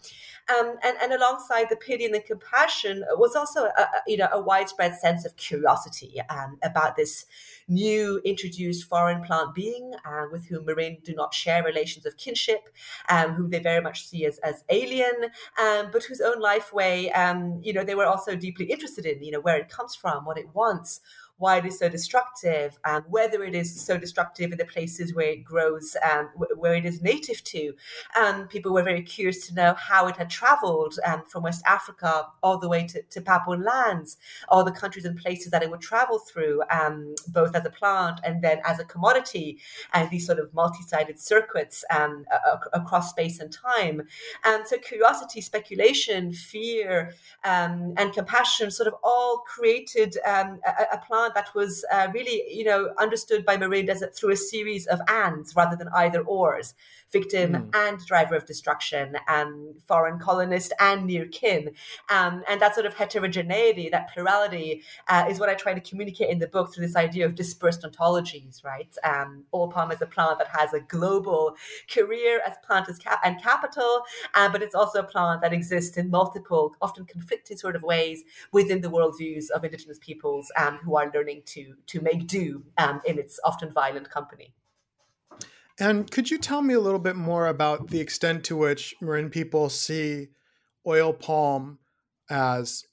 Um, 0.50 0.76
and, 0.84 0.96
and 1.02 1.12
alongside 1.14 1.68
the 1.70 1.76
pity 1.76 2.06
and 2.06 2.14
the 2.14 2.22
compassion 2.22 3.04
was 3.16 3.36
also 3.36 3.66
a, 3.66 3.88
you 4.06 4.18
know 4.18 4.30
a 4.32 4.42
widespread 4.42 4.96
sense 4.96 5.26
of 5.26 5.36
curiosity 5.36 6.22
um, 6.30 6.58
about 6.64 6.96
this 6.96 7.26
new 7.68 8.22
introduced 8.24 8.88
foreign 8.88 9.24
plant 9.24 9.54
being 9.54 9.94
uh, 10.06 10.26
with 10.32 10.46
whom 10.46 10.66
Marind 10.66 11.04
do 11.04 11.14
not 11.14 11.34
share 11.34 11.64
relations 11.64 12.06
of 12.06 12.16
kinship, 12.16 12.67
um, 13.10 13.32
whom 13.32 13.50
they 13.50 13.60
very 13.60 13.82
much 13.82 14.06
see 14.06 14.26
as, 14.26 14.38
as 14.40 14.64
alien, 14.70 15.16
um, 15.62 15.90
but 15.92 16.04
whose 16.04 16.22
own 16.22 16.40
life 16.40 16.74
way, 16.74 17.12
um, 17.12 17.60
you 17.64 17.74
know, 17.74 17.84
they 17.84 17.96
were 17.96 18.06
also 18.06 18.36
deeply 18.36 18.66
interested 18.66 19.06
in, 19.06 19.24
you 19.24 19.32
know, 19.32 19.42
where 19.42 19.58
it 19.58 19.70
comes 19.70 19.96
from, 19.96 20.26
what 20.26 20.38
it 20.38 20.54
wants, 20.54 21.02
why 21.38 21.58
it 21.58 21.66
is 21.66 21.78
so 21.78 21.88
destructive, 21.88 22.80
and 22.86 23.04
whether 23.10 23.44
it 23.44 23.56
is 23.56 23.80
so 23.80 23.98
destructive 23.98 24.52
in 24.52 24.58
the 24.58 24.66
places 24.66 25.14
where 25.14 25.30
it 25.30 25.44
grows 25.44 25.96
and 26.04 26.28
where 26.56 26.76
it 26.76 26.86
is 26.86 27.02
native 27.02 27.44
to. 27.44 27.74
And 28.16 28.50
people 28.50 28.74
were 28.74 28.84
very 28.84 29.04
curious 29.04 29.48
to 29.48 29.54
know 29.54 29.74
how 29.76 30.08
it 30.08 30.18
had 30.18 30.30
traveled 30.30 30.96
um, 31.06 31.24
from 31.28 31.44
West 31.44 31.64
Africa 31.66 32.26
all 32.42 32.58
the 32.58 32.70
way 32.70 32.88
to, 32.88 33.02
to 33.02 33.22
Papuan 33.22 33.64
lands, 33.64 34.18
all 34.50 34.64
the 34.64 34.72
countries 34.72 35.06
and 35.06 35.18
places 35.18 35.52
that 35.52 35.64
it 35.64 35.70
would 35.70 35.82
travel 35.82 36.20
through, 36.20 36.62
um, 36.72 37.16
both 37.28 37.56
as 37.56 37.66
a 37.66 37.70
plant 37.70 38.20
and 38.24 38.42
then 38.42 38.60
as 38.66 38.80
a 38.80 38.86
commodity, 38.86 39.60
and 39.94 40.10
these 40.10 40.26
sort 40.26 40.40
of 40.40 40.54
multi-sided 40.54 41.20
circuits 41.20 41.86
um, 41.96 42.26
across 42.74 43.10
space 43.10 43.40
and 43.40 43.52
time. 43.52 44.02
And 44.44 44.68
so 44.68 44.78
curiosity, 44.78 45.42
speculation, 45.42 46.32
fear, 46.34 47.14
um, 47.44 47.94
and 47.98 48.12
compassion 48.14 48.72
sort 48.72 48.88
of 48.88 48.96
all 49.04 49.44
created 49.48 50.18
um, 50.26 50.60
a, 50.66 50.96
a 50.96 50.98
plant 50.98 51.27
that 51.34 51.54
was 51.56 51.86
uh, 51.92 52.08
really, 52.14 52.44
you 52.50 52.64
know, 52.64 52.94
understood 52.98 53.46
by 53.46 53.58
Marind 53.58 53.90
as 53.90 54.02
a, 54.02 54.08
through 54.08 54.32
a 54.32 54.38
series 54.38 54.88
of 54.88 55.00
ands 55.08 55.56
rather 55.56 55.76
than 55.76 55.90
either 55.96 56.22
ors 56.22 56.74
victim 57.12 57.54
mm. 57.54 57.76
and 57.76 58.06
driver 58.06 58.36
of 58.36 58.46
destruction, 58.46 59.18
and 59.28 59.82
foreign 59.86 60.20
colonist 60.20 60.74
and 60.80 61.06
near 61.06 61.26
kin. 61.28 61.72
Um, 62.10 62.44
and 62.50 62.62
that 62.62 62.74
sort 62.74 62.86
of 62.86 62.94
heterogeneity, 62.94 63.90
that 63.90 64.12
plurality, 64.14 64.84
uh, 65.08 65.26
is 65.30 65.40
what 65.40 65.50
I 65.50 65.56
try 65.56 65.74
to 65.74 65.82
communicate 65.82 66.30
in 66.30 66.40
the 66.40 66.48
book 66.48 66.74
through 66.74 66.86
this 66.86 66.96
idea 66.96 67.26
of 67.26 67.36
dispersed 67.36 67.84
ontologies, 67.84 68.64
right? 68.64 68.94
Um, 69.04 69.44
oil 69.54 69.70
palm 69.70 69.92
is 69.92 70.02
a 70.02 70.06
plant 70.06 70.40
that 70.40 70.48
has 70.50 70.74
a 70.74 70.82
global 70.82 71.56
career 71.90 72.42
as 72.46 72.56
plant 72.66 72.90
as 72.90 72.98
cap- 72.98 73.22
and 73.24 73.42
capital, 73.42 74.04
uh, 74.34 74.50
but 74.50 74.62
it's 74.62 74.76
also 74.76 75.00
a 75.00 75.04
plant 75.04 75.42
that 75.42 75.54
exists 75.54 75.98
in 75.98 76.10
multiple, 76.10 76.76
often 76.82 77.06
conflicted 77.06 77.60
sort 77.60 77.76
of 77.76 77.84
ways 77.84 78.24
within 78.52 78.82
the 78.82 78.90
worldviews 78.90 79.50
of 79.52 79.64
indigenous 79.64 80.00
peoples 80.00 80.52
um, 80.58 80.78
who 80.78 80.96
are 80.98 81.12
learning 81.14 81.42
to, 81.46 81.76
to 81.88 82.02
make 82.02 82.28
do 82.28 82.64
um, 82.78 83.02
in 83.06 83.18
its 83.18 83.40
often 83.44 83.72
violent 83.72 84.10
company. 84.10 84.54
And 85.80 86.10
could 86.10 86.32
you 86.32 86.38
tell 86.38 86.62
me 86.62 86.74
a 86.74 86.80
little 86.80 87.00
bit 87.00 87.16
more 87.16 87.48
about 87.48 87.90
the 87.90 88.00
extent 88.00 88.44
to 88.46 88.58
which 88.58 88.96
Marind 89.02 89.32
people 89.32 89.70
see 89.70 90.30
oil 90.86 91.14
palm 91.14 91.78
as 92.30 92.86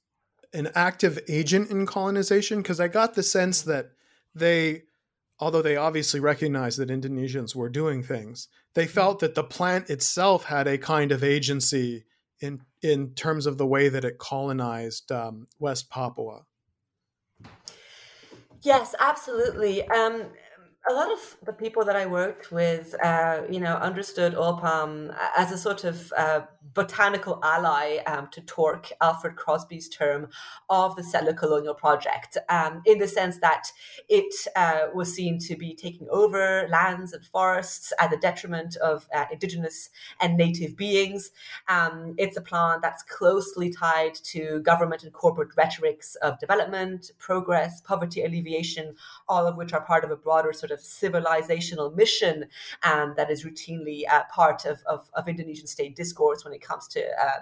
an 0.53 0.71
active 0.75 1.19
agent 1.29 1.71
in 1.71 1.87
colonization? 1.87 2.59
Because 2.59 2.81
I 2.81 2.89
got 2.89 3.15
the 3.15 3.23
sense 3.23 3.63
that 3.63 3.93
they, 4.35 4.83
although 5.41 5.63
they 5.63 5.77
obviously 5.77 6.21
recognized 6.21 6.79
that 6.79 6.91
Indonesians 6.91 7.55
were 7.55 7.71
doing 7.71 8.03
things, 8.03 8.49
they 8.75 8.87
felt 8.87 9.21
that 9.21 9.35
the 9.35 9.45
plant 9.45 9.89
itself 9.89 10.45
had 10.45 10.67
a 10.67 10.77
kind 10.77 11.11
of 11.11 11.25
agency 11.25 12.05
in 12.41 12.61
in 12.83 13.15
terms 13.15 13.47
of 13.47 13.57
the 13.57 13.67
way 13.67 13.89
that 13.89 14.05
it 14.05 14.19
colonized 14.19 15.11
um, 15.11 15.47
West 15.59 15.89
Papua. 15.89 16.43
Yes, 18.61 18.95
absolutely. 18.99 19.87
Um, 19.89 20.25
a 20.89 20.93
lot 20.93 21.11
of 21.11 21.37
the 21.45 21.53
people 21.53 21.85
that 21.85 21.97
I 21.97 22.07
worked 22.07 22.53
with, 22.53 22.95
uh, 23.03 23.43
you 23.51 23.61
know, 23.61 23.77
understood 23.77 24.35
oil 24.35 24.59
palm 24.59 25.13
as 25.37 25.51
a 25.51 25.59
sort 25.59 25.85
of 25.85 26.13
uh, 26.17 26.43
botanical 26.73 27.41
ally 27.43 27.99
um, 28.07 28.29
to 28.33 28.41
Tork, 28.43 28.93
Alfred 29.01 29.37
Crosby's 29.37 29.89
term 29.89 30.29
of 30.69 30.95
the 30.97 31.03
settler 31.03 31.33
colonial 31.33 31.75
project, 31.75 32.37
um, 32.49 32.83
in 32.85 32.99
the 32.99 33.09
sense 33.09 33.39
that 33.39 33.69
it 34.09 34.35
uh, 34.57 34.87
was 34.95 35.15
seen 35.15 35.39
to 35.39 35.57
be 35.57 35.75
taking 35.75 36.07
over 36.11 36.67
lands 36.71 37.13
and 37.13 37.25
forests 37.25 37.93
at 37.99 38.11
the 38.11 38.17
detriment 38.19 38.77
of 38.77 39.09
uh, 39.15 39.25
indigenous 39.33 39.91
and 40.21 40.37
native 40.37 40.77
beings. 40.77 41.31
Um, 41.69 42.15
it's 42.19 42.37
a 42.37 42.43
plant 42.43 42.83
that's 42.83 43.03
closely 43.03 43.71
tied 43.71 44.15
to 44.25 44.61
government 44.61 45.03
and 45.03 45.13
corporate 45.13 45.57
rhetorics 45.57 46.15
of 46.17 46.39
development, 46.39 47.11
progress, 47.19 47.81
poverty 47.81 48.23
alleviation, 48.23 48.97
all 49.29 49.47
of 49.47 49.57
which 49.57 49.73
are 49.73 49.81
part 49.81 50.05
of 50.05 50.11
a 50.11 50.17
broader 50.17 50.53
sort 50.53 50.71
of 50.71 50.75
of 50.75 50.81
civilizational 50.81 51.95
mission 51.95 52.47
um, 52.83 53.15
that 53.17 53.31
is 53.31 53.45
routinely 53.45 54.03
uh, 54.11 54.25
part 54.25 54.67
of, 54.67 54.83
of, 54.85 55.09
of, 55.15 55.27
Indonesian 55.27 55.67
state 55.67 55.97
discourse 55.97 56.45
when 56.45 56.53
it 56.55 56.63
comes 56.63 56.89
to 56.89 57.01
uh, 57.01 57.41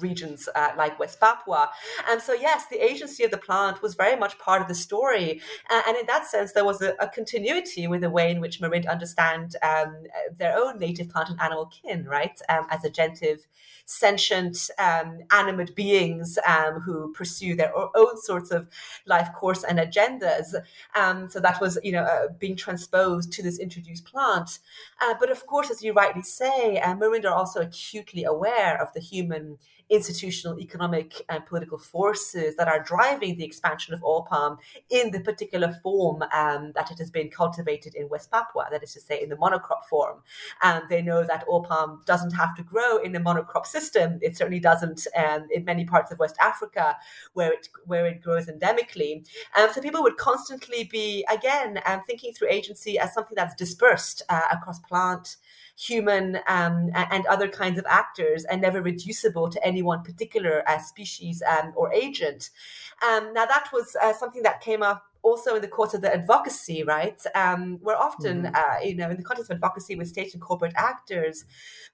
regions 0.00 0.48
uh, 0.54 0.70
like 0.76 0.98
West 0.98 1.20
Papua. 1.20 1.70
And 2.08 2.20
so, 2.20 2.32
yes, 2.32 2.66
the 2.70 2.84
agency 2.84 3.24
of 3.24 3.30
the 3.30 3.38
plant 3.38 3.82
was 3.82 3.94
very 3.94 4.16
much 4.16 4.38
part 4.38 4.62
of 4.62 4.68
the 4.68 4.74
story. 4.74 5.40
Uh, 5.70 5.82
and 5.86 5.96
in 5.96 6.06
that 6.06 6.26
sense, 6.26 6.52
there 6.52 6.64
was 6.64 6.82
a, 6.82 6.94
a, 7.00 7.08
continuity 7.08 7.86
with 7.86 8.02
the 8.02 8.10
way 8.10 8.30
in 8.30 8.40
which 8.40 8.60
Marind 8.60 8.88
understand 8.88 9.56
um, 9.62 9.94
their 10.36 10.56
own 10.56 10.78
native 10.78 11.08
plant 11.08 11.30
and 11.30 11.40
animal 11.40 11.66
kin, 11.66 12.04
right, 12.04 12.38
um, 12.48 12.66
as 12.70 12.82
agentive 12.82 13.40
sentient, 13.88 14.70
um, 14.78 15.20
animate 15.32 15.74
beings 15.74 16.38
um, 16.46 16.74
who 16.80 17.10
pursue 17.14 17.56
their 17.56 17.72
own 17.74 18.20
sorts 18.20 18.50
of 18.50 18.68
life 19.06 19.28
course 19.34 19.64
and 19.64 19.78
agendas. 19.78 20.54
Um, 20.94 21.30
so 21.30 21.40
that 21.40 21.58
was, 21.58 21.78
you 21.82 21.92
know, 21.92 22.02
uh, 22.02 22.28
being 22.38 22.54
transposed 22.54 23.32
to 23.32 23.42
this 23.42 23.58
introduced 23.58 24.04
plant. 24.04 24.58
Uh, 25.00 25.14
but 25.18 25.30
of 25.30 25.46
course, 25.46 25.70
as 25.70 25.82
you 25.82 25.94
rightly 25.94 26.22
say, 26.22 26.78
uh, 26.78 26.94
Marind 26.94 27.24
are 27.24 27.34
also 27.34 27.62
acutely 27.62 28.24
aware 28.24 28.80
of 28.80 28.92
the 28.92 29.00
human 29.00 29.58
institutional, 29.90 30.58
economic, 30.60 31.22
and 31.28 31.44
political 31.46 31.78
forces 31.78 32.56
that 32.56 32.68
are 32.68 32.82
driving 32.82 33.36
the 33.36 33.44
expansion 33.44 33.94
of 33.94 34.02
oil 34.04 34.22
palm 34.22 34.58
in 34.90 35.10
the 35.10 35.20
particular 35.20 35.72
form 35.82 36.22
um, 36.32 36.72
that 36.74 36.90
it 36.90 36.98
has 36.98 37.10
been 37.10 37.30
cultivated 37.30 37.94
in 37.94 38.08
West 38.08 38.30
Papua, 38.30 38.66
that 38.70 38.82
is 38.82 38.92
to 38.92 39.00
say, 39.00 39.22
in 39.22 39.28
the 39.28 39.36
monocrop 39.36 39.84
form. 39.88 40.22
And 40.62 40.82
they 40.88 41.02
know 41.02 41.24
that 41.24 41.44
oil 41.48 41.62
palm 41.62 42.02
doesn't 42.06 42.32
have 42.32 42.54
to 42.56 42.62
grow 42.62 42.98
in 42.98 43.14
a 43.16 43.20
monocrop 43.20 43.66
system. 43.66 44.18
It 44.20 44.36
certainly 44.36 44.60
doesn't 44.60 45.06
um, 45.16 45.46
in 45.50 45.64
many 45.64 45.84
parts 45.84 46.12
of 46.12 46.18
West 46.18 46.36
Africa 46.40 46.96
where 47.32 47.52
it 47.52 47.68
where 47.86 48.06
it 48.06 48.22
grows 48.22 48.46
endemically. 48.46 49.26
Um, 49.58 49.68
so 49.72 49.80
people 49.80 50.02
would 50.02 50.16
constantly 50.16 50.84
be 50.84 51.24
again 51.32 51.80
um, 51.86 52.02
thinking 52.06 52.32
through 52.32 52.48
agency 52.50 52.98
as 52.98 53.14
something 53.14 53.34
that's 53.34 53.54
dispersed 53.54 54.22
uh, 54.28 54.42
across 54.52 54.78
plant 54.80 55.36
human 55.78 56.40
um, 56.48 56.90
and 56.94 57.24
other 57.26 57.46
kinds 57.46 57.78
of 57.78 57.86
actors 57.88 58.44
and 58.46 58.60
never 58.60 58.82
reducible 58.82 59.48
to 59.48 59.64
any 59.64 59.80
one 59.80 60.02
particular 60.02 60.68
uh, 60.68 60.78
species 60.78 61.40
um, 61.48 61.72
or 61.76 61.92
agent. 61.92 62.50
Um, 63.08 63.32
now, 63.32 63.46
that 63.46 63.68
was 63.72 63.96
uh, 64.02 64.12
something 64.12 64.42
that 64.42 64.60
came 64.60 64.82
up 64.82 65.04
also 65.22 65.54
in 65.54 65.62
the 65.62 65.68
course 65.68 65.94
of 65.94 66.00
the 66.00 66.12
advocacy, 66.12 66.82
right? 66.82 67.20
Um, 67.34 67.78
where 67.82 67.96
often, 67.96 68.42
mm-hmm. 68.42 68.54
uh, 68.54 68.84
you 68.84 68.96
know, 68.96 69.08
in 69.08 69.16
the 69.16 69.22
context 69.22 69.50
of 69.50 69.56
advocacy 69.56 69.94
with 69.94 70.08
state 70.08 70.32
and 70.34 70.42
corporate 70.42 70.74
actors, 70.76 71.44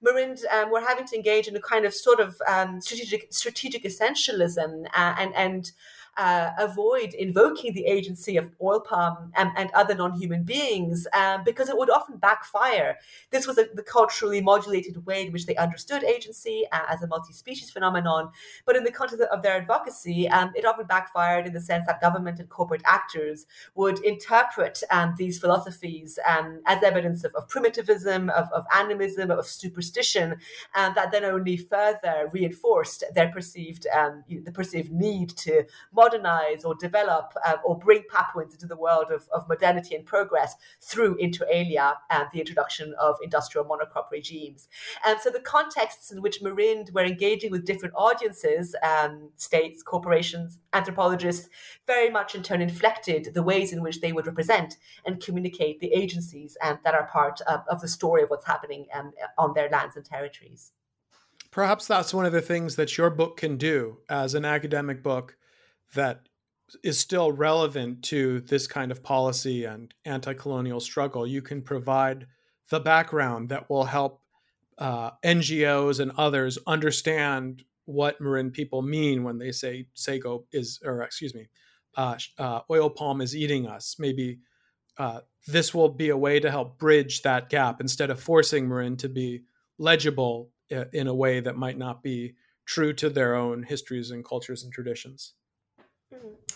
Marind 0.04 0.40
um, 0.50 0.70
were 0.70 0.80
having 0.80 1.06
to 1.06 1.16
engage 1.16 1.46
in 1.46 1.56
a 1.56 1.60
kind 1.60 1.84
of 1.84 1.92
sort 1.92 2.20
of 2.20 2.40
um, 2.48 2.80
strategic 2.80 3.32
strategic 3.32 3.84
essentialism 3.84 4.86
uh, 4.94 5.14
and 5.18 5.34
and 5.34 5.72
uh, 6.16 6.50
avoid 6.58 7.14
invoking 7.14 7.72
the 7.74 7.86
agency 7.86 8.36
of 8.36 8.50
oil 8.62 8.80
palm 8.80 9.32
and, 9.34 9.50
and 9.56 9.70
other 9.74 9.94
non-human 9.94 10.44
beings 10.44 11.06
um, 11.12 11.42
because 11.44 11.68
it 11.68 11.76
would 11.76 11.90
often 11.90 12.16
backfire. 12.16 12.96
This 13.30 13.46
was 13.46 13.58
a, 13.58 13.66
the 13.74 13.82
culturally 13.82 14.40
modulated 14.40 15.04
way 15.06 15.26
in 15.26 15.32
which 15.32 15.46
they 15.46 15.56
understood 15.56 16.04
agency 16.04 16.66
uh, 16.72 16.80
as 16.88 17.02
a 17.02 17.06
multi-species 17.06 17.70
phenomenon, 17.70 18.30
but 18.64 18.76
in 18.76 18.84
the 18.84 18.90
context 18.90 19.24
of 19.32 19.42
their 19.42 19.56
advocacy, 19.56 20.28
um, 20.28 20.52
it 20.54 20.64
often 20.64 20.86
backfired 20.86 21.46
in 21.46 21.52
the 21.52 21.60
sense 21.60 21.84
that 21.86 22.00
government 22.00 22.38
and 22.38 22.48
corporate 22.48 22.82
actors 22.84 23.46
would 23.74 23.98
interpret 24.04 24.82
um, 24.90 25.14
these 25.18 25.38
philosophies 25.38 26.18
um, 26.28 26.60
as 26.66 26.82
evidence 26.82 27.24
of, 27.24 27.34
of 27.34 27.48
primitivism, 27.48 28.30
of, 28.30 28.50
of, 28.52 28.64
animism, 28.74 29.30
of 29.30 29.46
superstition, 29.46 30.36
um, 30.74 30.92
that 30.94 31.10
then 31.10 31.24
only 31.24 31.56
further 31.56 32.28
reinforced 32.32 33.04
their 33.14 33.30
perceived 33.30 33.86
the 34.28 34.52
perceived 34.52 34.92
need 34.92 35.30
to 35.30 35.64
modernize 36.04 36.64
or 36.64 36.74
develop 36.74 37.32
uh, 37.46 37.56
or 37.64 37.78
bring 37.78 38.02
Papuans 38.10 38.52
into 38.52 38.66
the 38.66 38.76
world 38.76 39.10
of, 39.10 39.28
of 39.32 39.48
modernity 39.48 39.94
and 39.94 40.04
progress 40.04 40.54
through 40.80 41.16
inter 41.16 41.46
alia 41.50 41.94
and 42.10 42.26
the 42.32 42.40
introduction 42.40 42.94
of 43.00 43.16
industrial 43.22 43.64
monocrop 43.64 44.10
regimes. 44.10 44.68
And 45.06 45.20
so 45.20 45.30
the 45.30 45.40
contexts 45.40 46.10
in 46.12 46.20
which 46.22 46.42
Marind 46.42 46.92
were 46.92 47.04
engaging 47.04 47.50
with 47.50 47.64
different 47.64 47.94
audiences, 47.96 48.74
um, 48.82 49.30
states, 49.36 49.82
corporations, 49.82 50.58
anthropologists, 50.72 51.48
very 51.86 52.10
much 52.10 52.34
in 52.34 52.42
turn 52.42 52.60
inflected 52.60 53.32
the 53.34 53.42
ways 53.42 53.72
in 53.72 53.82
which 53.82 54.00
they 54.00 54.12
would 54.12 54.26
represent 54.26 54.76
and 55.06 55.22
communicate 55.22 55.80
the 55.80 55.92
agencies 55.92 56.56
um, 56.62 56.78
that 56.84 56.94
are 56.94 57.06
part 57.06 57.40
of, 57.42 57.60
of, 57.68 57.80
the 57.80 57.88
story 57.88 58.22
of 58.22 58.30
what's 58.30 58.46
happening 58.46 58.86
um, 58.94 59.12
on 59.38 59.52
their 59.54 59.68
lands 59.68 59.96
and 59.96 60.04
territories. 60.04 60.72
Perhaps 61.50 61.86
that's 61.86 62.14
one 62.14 62.26
of 62.26 62.32
the 62.32 62.40
things 62.40 62.76
that 62.76 62.96
your 62.96 63.10
book 63.10 63.36
can 63.36 63.56
do 63.56 63.98
as 64.08 64.34
an 64.34 64.44
academic 64.44 65.02
book 65.02 65.36
that 65.94 66.28
is 66.82 66.98
still 66.98 67.30
relevant 67.30 68.02
to 68.02 68.40
this 68.40 68.66
kind 68.66 68.90
of 68.90 69.02
policy 69.02 69.64
and 69.64 69.94
anti-colonial 70.04 70.80
struggle. 70.80 71.26
You 71.26 71.42
can 71.42 71.62
provide 71.62 72.26
the 72.70 72.80
background 72.80 73.50
that 73.50 73.68
will 73.68 73.84
help 73.84 74.20
uh, 74.78 75.10
ngos 75.24 76.00
and 76.00 76.10
others 76.16 76.58
understand 76.66 77.62
what 77.84 78.20
Marind 78.20 78.52
people 78.52 78.82
mean 78.82 79.22
when 79.22 79.38
they 79.38 79.52
say 79.52 79.86
sago 79.94 80.46
is 80.52 80.80
or 80.84 81.02
excuse 81.02 81.34
me 81.34 81.46
uh, 81.96 82.16
uh, 82.38 82.60
oil 82.70 82.90
palm 82.90 83.20
is 83.20 83.36
eating 83.36 83.66
us. 83.66 83.96
Maybe 83.98 84.40
uh, 84.98 85.20
this 85.46 85.74
will 85.74 85.90
be 85.90 86.08
a 86.08 86.16
way 86.16 86.40
to 86.40 86.50
help 86.50 86.78
bridge 86.78 87.22
that 87.22 87.50
gap 87.50 87.80
instead 87.80 88.10
of 88.10 88.20
forcing 88.20 88.68
Marind 88.68 88.98
to 88.98 89.08
be 89.08 89.42
legible 89.78 90.50
uh, 90.74 90.86
in 90.92 91.06
a 91.06 91.14
way 91.14 91.40
that 91.40 91.56
might 91.56 91.78
not 91.78 92.02
be 92.02 92.34
true 92.66 92.92
to 92.94 93.10
their 93.10 93.34
own 93.34 93.62
histories 93.62 94.10
and 94.10 94.24
cultures 94.24 94.64
and 94.64 94.72
traditions 94.72 95.34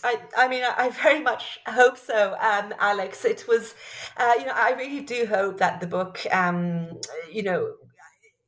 I, 0.03 0.21
I 0.37 0.47
mean, 0.47 0.63
I 0.63 0.89
very 0.89 1.21
much 1.21 1.59
hope 1.67 1.97
so, 1.97 2.35
um, 2.39 2.73
Alex. 2.79 3.25
It 3.25 3.45
was, 3.47 3.75
uh, 4.17 4.33
you 4.39 4.45
know, 4.45 4.53
I 4.55 4.71
really 4.71 5.01
do 5.01 5.25
hope 5.25 5.57
that 5.57 5.79
the 5.79 5.87
book, 5.87 6.19
um, 6.31 6.99
you 7.31 7.43
know, 7.43 7.73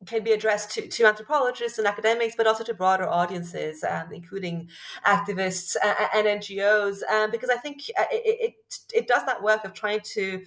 can 0.05 0.23
be 0.23 0.31
addressed 0.31 0.71
to, 0.71 0.87
to 0.87 1.05
anthropologists 1.05 1.77
and 1.77 1.87
academics, 1.87 2.35
but 2.35 2.47
also 2.47 2.63
to 2.63 2.73
broader 2.73 3.07
audiences, 3.07 3.83
um, 3.83 4.11
including 4.11 4.67
activists 5.05 5.75
and, 5.83 6.27
and 6.27 6.41
NGOs, 6.41 7.03
um, 7.11 7.29
because 7.29 7.49
I 7.49 7.57
think 7.57 7.81
uh, 7.99 8.05
it, 8.11 8.55
it, 8.69 8.79
it 8.93 9.07
does 9.07 9.25
that 9.25 9.43
work 9.43 9.63
of 9.63 9.73
trying 9.73 10.01
to 10.13 10.43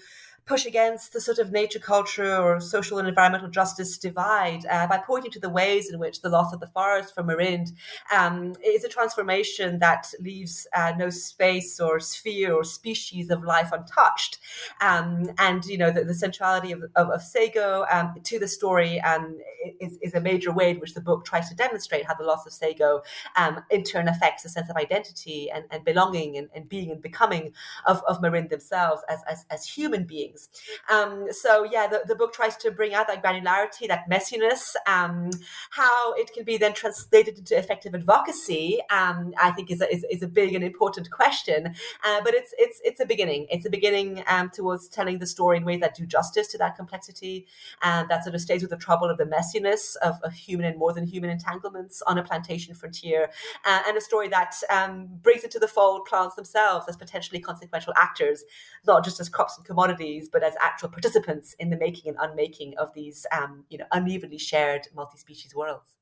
push 0.47 0.67
against 0.67 1.13
the 1.13 1.21
sort 1.21 1.39
of 1.39 1.53
nature 1.53 1.79
culture 1.79 2.37
or 2.37 2.61
social 2.61 2.99
and 2.99 3.09
environmental 3.09 3.49
justice 3.49 3.97
divide 3.97 4.67
uh, 4.71 4.87
by 4.87 4.99
pointing 4.99 5.31
to 5.31 5.41
the 5.41 5.49
ways 5.49 5.91
in 5.91 5.99
which 5.99 6.21
the 6.21 6.29
loss 6.29 6.53
of 6.53 6.61
the 6.61 6.67
forest 6.69 7.15
from 7.15 7.29
Marind 7.29 7.73
um, 8.15 8.55
is 8.63 8.85
a 8.85 8.89
transformation 8.89 9.79
that 9.79 10.13
leaves 10.21 10.67
uh, 10.75 10.93
no 10.99 11.09
space 11.09 11.81
or 11.81 11.99
sphere 11.99 12.53
or 12.53 12.63
species 12.63 13.31
of 13.31 13.43
life 13.43 13.71
untouched. 13.73 14.39
Um, 14.83 15.31
and, 15.39 15.65
you 15.65 15.79
know, 15.79 15.91
the, 15.91 16.05
the 16.05 16.15
centrality 16.15 16.73
of, 16.73 16.83
of, 16.95 17.09
of 17.09 17.23
Sago 17.23 17.87
um, 17.91 18.15
to 18.23 18.39
the 18.39 18.49
story 18.49 19.01
um, 19.01 19.39
is, 19.81 19.99
is, 20.03 20.15
a 20.15 20.21
major 20.21 20.53
way 20.53 20.71
in 20.71 20.79
which 20.79 20.95
the 20.95 21.01
book 21.01 21.25
tries 21.25 21.49
to 21.49 21.57
demonstrate 21.57 22.07
how 22.07 22.15
the 22.15 22.25
loss 22.25 22.47
of 22.47 22.53
Sago 22.53 23.03
um, 23.37 23.61
in 23.71 23.83
turn 23.83 24.09
affects 24.09 24.45
a 24.45 24.49
sense 24.49 24.69
of 24.69 24.77
identity 24.77 25.51
and, 25.51 25.65
and 25.71 25.85
belonging 25.85 26.37
and, 26.37 26.49
and, 26.55 26.69
being 26.69 26.91
and 26.91 27.03
becoming 27.03 27.53
of, 27.87 28.03
of 28.07 28.21
Marind 28.21 28.51
themselves 28.51 29.03
as, 29.09 29.21
as, 29.29 29.45
as 29.51 29.67
human 29.67 30.05
beings 30.05 30.34
things. 30.35 30.49
Um, 30.91 31.27
so 31.31 31.65
yeah, 31.65 31.87
the, 31.87 32.03
the 32.07 32.15
book 32.15 32.33
tries 32.33 32.57
to 32.59 32.71
bring 32.71 32.95
out 32.95 33.07
that 33.09 33.23
granularity, 33.23 33.89
that 33.89 34.09
messiness, 34.11 34.75
um, 34.87 35.31
how 35.71 36.15
it 36.15 36.33
can 36.33 36.45
be 36.45 36.57
then 36.57 36.73
translated 36.73 37.39
into 37.39 37.57
effective 37.57 37.95
advocacy. 37.95 38.81
Um, 38.91 39.35
I 39.41 39.51
think 39.53 39.71
is 39.71 39.81
a, 39.81 39.93
is, 39.93 40.05
is, 40.11 40.23
a 40.23 40.29
big 40.29 40.55
and 40.55 40.65
important 40.65 41.11
question. 41.11 41.75
Uh, 42.05 42.21
but 42.23 42.35
it's 42.35 42.55
it's 42.59 42.81
it's 42.85 43.01
a 43.01 43.07
beginning. 43.07 43.47
It's 43.51 43.67
a 43.67 43.71
beginning 43.71 44.23
um, 44.29 44.51
towards 44.51 44.89
telling 44.89 45.19
the 45.19 45.27
story 45.27 45.57
in 45.57 45.65
ways 45.65 45.81
that 45.81 45.95
do 45.95 46.07
justice 46.07 46.49
to 46.49 46.59
that 46.59 46.77
complexity, 46.77 47.47
and 47.83 48.09
that 48.09 48.25
sort 48.25 48.35
of 48.35 48.41
stays 48.41 48.63
with 48.63 48.71
the 48.71 48.77
trouble 48.77 49.11
of 49.11 49.19
the 49.19 49.25
messiness 49.25 49.97
of, 50.03 50.17
of 50.23 50.33
human 50.33 50.67
and 50.67 50.79
more 50.79 50.93
than 50.93 51.07
human 51.07 51.31
entanglements 51.31 52.03
on 52.07 52.19
a 52.19 52.23
plantation 52.23 52.75
frontier, 52.75 53.31
uh, 53.65 53.81
and 53.87 53.97
a 53.97 54.01
story 54.01 54.29
that 54.29 54.55
um, 54.71 55.09
brings 55.23 55.45
into 55.45 55.59
the 55.59 55.69
fold 55.69 56.05
plants 56.07 56.35
themselves 56.35 56.87
as 56.89 56.97
potentially 56.97 57.41
consequential 57.41 57.93
actors, 57.97 58.45
not 58.87 59.05
just 59.05 59.21
as 59.21 59.29
crops 59.29 59.57
and 59.57 59.67
commodities 59.67 60.24
but 60.31 60.43
as 60.43 60.55
actual 60.61 60.89
participants 60.89 61.55
in 61.59 61.71
the 61.71 61.77
making 61.77 62.09
and 62.09 62.17
unmaking 62.21 62.75
of 62.79 62.93
these, 62.95 63.27
um, 63.37 63.65
you 63.69 63.79
know, 63.79 63.87
unevenly 63.93 64.39
shared 64.39 64.89
multi-species 64.95 65.55
worlds. 65.55 65.97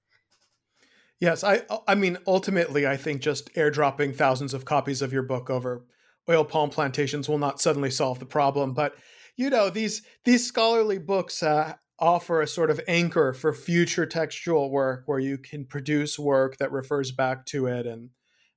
Yes, 1.20 1.44
I 1.44 1.62
I 1.86 1.94
mean 1.94 2.18
ultimately 2.26 2.86
I 2.86 2.96
think 2.96 3.22
just 3.22 3.54
airdropping 3.54 4.14
thousands 4.14 4.54
of 4.54 4.64
copies 4.64 5.02
of 5.02 5.12
your 5.12 5.22
book 5.22 5.50
over 5.50 5.84
oil 6.28 6.44
palm 6.44 6.70
plantations 6.70 7.28
will 7.28 7.38
not 7.38 7.60
suddenly 7.60 7.90
solve 7.90 8.18
the 8.18 8.26
problem, 8.26 8.74
but 8.74 8.96
you 9.36 9.48
know 9.48 9.70
these 9.70 10.02
these 10.24 10.44
scholarly 10.44 10.98
books 10.98 11.42
uh, 11.42 11.74
offer 11.98 12.40
a 12.40 12.48
sort 12.48 12.70
of 12.70 12.80
anchor 12.88 13.32
for 13.32 13.52
future 13.52 14.04
textual 14.04 14.68
work 14.68 15.04
where 15.06 15.20
you 15.20 15.38
can 15.38 15.64
produce 15.64 16.18
work 16.18 16.56
that 16.56 16.72
refers 16.72 17.12
back 17.12 17.46
to 17.46 17.66
it 17.66 17.86
and 17.86 18.10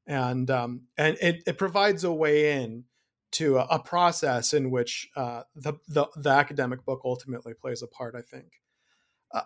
and 0.07 0.49
um, 0.49 0.82
and 0.97 1.18
it, 1.22 1.43
it 1.45 1.57
provides 1.59 2.03
a 2.03 2.11
way 2.11 2.63
in 2.63 2.84
to 3.32 3.57
a, 3.57 3.67
a 3.71 3.80
process 3.80 4.53
in 4.53 4.71
which 4.71 5.09
uh, 5.15 5.43
the, 5.55 5.73
the, 5.88 6.07
the 6.15 6.30
academic 6.30 6.86
book 6.86 7.01
ultimately 7.03 7.53
plays 7.53 7.82
a 7.82 7.88
part. 7.88 8.15
I 8.15 8.21
think. 8.21 8.53
Uh, 9.34 9.41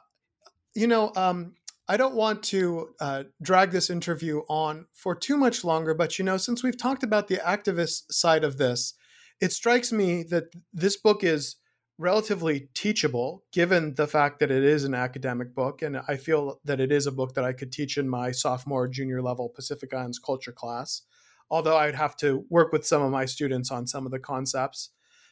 you 0.76 0.88
know, 0.88 1.12
um, 1.16 1.56
I 1.88 1.98
don't 1.98 2.16
want 2.16 2.44
to 2.44 2.90
uh, 3.00 3.24
drag 3.42 3.72
this 3.72 3.90
interview 3.90 4.42
on 4.48 4.86
for 4.94 5.16
too 5.16 5.38
much 5.38 5.64
longer, 5.64 5.94
but 5.94 6.20
you 6.20 6.26
know, 6.26 6.38
since 6.38 6.64
we've 6.64 6.78
talked 6.78 7.04
about 7.04 7.28
the 7.28 7.38
activist 7.38 8.12
side 8.12 8.44
of 8.44 8.58
this, 8.58 8.94
it 9.42 9.54
strikes 9.54 9.92
me 9.92 10.24
that 10.24 10.46
this 10.74 10.98
book 10.98 11.24
is 11.24 11.56
relatively 12.00 12.70
teachable 12.74 13.44
given 13.52 13.94
the 13.96 14.08
fact 14.08 14.40
that 14.40 14.50
it 14.50 14.64
is 14.64 14.86
an 14.86 14.94
academic 14.94 15.54
book 15.54 15.82
and 15.82 15.98
i 16.08 16.16
feel 16.16 16.62
that 16.64 16.80
it 16.80 16.94
is 16.94 17.06
a 17.06 17.12
book 17.12 17.34
that 17.34 17.44
i 17.44 17.52
could 17.52 17.74
teach 17.74 17.98
in 17.98 18.08
my 18.08 18.32
sophomore 18.32 18.88
junior 18.88 19.22
level 19.22 19.50
pacific 19.50 19.94
islands 19.94 20.18
culture 20.18 20.54
class 20.54 21.02
although 21.50 21.78
i'd 21.78 21.96
have 21.96 22.16
to 22.16 22.46
work 22.50 22.72
with 22.72 22.86
some 22.86 23.02
of 23.02 23.12
my 23.12 23.26
students 23.26 23.72
on 23.72 23.88
some 23.88 24.06
of 24.06 24.12
the 24.12 24.20
concepts 24.20 24.90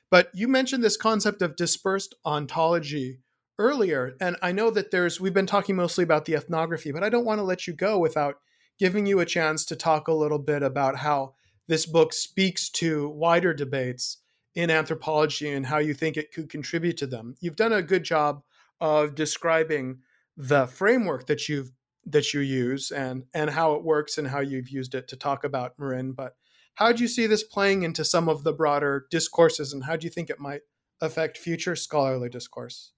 but 0.09 0.30
you 0.34 0.47
mentioned 0.47 0.84
this 0.84 0.97
concept 0.97 1.41
of 1.41 1.55
dispersed 1.55 2.15
ontology 2.26 3.20
earlier 3.59 4.15
and 4.20 4.36
i 4.41 4.51
know 4.51 4.70
that 4.70 4.91
there's 4.91 5.20
we've 5.20 5.34
been 5.34 5.45
talking 5.45 5.76
mostly 5.76 6.03
about 6.03 6.26
the 6.26 6.36
ethnography 6.36 6.91
but 6.91 7.03
i 7.03 7.09
don't 7.09 7.26
want 7.26 7.39
to 7.39 7.43
let 7.43 7.68
you 7.68 7.74
go 7.74 7.97
without 7.97 8.36
giving 8.80 9.05
you 9.05 9.20
a 9.20 9.26
chance 9.26 9.65
to 9.65 9.76
talk 9.76 10.07
a 10.07 10.13
little 10.13 10.39
bit 10.39 10.63
about 10.63 10.97
how 10.97 11.34
this 11.68 11.86
book 11.86 12.13
speaks 12.13 12.70
to 12.70 13.09
wider 13.09 13.53
debates 13.53 14.18
in 14.55 14.72
anthropology 14.72 15.49
and 15.51 15.65
how 15.65 15.78
you 15.78 15.93
think 15.93 16.18
it 16.18 16.34
could 16.34 16.49
contribute 16.49 16.97
to 16.97 17.07
them. 17.07 17.36
You've 17.39 17.55
done 17.55 17.74
a 17.74 17.82
good 17.82 18.03
job 18.03 18.41
of 18.80 19.15
describing 19.15 19.99
the 20.36 20.68
framework 20.68 21.28
that 21.28 21.49
you've 21.49 21.72
that 22.08 22.34
you 22.34 22.39
use 22.39 22.91
and 22.91 23.24
and 23.34 23.49
how 23.49 23.74
it 23.74 23.84
works 23.84 24.18
and 24.18 24.28
how 24.28 24.39
you've 24.39 24.70
used 24.70 24.95
it 24.95 25.08
to 25.10 25.16
talk 25.16 25.43
about 25.43 25.78
Marind. 25.78 26.16
But 26.16 26.34
how 26.76 26.91
do 26.91 27.01
you 27.01 27.08
see 27.08 27.28
this 27.28 27.43
playing 27.43 27.84
into 27.84 28.05
some 28.05 28.30
of 28.30 28.43
the 28.43 28.53
broader 28.53 29.08
discourses, 29.12 29.74
and 29.74 29.84
how 29.84 29.95
do 29.95 30.05
you 30.05 30.12
think 30.12 30.30
it 30.30 30.39
might 30.39 30.62
affect 31.01 31.38
future 31.38 31.76
scholarly 31.76 32.30
discourse? 32.30 32.91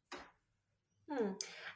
Hmm. 1.10 1.32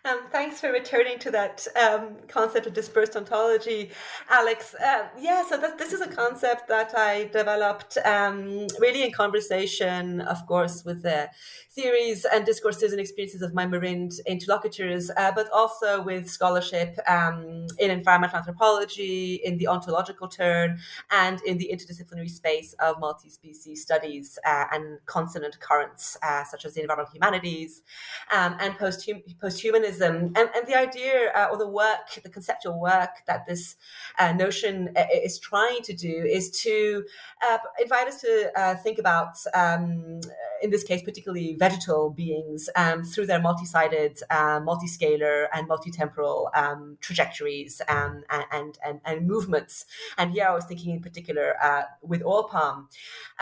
Um, 0.06 0.20
thanks 0.34 0.60
for 0.60 0.70
returning 0.70 1.18
to 1.20 1.32
that 1.32 1.66
um, 1.82 2.18
concept 2.28 2.68
of 2.68 2.74
dispersed 2.74 3.16
ontology, 3.16 3.90
Alex. 4.30 4.76
Uh, 4.76 5.08
yeah, 5.18 5.48
so 5.48 5.56
this 5.78 5.94
is 5.94 6.02
a 6.02 6.10
concept 6.10 6.68
that 6.68 6.94
I 6.94 7.30
developed 7.32 7.98
um, 8.04 8.68
really 8.80 9.04
in 9.04 9.14
conversation, 9.14 10.20
of 10.20 10.46
course, 10.46 10.84
with 10.84 11.04
the 11.04 11.30
theories 11.72 12.26
and 12.26 12.46
discourses 12.46 12.92
and 12.92 13.00
experiences 13.00 13.42
of 13.42 13.54
my 13.54 13.66
Marind 13.66 14.16
interlocutors, 14.26 15.10
uh, 15.16 15.32
but 15.34 15.50
also 15.54 16.02
with 16.02 16.30
scholarship 16.30 16.98
um, 17.08 17.66
in 17.80 17.90
environmental 17.90 18.40
anthropology, 18.40 19.36
in 19.46 19.58
the 19.58 19.68
ontological 19.68 20.28
turn, 20.28 20.80
and 21.12 21.42
in 21.44 21.58
the 21.58 21.70
interdisciplinary 21.74 22.30
space 22.30 22.76
of 22.82 23.00
multi 23.00 23.30
species 23.30 23.82
studies 23.82 24.38
uh, 24.46 24.66
and 24.74 25.00
consonant 25.06 25.58
currents, 25.62 26.18
uh, 26.24 26.44
such 26.44 26.66
as 26.66 26.74
the 26.74 26.82
environmental 26.82 27.14
humanities 27.14 27.84
um, 28.34 28.58
and 28.60 28.78
post 28.78 29.06
And, 30.02 30.50
and 30.56 30.68
the 30.68 30.76
idea 30.78 31.32
uh, 31.36 31.48
or 31.52 31.58
the 31.58 31.68
work, 31.68 32.22
the 32.22 32.30
conceptual 32.30 32.80
work 32.80 33.24
that 33.28 33.46
this 33.48 33.76
uh, 34.20 34.34
notion 34.34 34.92
uh, 34.96 35.06
is 35.12 35.40
trying 35.40 35.82
to 35.84 35.94
do 35.94 36.26
is 36.30 36.52
to 36.62 37.04
invite 37.82 38.08
us 38.08 38.22
to 38.22 38.80
think 38.84 39.00
about, 39.00 39.36
um, 39.54 40.22
in 40.62 40.70
this 40.70 40.84
case, 40.84 41.02
particularly 41.04 41.56
vegetal 41.60 42.10
beings 42.10 42.70
um, 42.76 43.04
through 43.04 43.26
their 43.26 43.42
multi-sided, 43.42 44.20
uh, 44.30 44.60
multi-scalar, 44.64 45.48
and 45.54 45.68
multi-temporal 45.68 46.50
um, 46.56 46.98
trajectories 47.02 47.82
um, 47.88 48.24
and, 48.52 48.78
and, 48.84 49.00
and 49.06 49.28
movements. 49.28 49.86
And 50.18 50.32
here 50.32 50.46
I 50.48 50.54
was 50.54 50.66
thinking 50.66 50.94
in 50.94 51.02
particular 51.02 51.56
uh, 51.62 51.84
with 52.02 52.24
oil 52.24 52.46
palm. 52.46 52.88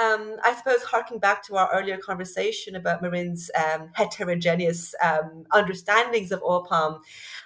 Um, 0.02 0.38
I 0.44 0.56
suppose 0.56 0.84
harking 0.84 1.20
back 1.20 1.44
to 1.48 1.56
our 1.58 1.70
earlier 1.74 1.98
conversation 1.98 2.76
about 2.76 3.02
Marind's 3.02 3.52
heterogeneous 3.94 4.96
um, 5.04 5.46
understandings 5.52 6.32
of 6.32 6.41
oil 6.44 6.66
palm, 6.66 7.02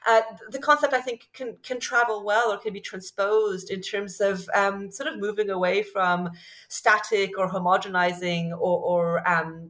uh, 0.07 0.21
the 0.49 0.59
concept 0.59 0.93
I 0.93 1.01
think 1.01 1.29
can 1.33 1.57
can 1.63 1.79
travel 1.79 2.23
well 2.23 2.51
or 2.51 2.57
can 2.57 2.73
be 2.73 2.81
transposed 2.81 3.69
in 3.69 3.81
terms 3.81 4.21
of 4.21 4.47
sort 4.91 5.07
of 5.11 5.19
moving 5.19 5.49
away 5.49 5.83
from 5.83 6.31
static 6.67 7.37
or 7.37 7.49
homogenizing 7.49 8.51
or, 8.51 8.79
or 8.91 9.23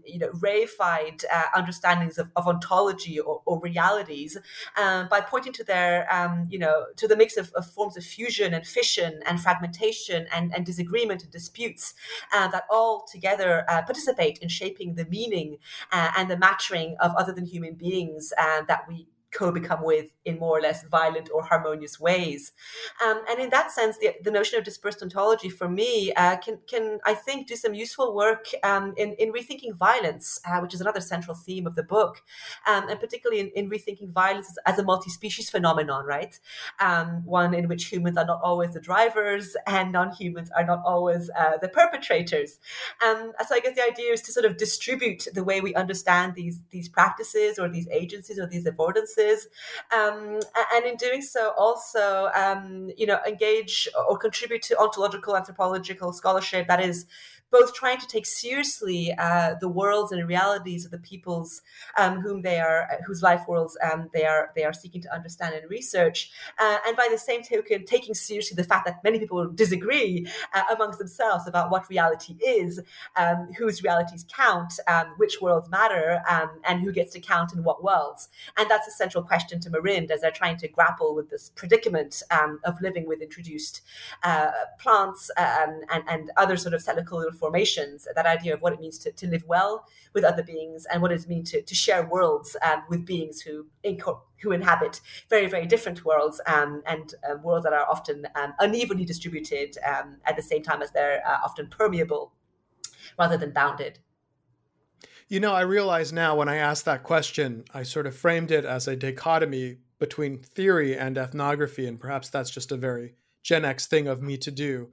you 0.05 0.19
know 0.19 0.29
reified 0.29 1.23
uh, 1.31 1.43
understandings 1.55 2.17
of, 2.17 2.29
of 2.35 2.47
ontology 2.47 3.19
or, 3.19 3.41
or 3.45 3.59
realities 3.61 4.37
um, 4.77 5.07
by 5.09 5.21
pointing 5.21 5.53
to 5.53 5.63
their, 5.63 6.11
um, 6.13 6.47
you 6.49 6.59
know, 6.59 6.85
to 6.95 7.07
the 7.07 7.15
mix 7.15 7.37
of, 7.37 7.51
of, 7.53 7.65
forms 7.65 7.97
of 7.97 8.03
fusion 8.03 8.53
and 8.53 8.65
fission 8.65 9.21
and 9.25 9.39
fragmentation 9.39 10.27
and, 10.33 10.53
and 10.55 10.65
disagreement 10.65 11.23
and 11.23 11.31
disputes 11.31 11.93
uh, 12.33 12.47
that 12.49 12.63
all 12.69 13.05
together 13.11 13.65
uh, 13.69 13.81
participate 13.81 14.37
in 14.39 14.49
shaping 14.49 14.95
the 14.95 15.05
meaning 15.05 15.57
uh, 15.91 16.11
and 16.17 16.29
the 16.29 16.37
matching 16.37 16.95
of 16.99 17.11
other 17.15 17.33
than 17.33 17.45
human 17.45 17.73
beings 17.73 18.33
uh, 18.37 18.61
that 18.67 18.87
we 18.87 19.07
co-become 19.35 19.83
with 19.83 20.07
in 20.23 20.39
more 20.39 20.57
or 20.57 20.61
less 20.61 20.83
violent 20.87 21.29
or 21.33 21.43
harmonious 21.43 21.99
ways. 21.99 22.53
Um, 23.05 23.21
and 23.29 23.39
in 23.39 23.49
that 23.49 23.71
sense, 23.71 23.97
the, 23.97 24.13
the 24.23 24.31
notion 24.31 24.57
of 24.57 24.63
dispersed 24.63 25.03
ontology 25.03 25.49
for 25.49 25.67
me 25.67 26.13
uh, 26.13 26.37
can, 26.37 26.59
can, 26.67 26.99
I 27.05 27.13
think, 27.13 27.47
do 27.47 27.55
some 27.55 27.73
useful 27.73 28.15
work 28.15 28.47
um, 28.63 28.93
in, 28.97 29.13
in 29.19 29.33
rethinking 29.33 29.75
violence, 29.75 30.39
uh, 30.45 30.59
which 30.59 30.73
is 30.73 30.81
another 30.81 31.01
central 31.01 31.35
theme 31.35 31.67
of 31.67 31.75
the 31.75 31.83
book, 31.83 32.21
um, 32.67 32.87
and 32.89 32.99
particularly 32.99 33.41
in, 33.41 33.49
in, 33.55 33.69
rethinking 33.69 34.11
violence 34.11 34.55
as 34.65 34.79
a 34.79 34.83
multi-species 34.83 35.49
phenomenon, 35.49 36.05
right? 36.05 36.39
Um, 36.79 37.25
one 37.25 37.53
in 37.53 37.67
which 37.67 37.85
humans 37.85 38.17
are 38.17 38.25
not 38.25 38.39
always 38.41 38.73
the 38.73 38.79
drivers 38.79 39.57
and 39.67 39.91
non-humans 39.91 40.49
are 40.55 40.65
not 40.65 40.81
always 40.85 41.29
uh, 41.37 41.57
the 41.61 41.67
perpetrators. 41.67 42.59
Um, 43.05 43.33
so 43.45 43.55
I 43.55 43.59
guess 43.59 43.75
the 43.75 43.83
idea 43.83 44.13
is 44.13 44.21
to 44.23 44.31
sort 44.31 44.45
of 44.45 44.57
distribute 44.57 45.27
the 45.33 45.43
way 45.43 45.59
we 45.59 45.75
understand 45.75 46.35
these, 46.35 46.61
these 46.71 46.87
practices 46.87 47.59
or 47.59 47.67
these 47.67 47.87
agencies 47.89 48.39
or 48.39 48.47
these 48.47 48.65
affordances 48.65 49.24
um, 49.95 50.39
and 50.73 50.85
in 50.85 50.95
doing 50.95 51.21
so, 51.21 51.53
also 51.57 52.29
um, 52.35 52.89
you 52.97 53.05
know 53.05 53.19
engage 53.27 53.87
or 54.09 54.17
contribute 54.17 54.61
to 54.63 54.77
ontological 54.77 55.35
anthropological 55.35 56.13
scholarship 56.13 56.67
that 56.67 56.81
is 56.81 57.05
both 57.51 57.73
trying 57.73 57.99
to 57.99 58.07
take 58.07 58.25
seriously 58.25 59.13
uh, 59.17 59.55
the 59.61 59.69
worlds 59.69 60.11
and 60.11 60.27
realities 60.27 60.85
of 60.85 60.91
the 60.91 60.97
peoples 60.99 61.61
um, 61.97 62.19
whom 62.21 62.41
they 62.41 62.59
are, 62.59 62.89
whose 63.05 63.21
life 63.21 63.43
worlds 63.47 63.77
um, 63.91 64.09
they 64.13 64.25
are 64.25 64.51
they 64.55 64.63
are 64.63 64.73
seeking 64.73 65.01
to 65.01 65.13
understand 65.13 65.53
and 65.53 65.69
research, 65.69 66.31
uh, 66.59 66.77
and 66.87 66.97
by 66.97 67.07
the 67.11 67.17
same 67.17 67.43
token, 67.43 67.85
taking 67.85 68.13
seriously 68.13 68.55
the 68.55 68.63
fact 68.63 68.85
that 68.85 69.03
many 69.03 69.19
people 69.19 69.47
disagree 69.49 70.27
uh, 70.53 70.63
amongst 70.73 70.99
themselves 70.99 71.47
about 71.47 71.69
what 71.69 71.89
reality 71.89 72.33
is, 72.45 72.81
um, 73.15 73.49
whose 73.57 73.83
realities 73.83 74.25
count, 74.33 74.73
um, 74.87 75.13
which 75.17 75.41
worlds 75.41 75.69
matter, 75.69 76.21
um, 76.29 76.49
and 76.67 76.81
who 76.81 76.91
gets 76.91 77.13
to 77.13 77.19
count 77.19 77.53
in 77.53 77.63
what 77.63 77.83
worlds. 77.83 78.29
And 78.57 78.69
that's 78.69 78.87
a 78.87 78.91
central 78.91 79.23
question 79.23 79.59
to 79.61 79.69
Marind 79.69 80.11
as 80.11 80.21
they're 80.21 80.31
trying 80.31 80.57
to 80.57 80.67
grapple 80.67 81.15
with 81.15 81.29
this 81.29 81.51
predicament 81.55 82.23
um, 82.31 82.59
of 82.63 82.81
living 82.81 83.07
with 83.07 83.21
introduced 83.21 83.81
uh, 84.23 84.51
plants 84.79 85.29
and, 85.37 85.83
and 86.07 86.31
other 86.37 86.57
sort 86.57 86.73
of 86.73 86.81
cellular 86.81 87.05
formations, 87.45 88.07
that 88.15 88.25
idea 88.25 88.53
of 88.55 88.61
what 88.63 88.73
it 88.73 88.79
means 88.79 88.97
to, 88.97 89.11
to 89.11 89.27
live 89.27 89.43
well 89.47 89.85
with 90.15 90.23
other 90.23 90.41
beings 90.41 90.87
and 90.91 90.99
what 91.01 91.11
it 91.11 91.27
means 91.27 91.51
to, 91.51 91.61
to 91.61 91.75
share 91.75 92.03
worlds 92.07 92.57
um, 92.67 92.79
with 92.89 93.05
beings 93.05 93.41
who 93.41 93.67
inco- 93.83 94.21
who 94.41 94.51
inhabit 94.51 94.99
very, 95.29 95.47
very 95.55 95.67
different 95.73 96.03
worlds 96.03 96.41
um, 96.47 96.81
and 96.87 97.13
um, 97.29 97.43
worlds 97.43 97.63
that 97.63 97.73
are 97.73 97.87
often 97.95 98.25
um, 98.39 98.53
unevenly 98.59 99.05
distributed 99.05 99.77
um, 99.91 100.17
at 100.25 100.35
the 100.35 100.41
same 100.41 100.63
time 100.63 100.81
as 100.81 100.89
they're 100.91 101.21
uh, 101.27 101.37
often 101.47 101.67
permeable 101.67 102.33
rather 103.19 103.37
than 103.37 103.51
bounded. 103.51 103.99
You 105.27 105.39
know, 105.39 105.53
I 105.53 105.61
realize 105.61 106.11
now 106.11 106.35
when 106.35 106.49
I 106.49 106.57
asked 106.57 106.85
that 106.85 107.03
question, 107.03 107.63
I 107.73 107.83
sort 107.83 108.07
of 108.07 108.15
framed 108.15 108.51
it 108.51 108.65
as 108.65 108.87
a 108.87 108.95
dichotomy 108.95 109.77
between 109.99 110.39
theory 110.57 110.97
and 110.97 111.15
ethnography, 111.17 111.85
and 111.87 111.99
perhaps 111.99 112.29
that's 112.29 112.49
just 112.49 112.71
a 112.71 112.77
very 112.77 113.13
Gen 113.43 113.65
X 113.65 113.85
thing 113.85 114.07
of 114.07 114.23
me 114.23 114.37
to 114.37 114.51
do 114.51 114.89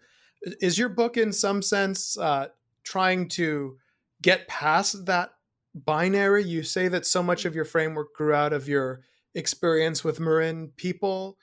is 0.61 0.79
your 0.79 0.89
book 0.89 1.17
in 1.17 1.33
some 1.33 1.63
sense 1.63 2.19
uh, 2.19 2.49
trying 2.85 3.29
to 3.31 3.77
get 4.21 4.49
past 4.49 5.07
that 5.07 5.31
binary? 5.75 6.45
You 6.45 6.63
say 6.63 6.89
that 6.89 7.07
so 7.07 7.23
much 7.23 7.45
of 7.45 7.55
your 7.55 7.65
framework 7.65 8.15
grew 8.15 8.35
out 8.35 8.53
of 8.53 8.69
your 8.69 9.03
experience 9.35 10.05
with 10.05 10.19
Marind 10.19 10.77
people. 10.77 11.39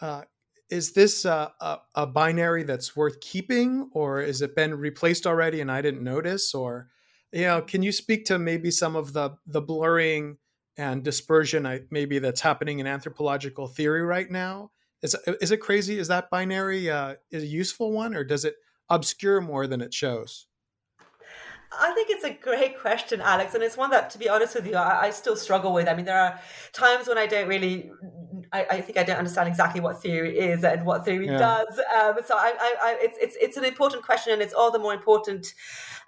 Uh, 0.00 0.22
is 0.70 0.92
this 0.92 1.24
a, 1.24 1.52
a, 1.60 1.78
a, 1.94 2.06
binary 2.06 2.62
that's 2.62 2.96
worth 2.96 3.20
keeping 3.20 3.90
or 3.92 4.20
has 4.20 4.42
it 4.42 4.56
been 4.56 4.74
replaced 4.74 5.26
already 5.26 5.60
and 5.60 5.70
i 5.70 5.80
didn't 5.82 6.02
notice? 6.02 6.54
Or 6.54 6.88
you 7.32 7.42
know 7.42 7.62
can 7.62 7.82
you 7.82 7.92
speak 7.92 8.24
to 8.26 8.38
maybe 8.38 8.70
some 8.70 8.96
of 8.96 9.12
the 9.12 9.36
the 9.46 9.60
blurring 9.60 10.38
and 10.76 11.02
dispersion 11.02 11.66
I, 11.66 11.82
maybe 11.90 12.18
that's 12.18 12.40
happening 12.40 12.78
in 12.78 12.86
anthropological 12.86 13.68
theory 13.68 14.02
right 14.02 14.30
now 14.30 14.70
is 15.04 15.14
is 15.40 15.50
it 15.50 15.58
crazy? 15.58 15.98
Is 15.98 16.08
that 16.08 16.30
binary 16.30 16.90
uh, 16.90 17.14
is 17.30 17.42
a 17.42 17.46
useful 17.46 17.92
one, 17.92 18.14
or 18.14 18.24
does 18.24 18.44
it 18.44 18.54
obscure 18.88 19.40
more 19.40 19.66
than 19.66 19.80
it 19.80 19.92
shows? 19.92 20.46
I 21.80 21.92
think 21.92 22.08
it's 22.10 22.24
a 22.24 22.32
great 22.32 22.80
question, 22.80 23.20
Alex, 23.20 23.54
and 23.54 23.62
it's 23.62 23.76
one 23.76 23.90
that, 23.90 24.08
to 24.10 24.18
be 24.18 24.28
honest 24.28 24.54
with 24.54 24.66
you, 24.66 24.76
I, 24.76 25.06
I 25.06 25.10
still 25.10 25.36
struggle 25.36 25.72
with. 25.72 25.88
I 25.88 25.94
mean, 25.94 26.04
there 26.04 26.18
are 26.18 26.38
times 26.72 27.08
when 27.08 27.18
I 27.18 27.26
don't 27.26 27.48
really, 27.48 27.90
I, 28.52 28.66
I, 28.70 28.80
think 28.80 28.96
I 28.96 29.02
don't 29.02 29.16
understand 29.16 29.48
exactly 29.48 29.80
what 29.80 30.00
theory 30.00 30.38
is 30.38 30.62
and 30.62 30.86
what 30.86 31.04
theory 31.04 31.26
yeah. 31.26 31.38
does. 31.38 31.78
Um, 31.78 32.14
so 32.24 32.36
I, 32.36 32.54
I, 32.60 32.96
it's 33.00 33.18
it's 33.20 33.36
it's 33.40 33.56
an 33.56 33.64
important 33.64 34.04
question, 34.04 34.32
and 34.32 34.40
it's 34.40 34.54
all 34.54 34.70
the 34.70 34.78
more 34.78 34.94
important 34.94 35.52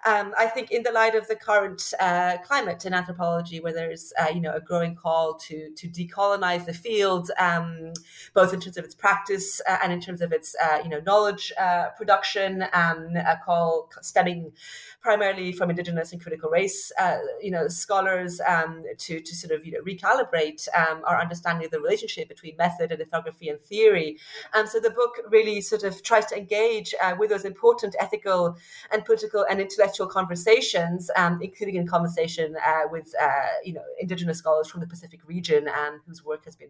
um, 0.07 0.33
I 0.37 0.47
think 0.47 0.71
in 0.71 0.83
the 0.83 0.91
light 0.91 1.15
of 1.15 1.27
the 1.27 1.35
current 1.35 1.93
uh, 1.99 2.37
climate 2.37 2.85
in 2.85 2.93
anthropology, 2.93 3.59
where 3.59 3.73
there's 3.73 4.13
uh, 4.19 4.29
you 4.33 4.39
know 4.39 4.53
a 4.53 4.61
growing 4.61 4.95
call 4.95 5.33
to 5.47 5.69
to 5.75 5.87
decolonize 5.89 6.65
the 6.65 6.73
field, 6.73 7.29
um, 7.37 7.91
both 8.33 8.53
in 8.53 8.61
terms 8.61 8.77
of 8.77 8.85
its 8.85 8.95
practice 8.95 9.61
uh, 9.67 9.77
and 9.83 9.91
in 9.91 9.99
terms 9.99 10.21
of 10.21 10.31
its 10.31 10.55
uh, 10.63 10.79
you 10.81 10.89
know 10.89 11.01
knowledge 11.05 11.51
uh, 11.59 11.89
production, 11.97 12.63
um, 12.73 13.15
a 13.17 13.37
call 13.43 13.89
stemming 14.01 14.53
primarily 15.01 15.51
from 15.51 15.69
indigenous 15.69 16.11
and 16.11 16.21
critical 16.21 16.49
race 16.49 16.91
uh, 16.99 17.17
you 17.41 17.51
know 17.51 17.67
scholars 17.67 18.39
um, 18.47 18.83
to 18.97 19.19
to 19.19 19.35
sort 19.35 19.51
of 19.51 19.65
you 19.65 19.73
know 19.73 19.81
recalibrate 19.81 20.67
um, 20.73 21.01
our 21.05 21.19
understanding 21.19 21.65
of 21.65 21.71
the 21.71 21.81
relationship 21.81 22.29
between 22.29 22.55
method 22.55 22.91
and 22.93 23.01
ethnography 23.01 23.49
and 23.49 23.59
theory. 23.59 24.17
And 24.53 24.69
so 24.69 24.79
the 24.79 24.89
book 24.89 25.15
really 25.29 25.59
sort 25.59 25.83
of 25.83 26.01
tries 26.01 26.27
to 26.27 26.37
engage 26.37 26.95
with 27.19 27.29
those 27.29 27.43
important 27.43 27.95
ethical 27.99 28.55
and 28.91 29.03
political 29.03 29.45
and 29.49 29.59
intellectual 29.59 29.96
intellectual 29.97 30.07
conversations, 30.07 31.09
um, 31.15 31.39
including 31.41 31.75
in 31.75 31.87
conversation 31.87 32.55
uh, 32.65 32.81
with 32.91 33.13
uh, 33.21 33.27
you 33.63 33.73
know 33.73 33.83
indigenous 33.99 34.37
scholars 34.37 34.67
from 34.67 34.81
the 34.81 34.87
Pacific 34.87 35.19
region, 35.25 35.67
um, 35.67 36.01
whose 36.05 36.23
work 36.23 36.45
has 36.45 36.55
been 36.55 36.69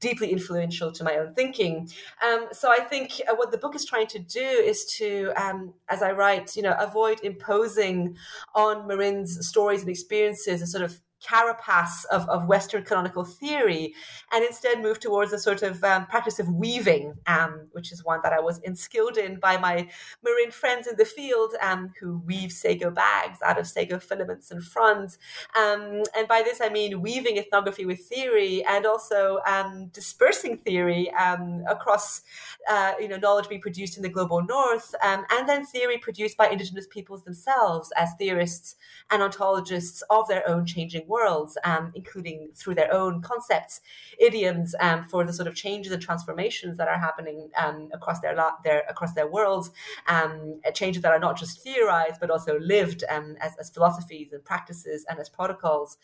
deeply 0.00 0.30
influential 0.30 0.92
to 0.92 1.04
my 1.04 1.16
own 1.16 1.34
thinking. 1.34 1.88
Um, 2.26 2.48
so 2.52 2.70
I 2.70 2.80
think 2.80 3.20
uh, 3.28 3.34
what 3.34 3.50
the 3.50 3.58
book 3.58 3.74
is 3.74 3.84
trying 3.84 4.06
to 4.08 4.18
do 4.18 4.40
is 4.40 4.84
to, 4.98 5.32
um, 5.36 5.74
as 5.88 6.02
I 6.02 6.12
write, 6.12 6.56
you 6.56 6.62
know, 6.62 6.74
avoid 6.78 7.20
imposing 7.22 8.16
on 8.54 8.86
Marind's 8.86 9.46
stories 9.46 9.80
and 9.80 9.90
experiences 9.90 10.62
a 10.62 10.66
sort 10.66 10.84
of 10.84 11.00
carapace 11.22 12.04
of, 12.06 12.28
of 12.28 12.46
Western 12.46 12.84
canonical 12.84 13.24
theory 13.24 13.94
and 14.32 14.44
instead 14.44 14.82
move 14.82 15.00
towards 15.00 15.32
a 15.32 15.38
sort 15.38 15.62
of 15.62 15.82
um, 15.84 16.06
practice 16.06 16.38
of 16.38 16.48
weaving, 16.48 17.14
um, 17.26 17.68
which 17.72 17.92
is 17.92 18.04
one 18.04 18.20
that 18.22 18.32
I 18.32 18.40
was 18.40 18.60
inskilled 18.60 19.16
in 19.16 19.38
by 19.38 19.56
my 19.56 19.88
Marind 20.26 20.52
friends 20.52 20.86
in 20.86 20.96
the 20.96 21.04
field 21.04 21.54
um, 21.62 21.92
who 22.00 22.18
weave 22.26 22.52
sago 22.52 22.90
bags 22.90 23.38
out 23.44 23.58
of 23.58 23.66
sago 23.66 23.98
filaments 23.98 24.50
and 24.50 24.62
fronds. 24.62 25.18
Um, 25.56 26.02
and 26.16 26.28
by 26.28 26.42
this, 26.42 26.60
I 26.62 26.68
mean 26.68 27.00
weaving 27.00 27.38
ethnography 27.38 27.86
with 27.86 28.00
theory 28.00 28.64
and 28.64 28.86
also 28.86 29.40
um, 29.46 29.88
dispersing 29.92 30.58
theory 30.58 31.10
um, 31.12 31.64
across 31.68 32.22
uh, 32.68 32.92
you 33.00 33.08
know, 33.08 33.16
knowledge 33.16 33.48
being 33.48 33.60
produced 33.60 33.96
in 33.96 34.02
the 34.02 34.08
global 34.08 34.42
north 34.42 34.94
and 35.02 35.48
then 35.48 35.64
theory 35.64 35.98
produced 35.98 36.36
by 36.36 36.48
indigenous 36.48 36.86
peoples 36.86 37.24
themselves 37.24 37.92
as 37.96 38.10
theorists 38.18 38.76
and 39.10 39.22
ontologists 39.22 40.02
of 40.10 40.28
their 40.28 40.48
own 40.48 40.66
changing 40.66 41.05
worlds, 41.06 41.56
um, 41.64 41.92
including 41.94 42.48
through 42.54 42.74
their 42.74 42.92
own 42.92 43.22
concepts, 43.22 43.80
idioms 44.18 44.74
um, 44.80 45.04
for 45.04 45.24
the 45.24 45.32
sort 45.32 45.48
of 45.48 45.54
changes 45.54 45.92
and 45.92 46.02
transformations 46.02 46.76
that 46.76 46.88
are 46.88 46.98
happening 46.98 47.50
um, 47.56 47.88
across 47.92 48.20
their, 48.20 48.36
their 48.64 48.82
across 48.88 49.14
their 49.14 49.26
worlds, 49.26 49.70
um, 50.08 50.60
changes 50.74 51.02
that 51.02 51.12
are 51.12 51.18
not 51.18 51.38
just 51.38 51.62
theorized 51.62 52.20
but 52.20 52.30
also 52.30 52.58
lived 52.58 53.04
um, 53.08 53.36
as, 53.40 53.56
as 53.56 53.70
philosophies 53.70 54.32
and 54.32 54.44
practices 54.44 55.04
and 55.08 55.18
as 55.18 55.28
protocols. 55.28 55.98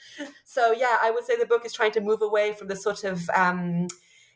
So 0.45 0.73
yeah, 0.73 0.99
I 1.03 1.11
would 1.11 1.25
say 1.25 1.37
the 1.37 1.47
book 1.47 1.65
is 1.65 1.73
trying 1.73 1.93
to 1.93 2.01
move 2.01 2.23
away 2.23 2.53
from 2.53 2.69
the 2.69 2.77
sort 2.77 3.05
of 3.05 3.29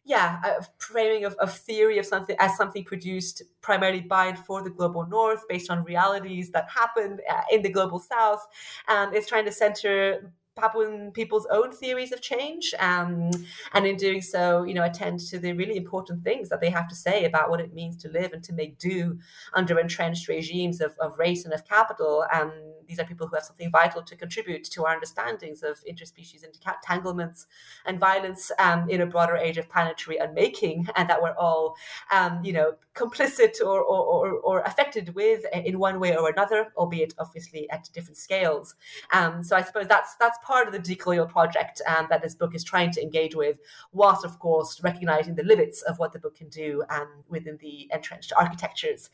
yeah, 0.06 0.40
a 0.44 0.64
framing 0.78 1.24
of, 1.24 1.34
of 1.34 1.52
theory 1.52 1.98
of 1.98 2.06
something 2.06 2.36
as 2.38 2.56
something 2.56 2.84
produced 2.84 3.42
primarily 3.60 4.00
by 4.00 4.26
and 4.26 4.38
for 4.38 4.62
the 4.62 4.70
global 4.70 5.04
north, 5.04 5.42
based 5.48 5.68
on 5.68 5.82
realities 5.82 6.50
that 6.50 6.70
happen 6.70 7.18
uh, 7.28 7.42
in 7.50 7.60
the 7.62 7.68
global 7.68 7.98
south, 7.98 8.46
and 8.86 9.14
it's 9.14 9.26
trying 9.26 9.44
to 9.44 9.52
center 9.52 10.32
Papuan 10.56 11.12
people's 11.12 11.46
own 11.50 11.72
theories 11.72 12.12
of 12.12 12.20
change, 12.22 12.74
um, 12.78 13.30
and 13.72 13.86
in 13.86 13.96
doing 13.96 14.22
so, 14.22 14.64
you 14.64 14.74
know, 14.74 14.84
attend 14.84 15.20
to 15.20 15.38
the 15.38 15.52
really 15.52 15.76
important 15.76 16.24
things 16.24 16.48
that 16.48 16.60
they 16.60 16.70
have 16.70 16.88
to 16.88 16.94
say 16.94 17.24
about 17.24 17.50
what 17.50 17.60
it 17.60 17.74
means 17.74 17.96
to 17.98 18.08
live 18.08 18.32
and 18.32 18.42
to 18.44 18.52
make 18.52 18.78
do 18.78 19.18
under 19.54 19.78
entrenched 19.78 20.28
regimes 20.28 20.80
of, 20.80 20.96
of 20.98 21.18
race 21.18 21.44
and 21.44 21.52
of 21.52 21.64
capital. 21.66 22.24
Um, 22.32 22.52
these 22.86 22.98
are 22.98 23.04
people 23.04 23.26
who 23.26 23.34
have 23.34 23.44
something 23.44 23.70
vital 23.70 24.02
to 24.02 24.16
contribute 24.16 24.64
to 24.64 24.84
our 24.84 24.94
understandings 24.94 25.62
of 25.62 25.82
interspecies 25.84 26.44
entanglements 26.44 27.46
and 27.84 27.98
violence 27.98 28.50
um, 28.58 28.88
in 28.88 29.00
a 29.00 29.06
broader 29.06 29.36
age 29.36 29.58
of 29.58 29.68
planetary 29.68 30.16
unmaking, 30.18 30.88
and 30.96 31.08
that 31.08 31.20
we're 31.22 31.36
all, 31.36 31.76
um, 32.12 32.42
you 32.44 32.52
know, 32.52 32.74
complicit 32.94 33.60
or, 33.60 33.82
or, 33.82 34.30
or, 34.40 34.60
affected 34.60 35.14
with 35.14 35.44
in 35.52 35.78
one 35.78 36.00
way 36.00 36.16
or 36.16 36.30
another, 36.30 36.72
albeit 36.78 37.14
obviously 37.18 37.68
at 37.70 37.88
different 37.92 38.16
scales. 38.16 38.74
Um, 39.12 39.42
so 39.42 39.54
I 39.54 39.62
suppose 39.62 39.86
that's 39.86 40.16
that's 40.16 40.38
part 40.42 40.66
of 40.66 40.72
the 40.72 40.78
decolonial 40.78 41.28
project 41.28 41.82
um, 41.86 42.06
that 42.08 42.22
this 42.22 42.34
book 42.34 42.54
is 42.54 42.64
trying 42.64 42.90
to 42.92 43.02
engage 43.02 43.34
with, 43.34 43.58
whilst 43.92 44.24
of 44.24 44.38
course 44.38 44.80
recognizing 44.82 45.34
the 45.34 45.42
limits 45.42 45.82
of 45.82 45.98
what 45.98 46.12
the 46.12 46.18
book 46.18 46.36
can 46.36 46.48
do 46.48 46.82
um, 46.88 47.08
within 47.28 47.58
the 47.60 47.88
entrenched 47.92 48.32
architectures 48.36 49.10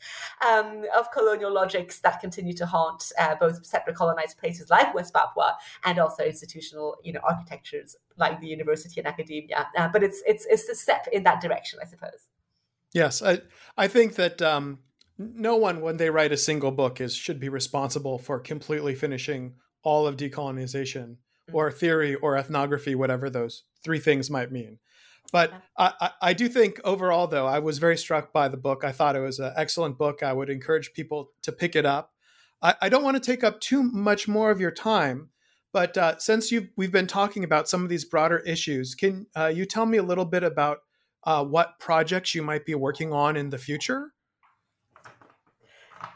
um, 0.47 0.85
of 0.97 1.11
colonial 1.11 1.53
logics 1.53 1.99
that 1.99 2.21
continue 2.21 2.53
to 2.53 2.65
haunt 2.65 3.11
uh, 3.19 3.35
both 3.35 3.62
separate 3.63 3.95
colonized 3.95 4.37
places 4.37 4.69
like 4.69 4.93
West 4.93 5.13
Papua 5.13 5.57
and 5.85 5.99
also 5.99 6.23
institutional, 6.23 6.97
you 7.03 7.13
know, 7.13 7.21
architectures 7.27 7.95
like 8.17 8.39
the 8.39 8.47
university 8.47 8.99
and 8.99 9.07
academia. 9.07 9.67
Uh, 9.77 9.87
but 9.87 10.03
it's 10.03 10.21
it's 10.25 10.45
it's 10.45 10.67
a 10.69 10.75
step 10.75 11.07
in 11.11 11.23
that 11.23 11.41
direction, 11.41 11.79
I 11.81 11.85
suppose. 11.85 12.27
Yes, 12.93 13.21
I 13.21 13.41
I 13.77 13.87
think 13.87 14.15
that 14.15 14.41
um, 14.41 14.79
no 15.17 15.55
one, 15.55 15.81
when 15.81 15.97
they 15.97 16.09
write 16.09 16.31
a 16.31 16.37
single 16.37 16.71
book, 16.71 17.01
is 17.01 17.15
should 17.15 17.39
be 17.39 17.49
responsible 17.49 18.17
for 18.17 18.39
completely 18.39 18.95
finishing 18.95 19.53
all 19.83 20.07
of 20.07 20.17
decolonization 20.17 21.17
mm-hmm. 21.17 21.55
or 21.55 21.71
theory 21.71 22.15
or 22.15 22.37
ethnography, 22.37 22.95
whatever 22.95 23.29
those 23.29 23.63
three 23.83 23.99
things 23.99 24.29
might 24.29 24.51
mean. 24.51 24.79
But 25.31 25.51
I, 25.77 26.11
I, 26.21 26.33
do 26.33 26.47
think 26.47 26.79
overall, 26.83 27.25
though, 27.25 27.47
I 27.47 27.57
was 27.57 27.79
very 27.79 27.97
struck 27.97 28.31
by 28.31 28.49
the 28.49 28.57
book. 28.57 28.83
I 28.83 28.91
thought 28.91 29.15
it 29.15 29.19
was 29.21 29.39
an 29.39 29.51
excellent 29.55 29.97
book. 29.97 30.21
I 30.21 30.31
would 30.31 30.49
encourage 30.49 30.93
people 30.93 31.31
to 31.41 31.51
pick 31.51 31.75
it 31.75 31.87
up. 31.87 32.12
I, 32.63 32.75
I 32.83 32.89
don't 32.89 33.03
want 33.03 33.21
to 33.21 33.31
take 33.31 33.43
up 33.43 33.59
too 33.59 33.83
much 33.83 34.27
more 34.27 34.49
of 34.49 34.59
your 34.59 34.71
time, 34.71 35.29
but 35.71 35.97
uh, 35.97 36.17
since 36.17 36.51
you 36.51 36.69
we've 36.77 36.91
been 36.91 37.07
talking 37.07 37.43
about 37.43 37.69
some 37.69 37.83
of 37.83 37.89
these 37.89 38.05
broader 38.05 38.39
issues, 38.39 38.95
can 38.95 39.27
uh, 39.35 39.51
you 39.53 39.65
tell 39.65 39.85
me 39.85 39.97
a 39.97 40.03
little 40.03 40.25
bit 40.25 40.43
about 40.43 40.79
uh, 41.25 41.43
what 41.43 41.79
projects 41.79 42.33
you 42.33 42.41
might 42.41 42.65
be 42.65 42.75
working 42.75 43.13
on 43.13 43.35
in 43.35 43.49
the 43.49 43.57
future? 43.57 44.13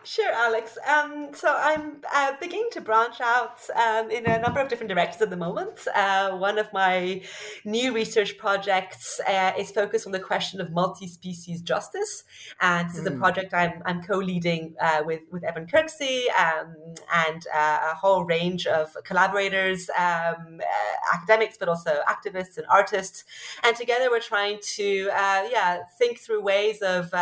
Sure, 0.04 0.32
Alex. 0.32 0.78
Um, 0.88 1.34
so 1.34 1.54
I'm 1.58 1.98
uh, 2.14 2.32
beginning 2.40 2.70
to 2.72 2.82
branch 2.82 3.20
out 3.20 3.60
um, 3.76 4.10
in 4.10 4.26
a 4.26 4.40
number 4.40 4.62
of 4.62 4.70
different 4.70 4.88
directions 4.88 5.22
at 5.22 5.30
the 5.30 5.36
moment. 5.36 5.86
Uh, 5.94 6.32
one 6.38 6.58
of 6.58 6.72
my 6.72 7.22
new 7.66 7.94
research 7.94 8.38
projects 8.38 9.20
uh, 9.28 9.52
is 9.58 9.70
focused 9.70 10.06
on 10.06 10.14
the 10.14 10.20
question 10.20 10.62
of 10.62 10.72
multi-species 10.72 11.62
justice, 11.62 12.24
and 12.62 12.88
this 12.88 12.96
mm. 12.96 13.02
is 13.02 13.06
a 13.08 13.12
hmm. 13.12 13.20
project 13.20 13.54
I'm, 13.54 13.82
I'm 13.86 14.02
co-leading 14.02 14.76
uh, 14.80 15.04
with 15.06 15.24
with 15.30 15.44
Eben 15.44 15.68
Kirksey 15.68 16.30
um, 16.40 16.74
and 17.14 17.46
uh, 17.54 17.90
a 17.92 17.96
whole 17.96 18.24
range 18.24 18.66
of 18.66 18.96
collaborators, 19.04 19.90
um, 19.90 20.62
uh, 20.62 21.16
academics, 21.16 21.58
but 21.58 21.68
also 21.68 22.00
activists 22.08 22.58
and 22.58 22.66
artists, 22.70 23.26
and 23.64 23.76
together 23.76 24.10
we're 24.10 24.22
trying 24.22 24.60
to 24.62 25.10
yeah 25.52 25.80
think 25.98 26.20
through 26.20 26.42
ways 26.42 26.82
of 26.82 27.14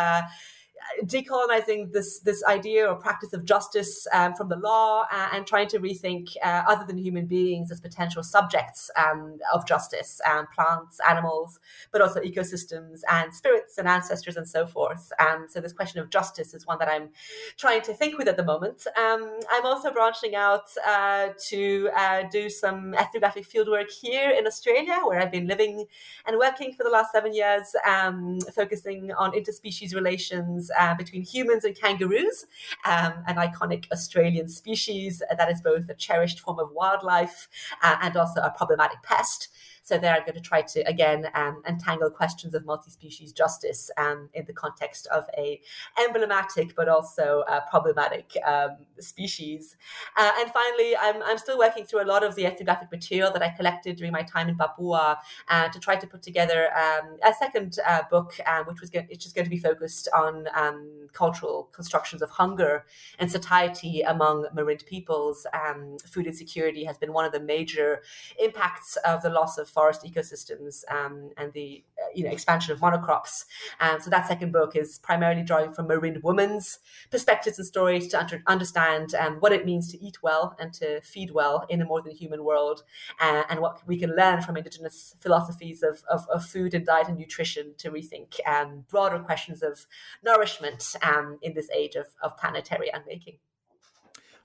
decolonizing 1.03 1.91
this 1.91 2.19
this 2.19 2.43
idea 2.45 2.87
or 2.87 2.95
practice 2.95 3.33
of 3.33 3.45
justice 3.45 4.07
um, 4.13 4.33
from 4.33 4.49
the 4.49 4.55
law 4.55 5.03
uh, 5.11 5.29
and 5.33 5.45
trying 5.45 5.67
to 5.67 5.79
rethink 5.79 6.29
uh, 6.43 6.63
other 6.67 6.85
than 6.85 6.97
human 6.97 7.25
beings 7.25 7.71
as 7.71 7.79
potential 7.79 8.23
subjects 8.23 8.89
um, 8.95 9.37
of 9.53 9.65
justice, 9.67 10.21
um, 10.29 10.47
plants, 10.53 10.99
animals, 11.07 11.59
but 11.91 12.01
also 12.01 12.21
ecosystems 12.21 13.01
and 13.11 13.33
spirits 13.33 13.77
and 13.77 13.87
ancestors 13.87 14.37
and 14.37 14.47
so 14.47 14.65
forth. 14.65 15.11
Um, 15.19 15.47
so 15.49 15.59
this 15.59 15.73
question 15.73 15.99
of 15.99 16.09
justice 16.09 16.53
is 16.53 16.65
one 16.65 16.77
that 16.79 16.87
I'm 16.87 17.09
trying 17.57 17.81
to 17.81 17.93
think 17.93 18.17
with 18.17 18.27
at 18.27 18.37
the 18.37 18.43
moment. 18.43 18.85
Um, 18.97 19.39
I'm 19.51 19.65
also 19.65 19.91
branching 19.91 20.35
out 20.35 20.67
uh, 20.87 21.29
to 21.49 21.89
uh, 21.95 22.23
do 22.31 22.49
some 22.49 22.93
ethnographic 22.93 23.47
fieldwork 23.47 23.91
here 23.91 24.29
in 24.29 24.47
Australia, 24.47 24.99
where 25.03 25.19
I've 25.19 25.31
been 25.31 25.47
living 25.47 25.85
and 26.25 26.37
working 26.37 26.73
for 26.73 26.83
the 26.83 26.89
last 26.89 27.11
seven 27.11 27.33
years, 27.33 27.75
um, 27.87 28.39
focusing 28.53 29.11
on 29.13 29.33
interspecies 29.33 29.93
relations 29.93 30.64
uh, 30.79 30.95
between 30.95 31.23
humans 31.23 31.63
and 31.63 31.75
kangaroos, 31.75 32.45
um, 32.85 33.13
an 33.27 33.35
iconic 33.35 33.91
Australian 33.91 34.47
species 34.47 35.21
that 35.37 35.51
is 35.51 35.61
both 35.61 35.89
a 35.89 35.93
cherished 35.95 36.39
form 36.39 36.59
of 36.59 36.69
wildlife 36.71 37.47
uh, 37.83 37.95
and 38.01 38.15
also 38.17 38.41
a 38.41 38.51
problematic 38.51 39.01
pest. 39.03 39.49
So 39.85 39.99
there, 39.99 40.15
I'm 40.15 40.21
going 40.21 40.33
to 40.33 40.41
try 40.41 40.63
to 40.63 40.79
again 40.89 41.27
um, 41.35 41.61
untangle 41.67 42.09
questions 42.09 42.55
of 42.55 42.65
multi-species 42.65 43.31
justice 43.31 43.91
um, 43.97 44.29
in 44.33 44.43
the 44.45 44.53
context 44.53 45.05
of 45.13 45.25
a 45.37 45.61
emblematic 46.03 46.75
but 46.75 46.89
also 46.89 47.43
uh, 47.47 47.59
problematic 47.69 48.35
um, 48.47 48.77
species. 48.99 49.75
Uh, 50.17 50.31
and 50.39 50.49
finally, 50.49 50.97
I'm, 50.97 51.21
I'm 51.21 51.37
still 51.37 51.59
working 51.59 51.85
through 51.85 52.01
a 52.01 52.09
lot 52.13 52.23
of 52.23 52.33
the 52.33 52.47
ethnographic 52.47 52.91
material 52.91 53.31
that 53.31 53.43
I 53.43 53.49
collected 53.49 53.97
during 53.97 54.11
my 54.11 54.23
time 54.23 54.49
in 54.49 54.55
Papua 54.55 55.19
uh, 55.49 55.69
to 55.69 55.79
try 55.79 55.95
to 55.97 56.07
put 56.07 56.23
together 56.23 56.69
um, 56.75 57.17
a 57.23 57.31
second 57.35 57.77
uh, 57.85 58.01
book, 58.09 58.33
um, 58.47 58.65
which 58.65 58.81
was 58.81 58.89
going, 58.89 59.07
just 59.19 59.35
going 59.35 59.45
to 59.45 59.51
be 59.51 59.59
focused 59.59 60.07
on 60.15 60.47
um, 60.55 61.09
cultural 61.13 61.69
constructions 61.73 62.23
of 62.23 62.31
hunger 62.31 62.85
and 63.19 63.31
satiety 63.31 64.01
among 64.01 64.47
Marind 64.55 64.83
peoples. 64.87 65.45
Um, 65.53 65.97
food 66.07 66.25
insecurity 66.25 66.85
has 66.85 66.97
been 66.97 67.13
one 67.13 67.25
of 67.25 67.31
the 67.33 67.39
major 67.39 68.01
impacts 68.41 68.95
of 69.05 69.21
the 69.21 69.29
loss 69.29 69.59
of 69.59 69.74
forest 69.75 70.01
ecosystems 70.09 70.83
um, 70.89 71.31
and 71.37 71.53
the 71.53 71.83
uh, 72.01 72.09
you 72.15 72.23
know 72.23 72.31
expansion 72.31 72.71
of 72.73 72.79
monocrops. 72.79 73.45
Um, 73.79 73.99
so 73.99 74.09
that 74.09 74.27
second 74.27 74.51
book 74.51 74.75
is 74.75 74.99
primarily 74.99 75.43
drawing 75.43 75.71
from 75.73 75.87
Marind 75.89 76.23
women's 76.23 76.79
perspectives 77.11 77.59
and 77.59 77.67
stories 77.67 78.07
to 78.09 78.19
under, 78.19 78.41
understand 78.47 79.13
um, 79.15 79.33
what 79.41 79.51
it 79.51 79.65
means 79.65 79.91
to 79.91 79.97
eat 80.05 80.17
well 80.23 80.55
and 80.59 80.73
to 80.75 81.01
feed 81.01 81.31
well 81.31 81.65
in 81.69 81.81
a 81.81 81.85
more 81.85 82.01
than 82.01 82.13
human 82.15 82.43
world, 82.43 82.83
uh, 83.19 83.43
and 83.49 83.59
what 83.59 83.85
we 83.85 83.97
can 83.97 84.15
learn 84.15 84.41
from 84.41 84.57
indigenous 84.57 85.15
philosophies 85.19 85.83
of, 85.83 86.03
of, 86.09 86.25
of 86.29 86.45
food 86.45 86.73
and 86.73 86.85
diet 86.85 87.07
and 87.07 87.17
nutrition 87.17 87.73
to 87.77 87.91
rethink 87.91 88.39
um, 88.47 88.85
broader 88.89 89.19
questions 89.19 89.61
of 89.61 89.85
nourishment 90.23 90.95
um, 91.03 91.37
in 91.41 91.53
this 91.53 91.69
age 91.71 91.95
of, 91.95 92.07
of 92.23 92.37
planetary 92.37 92.89
unmaking. 92.93 93.37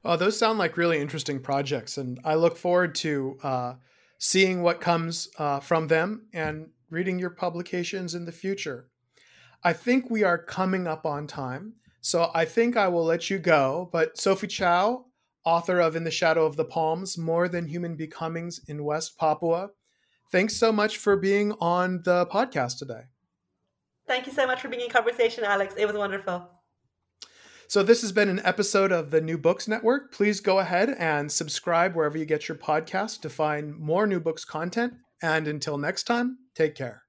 Oh, 0.05 0.17
those 0.17 0.39
sound 0.39 0.59
like 0.59 0.79
really 0.79 0.99
interesting 0.99 1.41
projects, 1.41 1.99
and 1.99 2.19
I 2.25 2.35
look 2.35 2.57
forward 2.57 2.95
to 2.97 3.37
uh, 3.43 3.75
seeing 4.21 4.63
what 4.63 4.83
comes 4.83 5.29
uh, 5.39 5.59
from 5.59 5.89
them 5.89 6.27
and 6.35 6.69
reading 6.91 7.19
your 7.19 7.31
publications 7.31 8.15
in 8.15 8.27
the 8.27 8.33
future. 8.33 8.87
I 9.65 9.73
think 9.73 10.11
we 10.11 10.23
are 10.23 10.39
coming 10.39 10.87
up 10.87 11.07
on 11.07 11.27
time, 11.27 11.73
so 12.03 12.31
I 12.35 12.45
think 12.45 12.77
I 12.77 12.87
will 12.89 13.05
let 13.05 13.31
you 13.31 13.39
go. 13.39 13.89
But 13.93 14.19
Sophie 14.19 14.47
Chao, 14.47 15.07
author 15.45 15.81
of 15.81 15.97
In 15.97 16.05
the 16.05 16.11
Shadow 16.11 16.45
of 16.45 16.57
the 16.57 16.67
Palms 16.67 17.17
More 17.17 17.49
Than 17.49 17.67
Human 17.67 17.97
Becomings 17.97 18.61
in 18.69 18.85
West 18.85 19.19
Papua, 19.19 19.71
thanks 20.31 20.55
so 20.55 20.71
much 20.71 20.99
for 20.99 21.17
being 21.17 21.53
on 21.53 22.03
the 22.05 22.27
podcast 22.27 22.79
today. 22.79 23.05
Thank 24.07 24.27
you 24.27 24.33
so 24.33 24.47
much 24.47 24.61
for 24.61 24.69
being 24.69 24.83
in 24.83 24.91
conversation, 24.91 25.45
Alex. 25.45 25.75
It 25.79 25.87
was 25.87 25.97
wonderful. 25.97 26.60
So, 27.71 27.85
this 27.85 28.01
has 28.01 28.11
been 28.11 28.29
an 28.29 28.41
episode 28.43 28.91
of 28.91 29.13
the 29.13 29.21
New 29.21 29.39
Books 29.39 29.69
Network. 29.69 30.13
Please 30.13 30.41
go 30.41 30.59
ahead 30.59 30.97
and 30.99 31.31
subscribe 31.31 31.95
wherever 31.95 32.19
you 32.19 32.25
get 32.25 32.49
your 32.49 32.59
podcast 32.59 33.21
to 33.21 33.31
find 33.31 33.79
more 33.79 34.09
New 34.09 34.19
Books 34.19 34.45
content. 34.45 34.95
And 35.23 35.47
until 35.47 35.79
next 35.79 36.03
time, 36.03 36.39
take 36.57 36.75
care. 36.75 37.05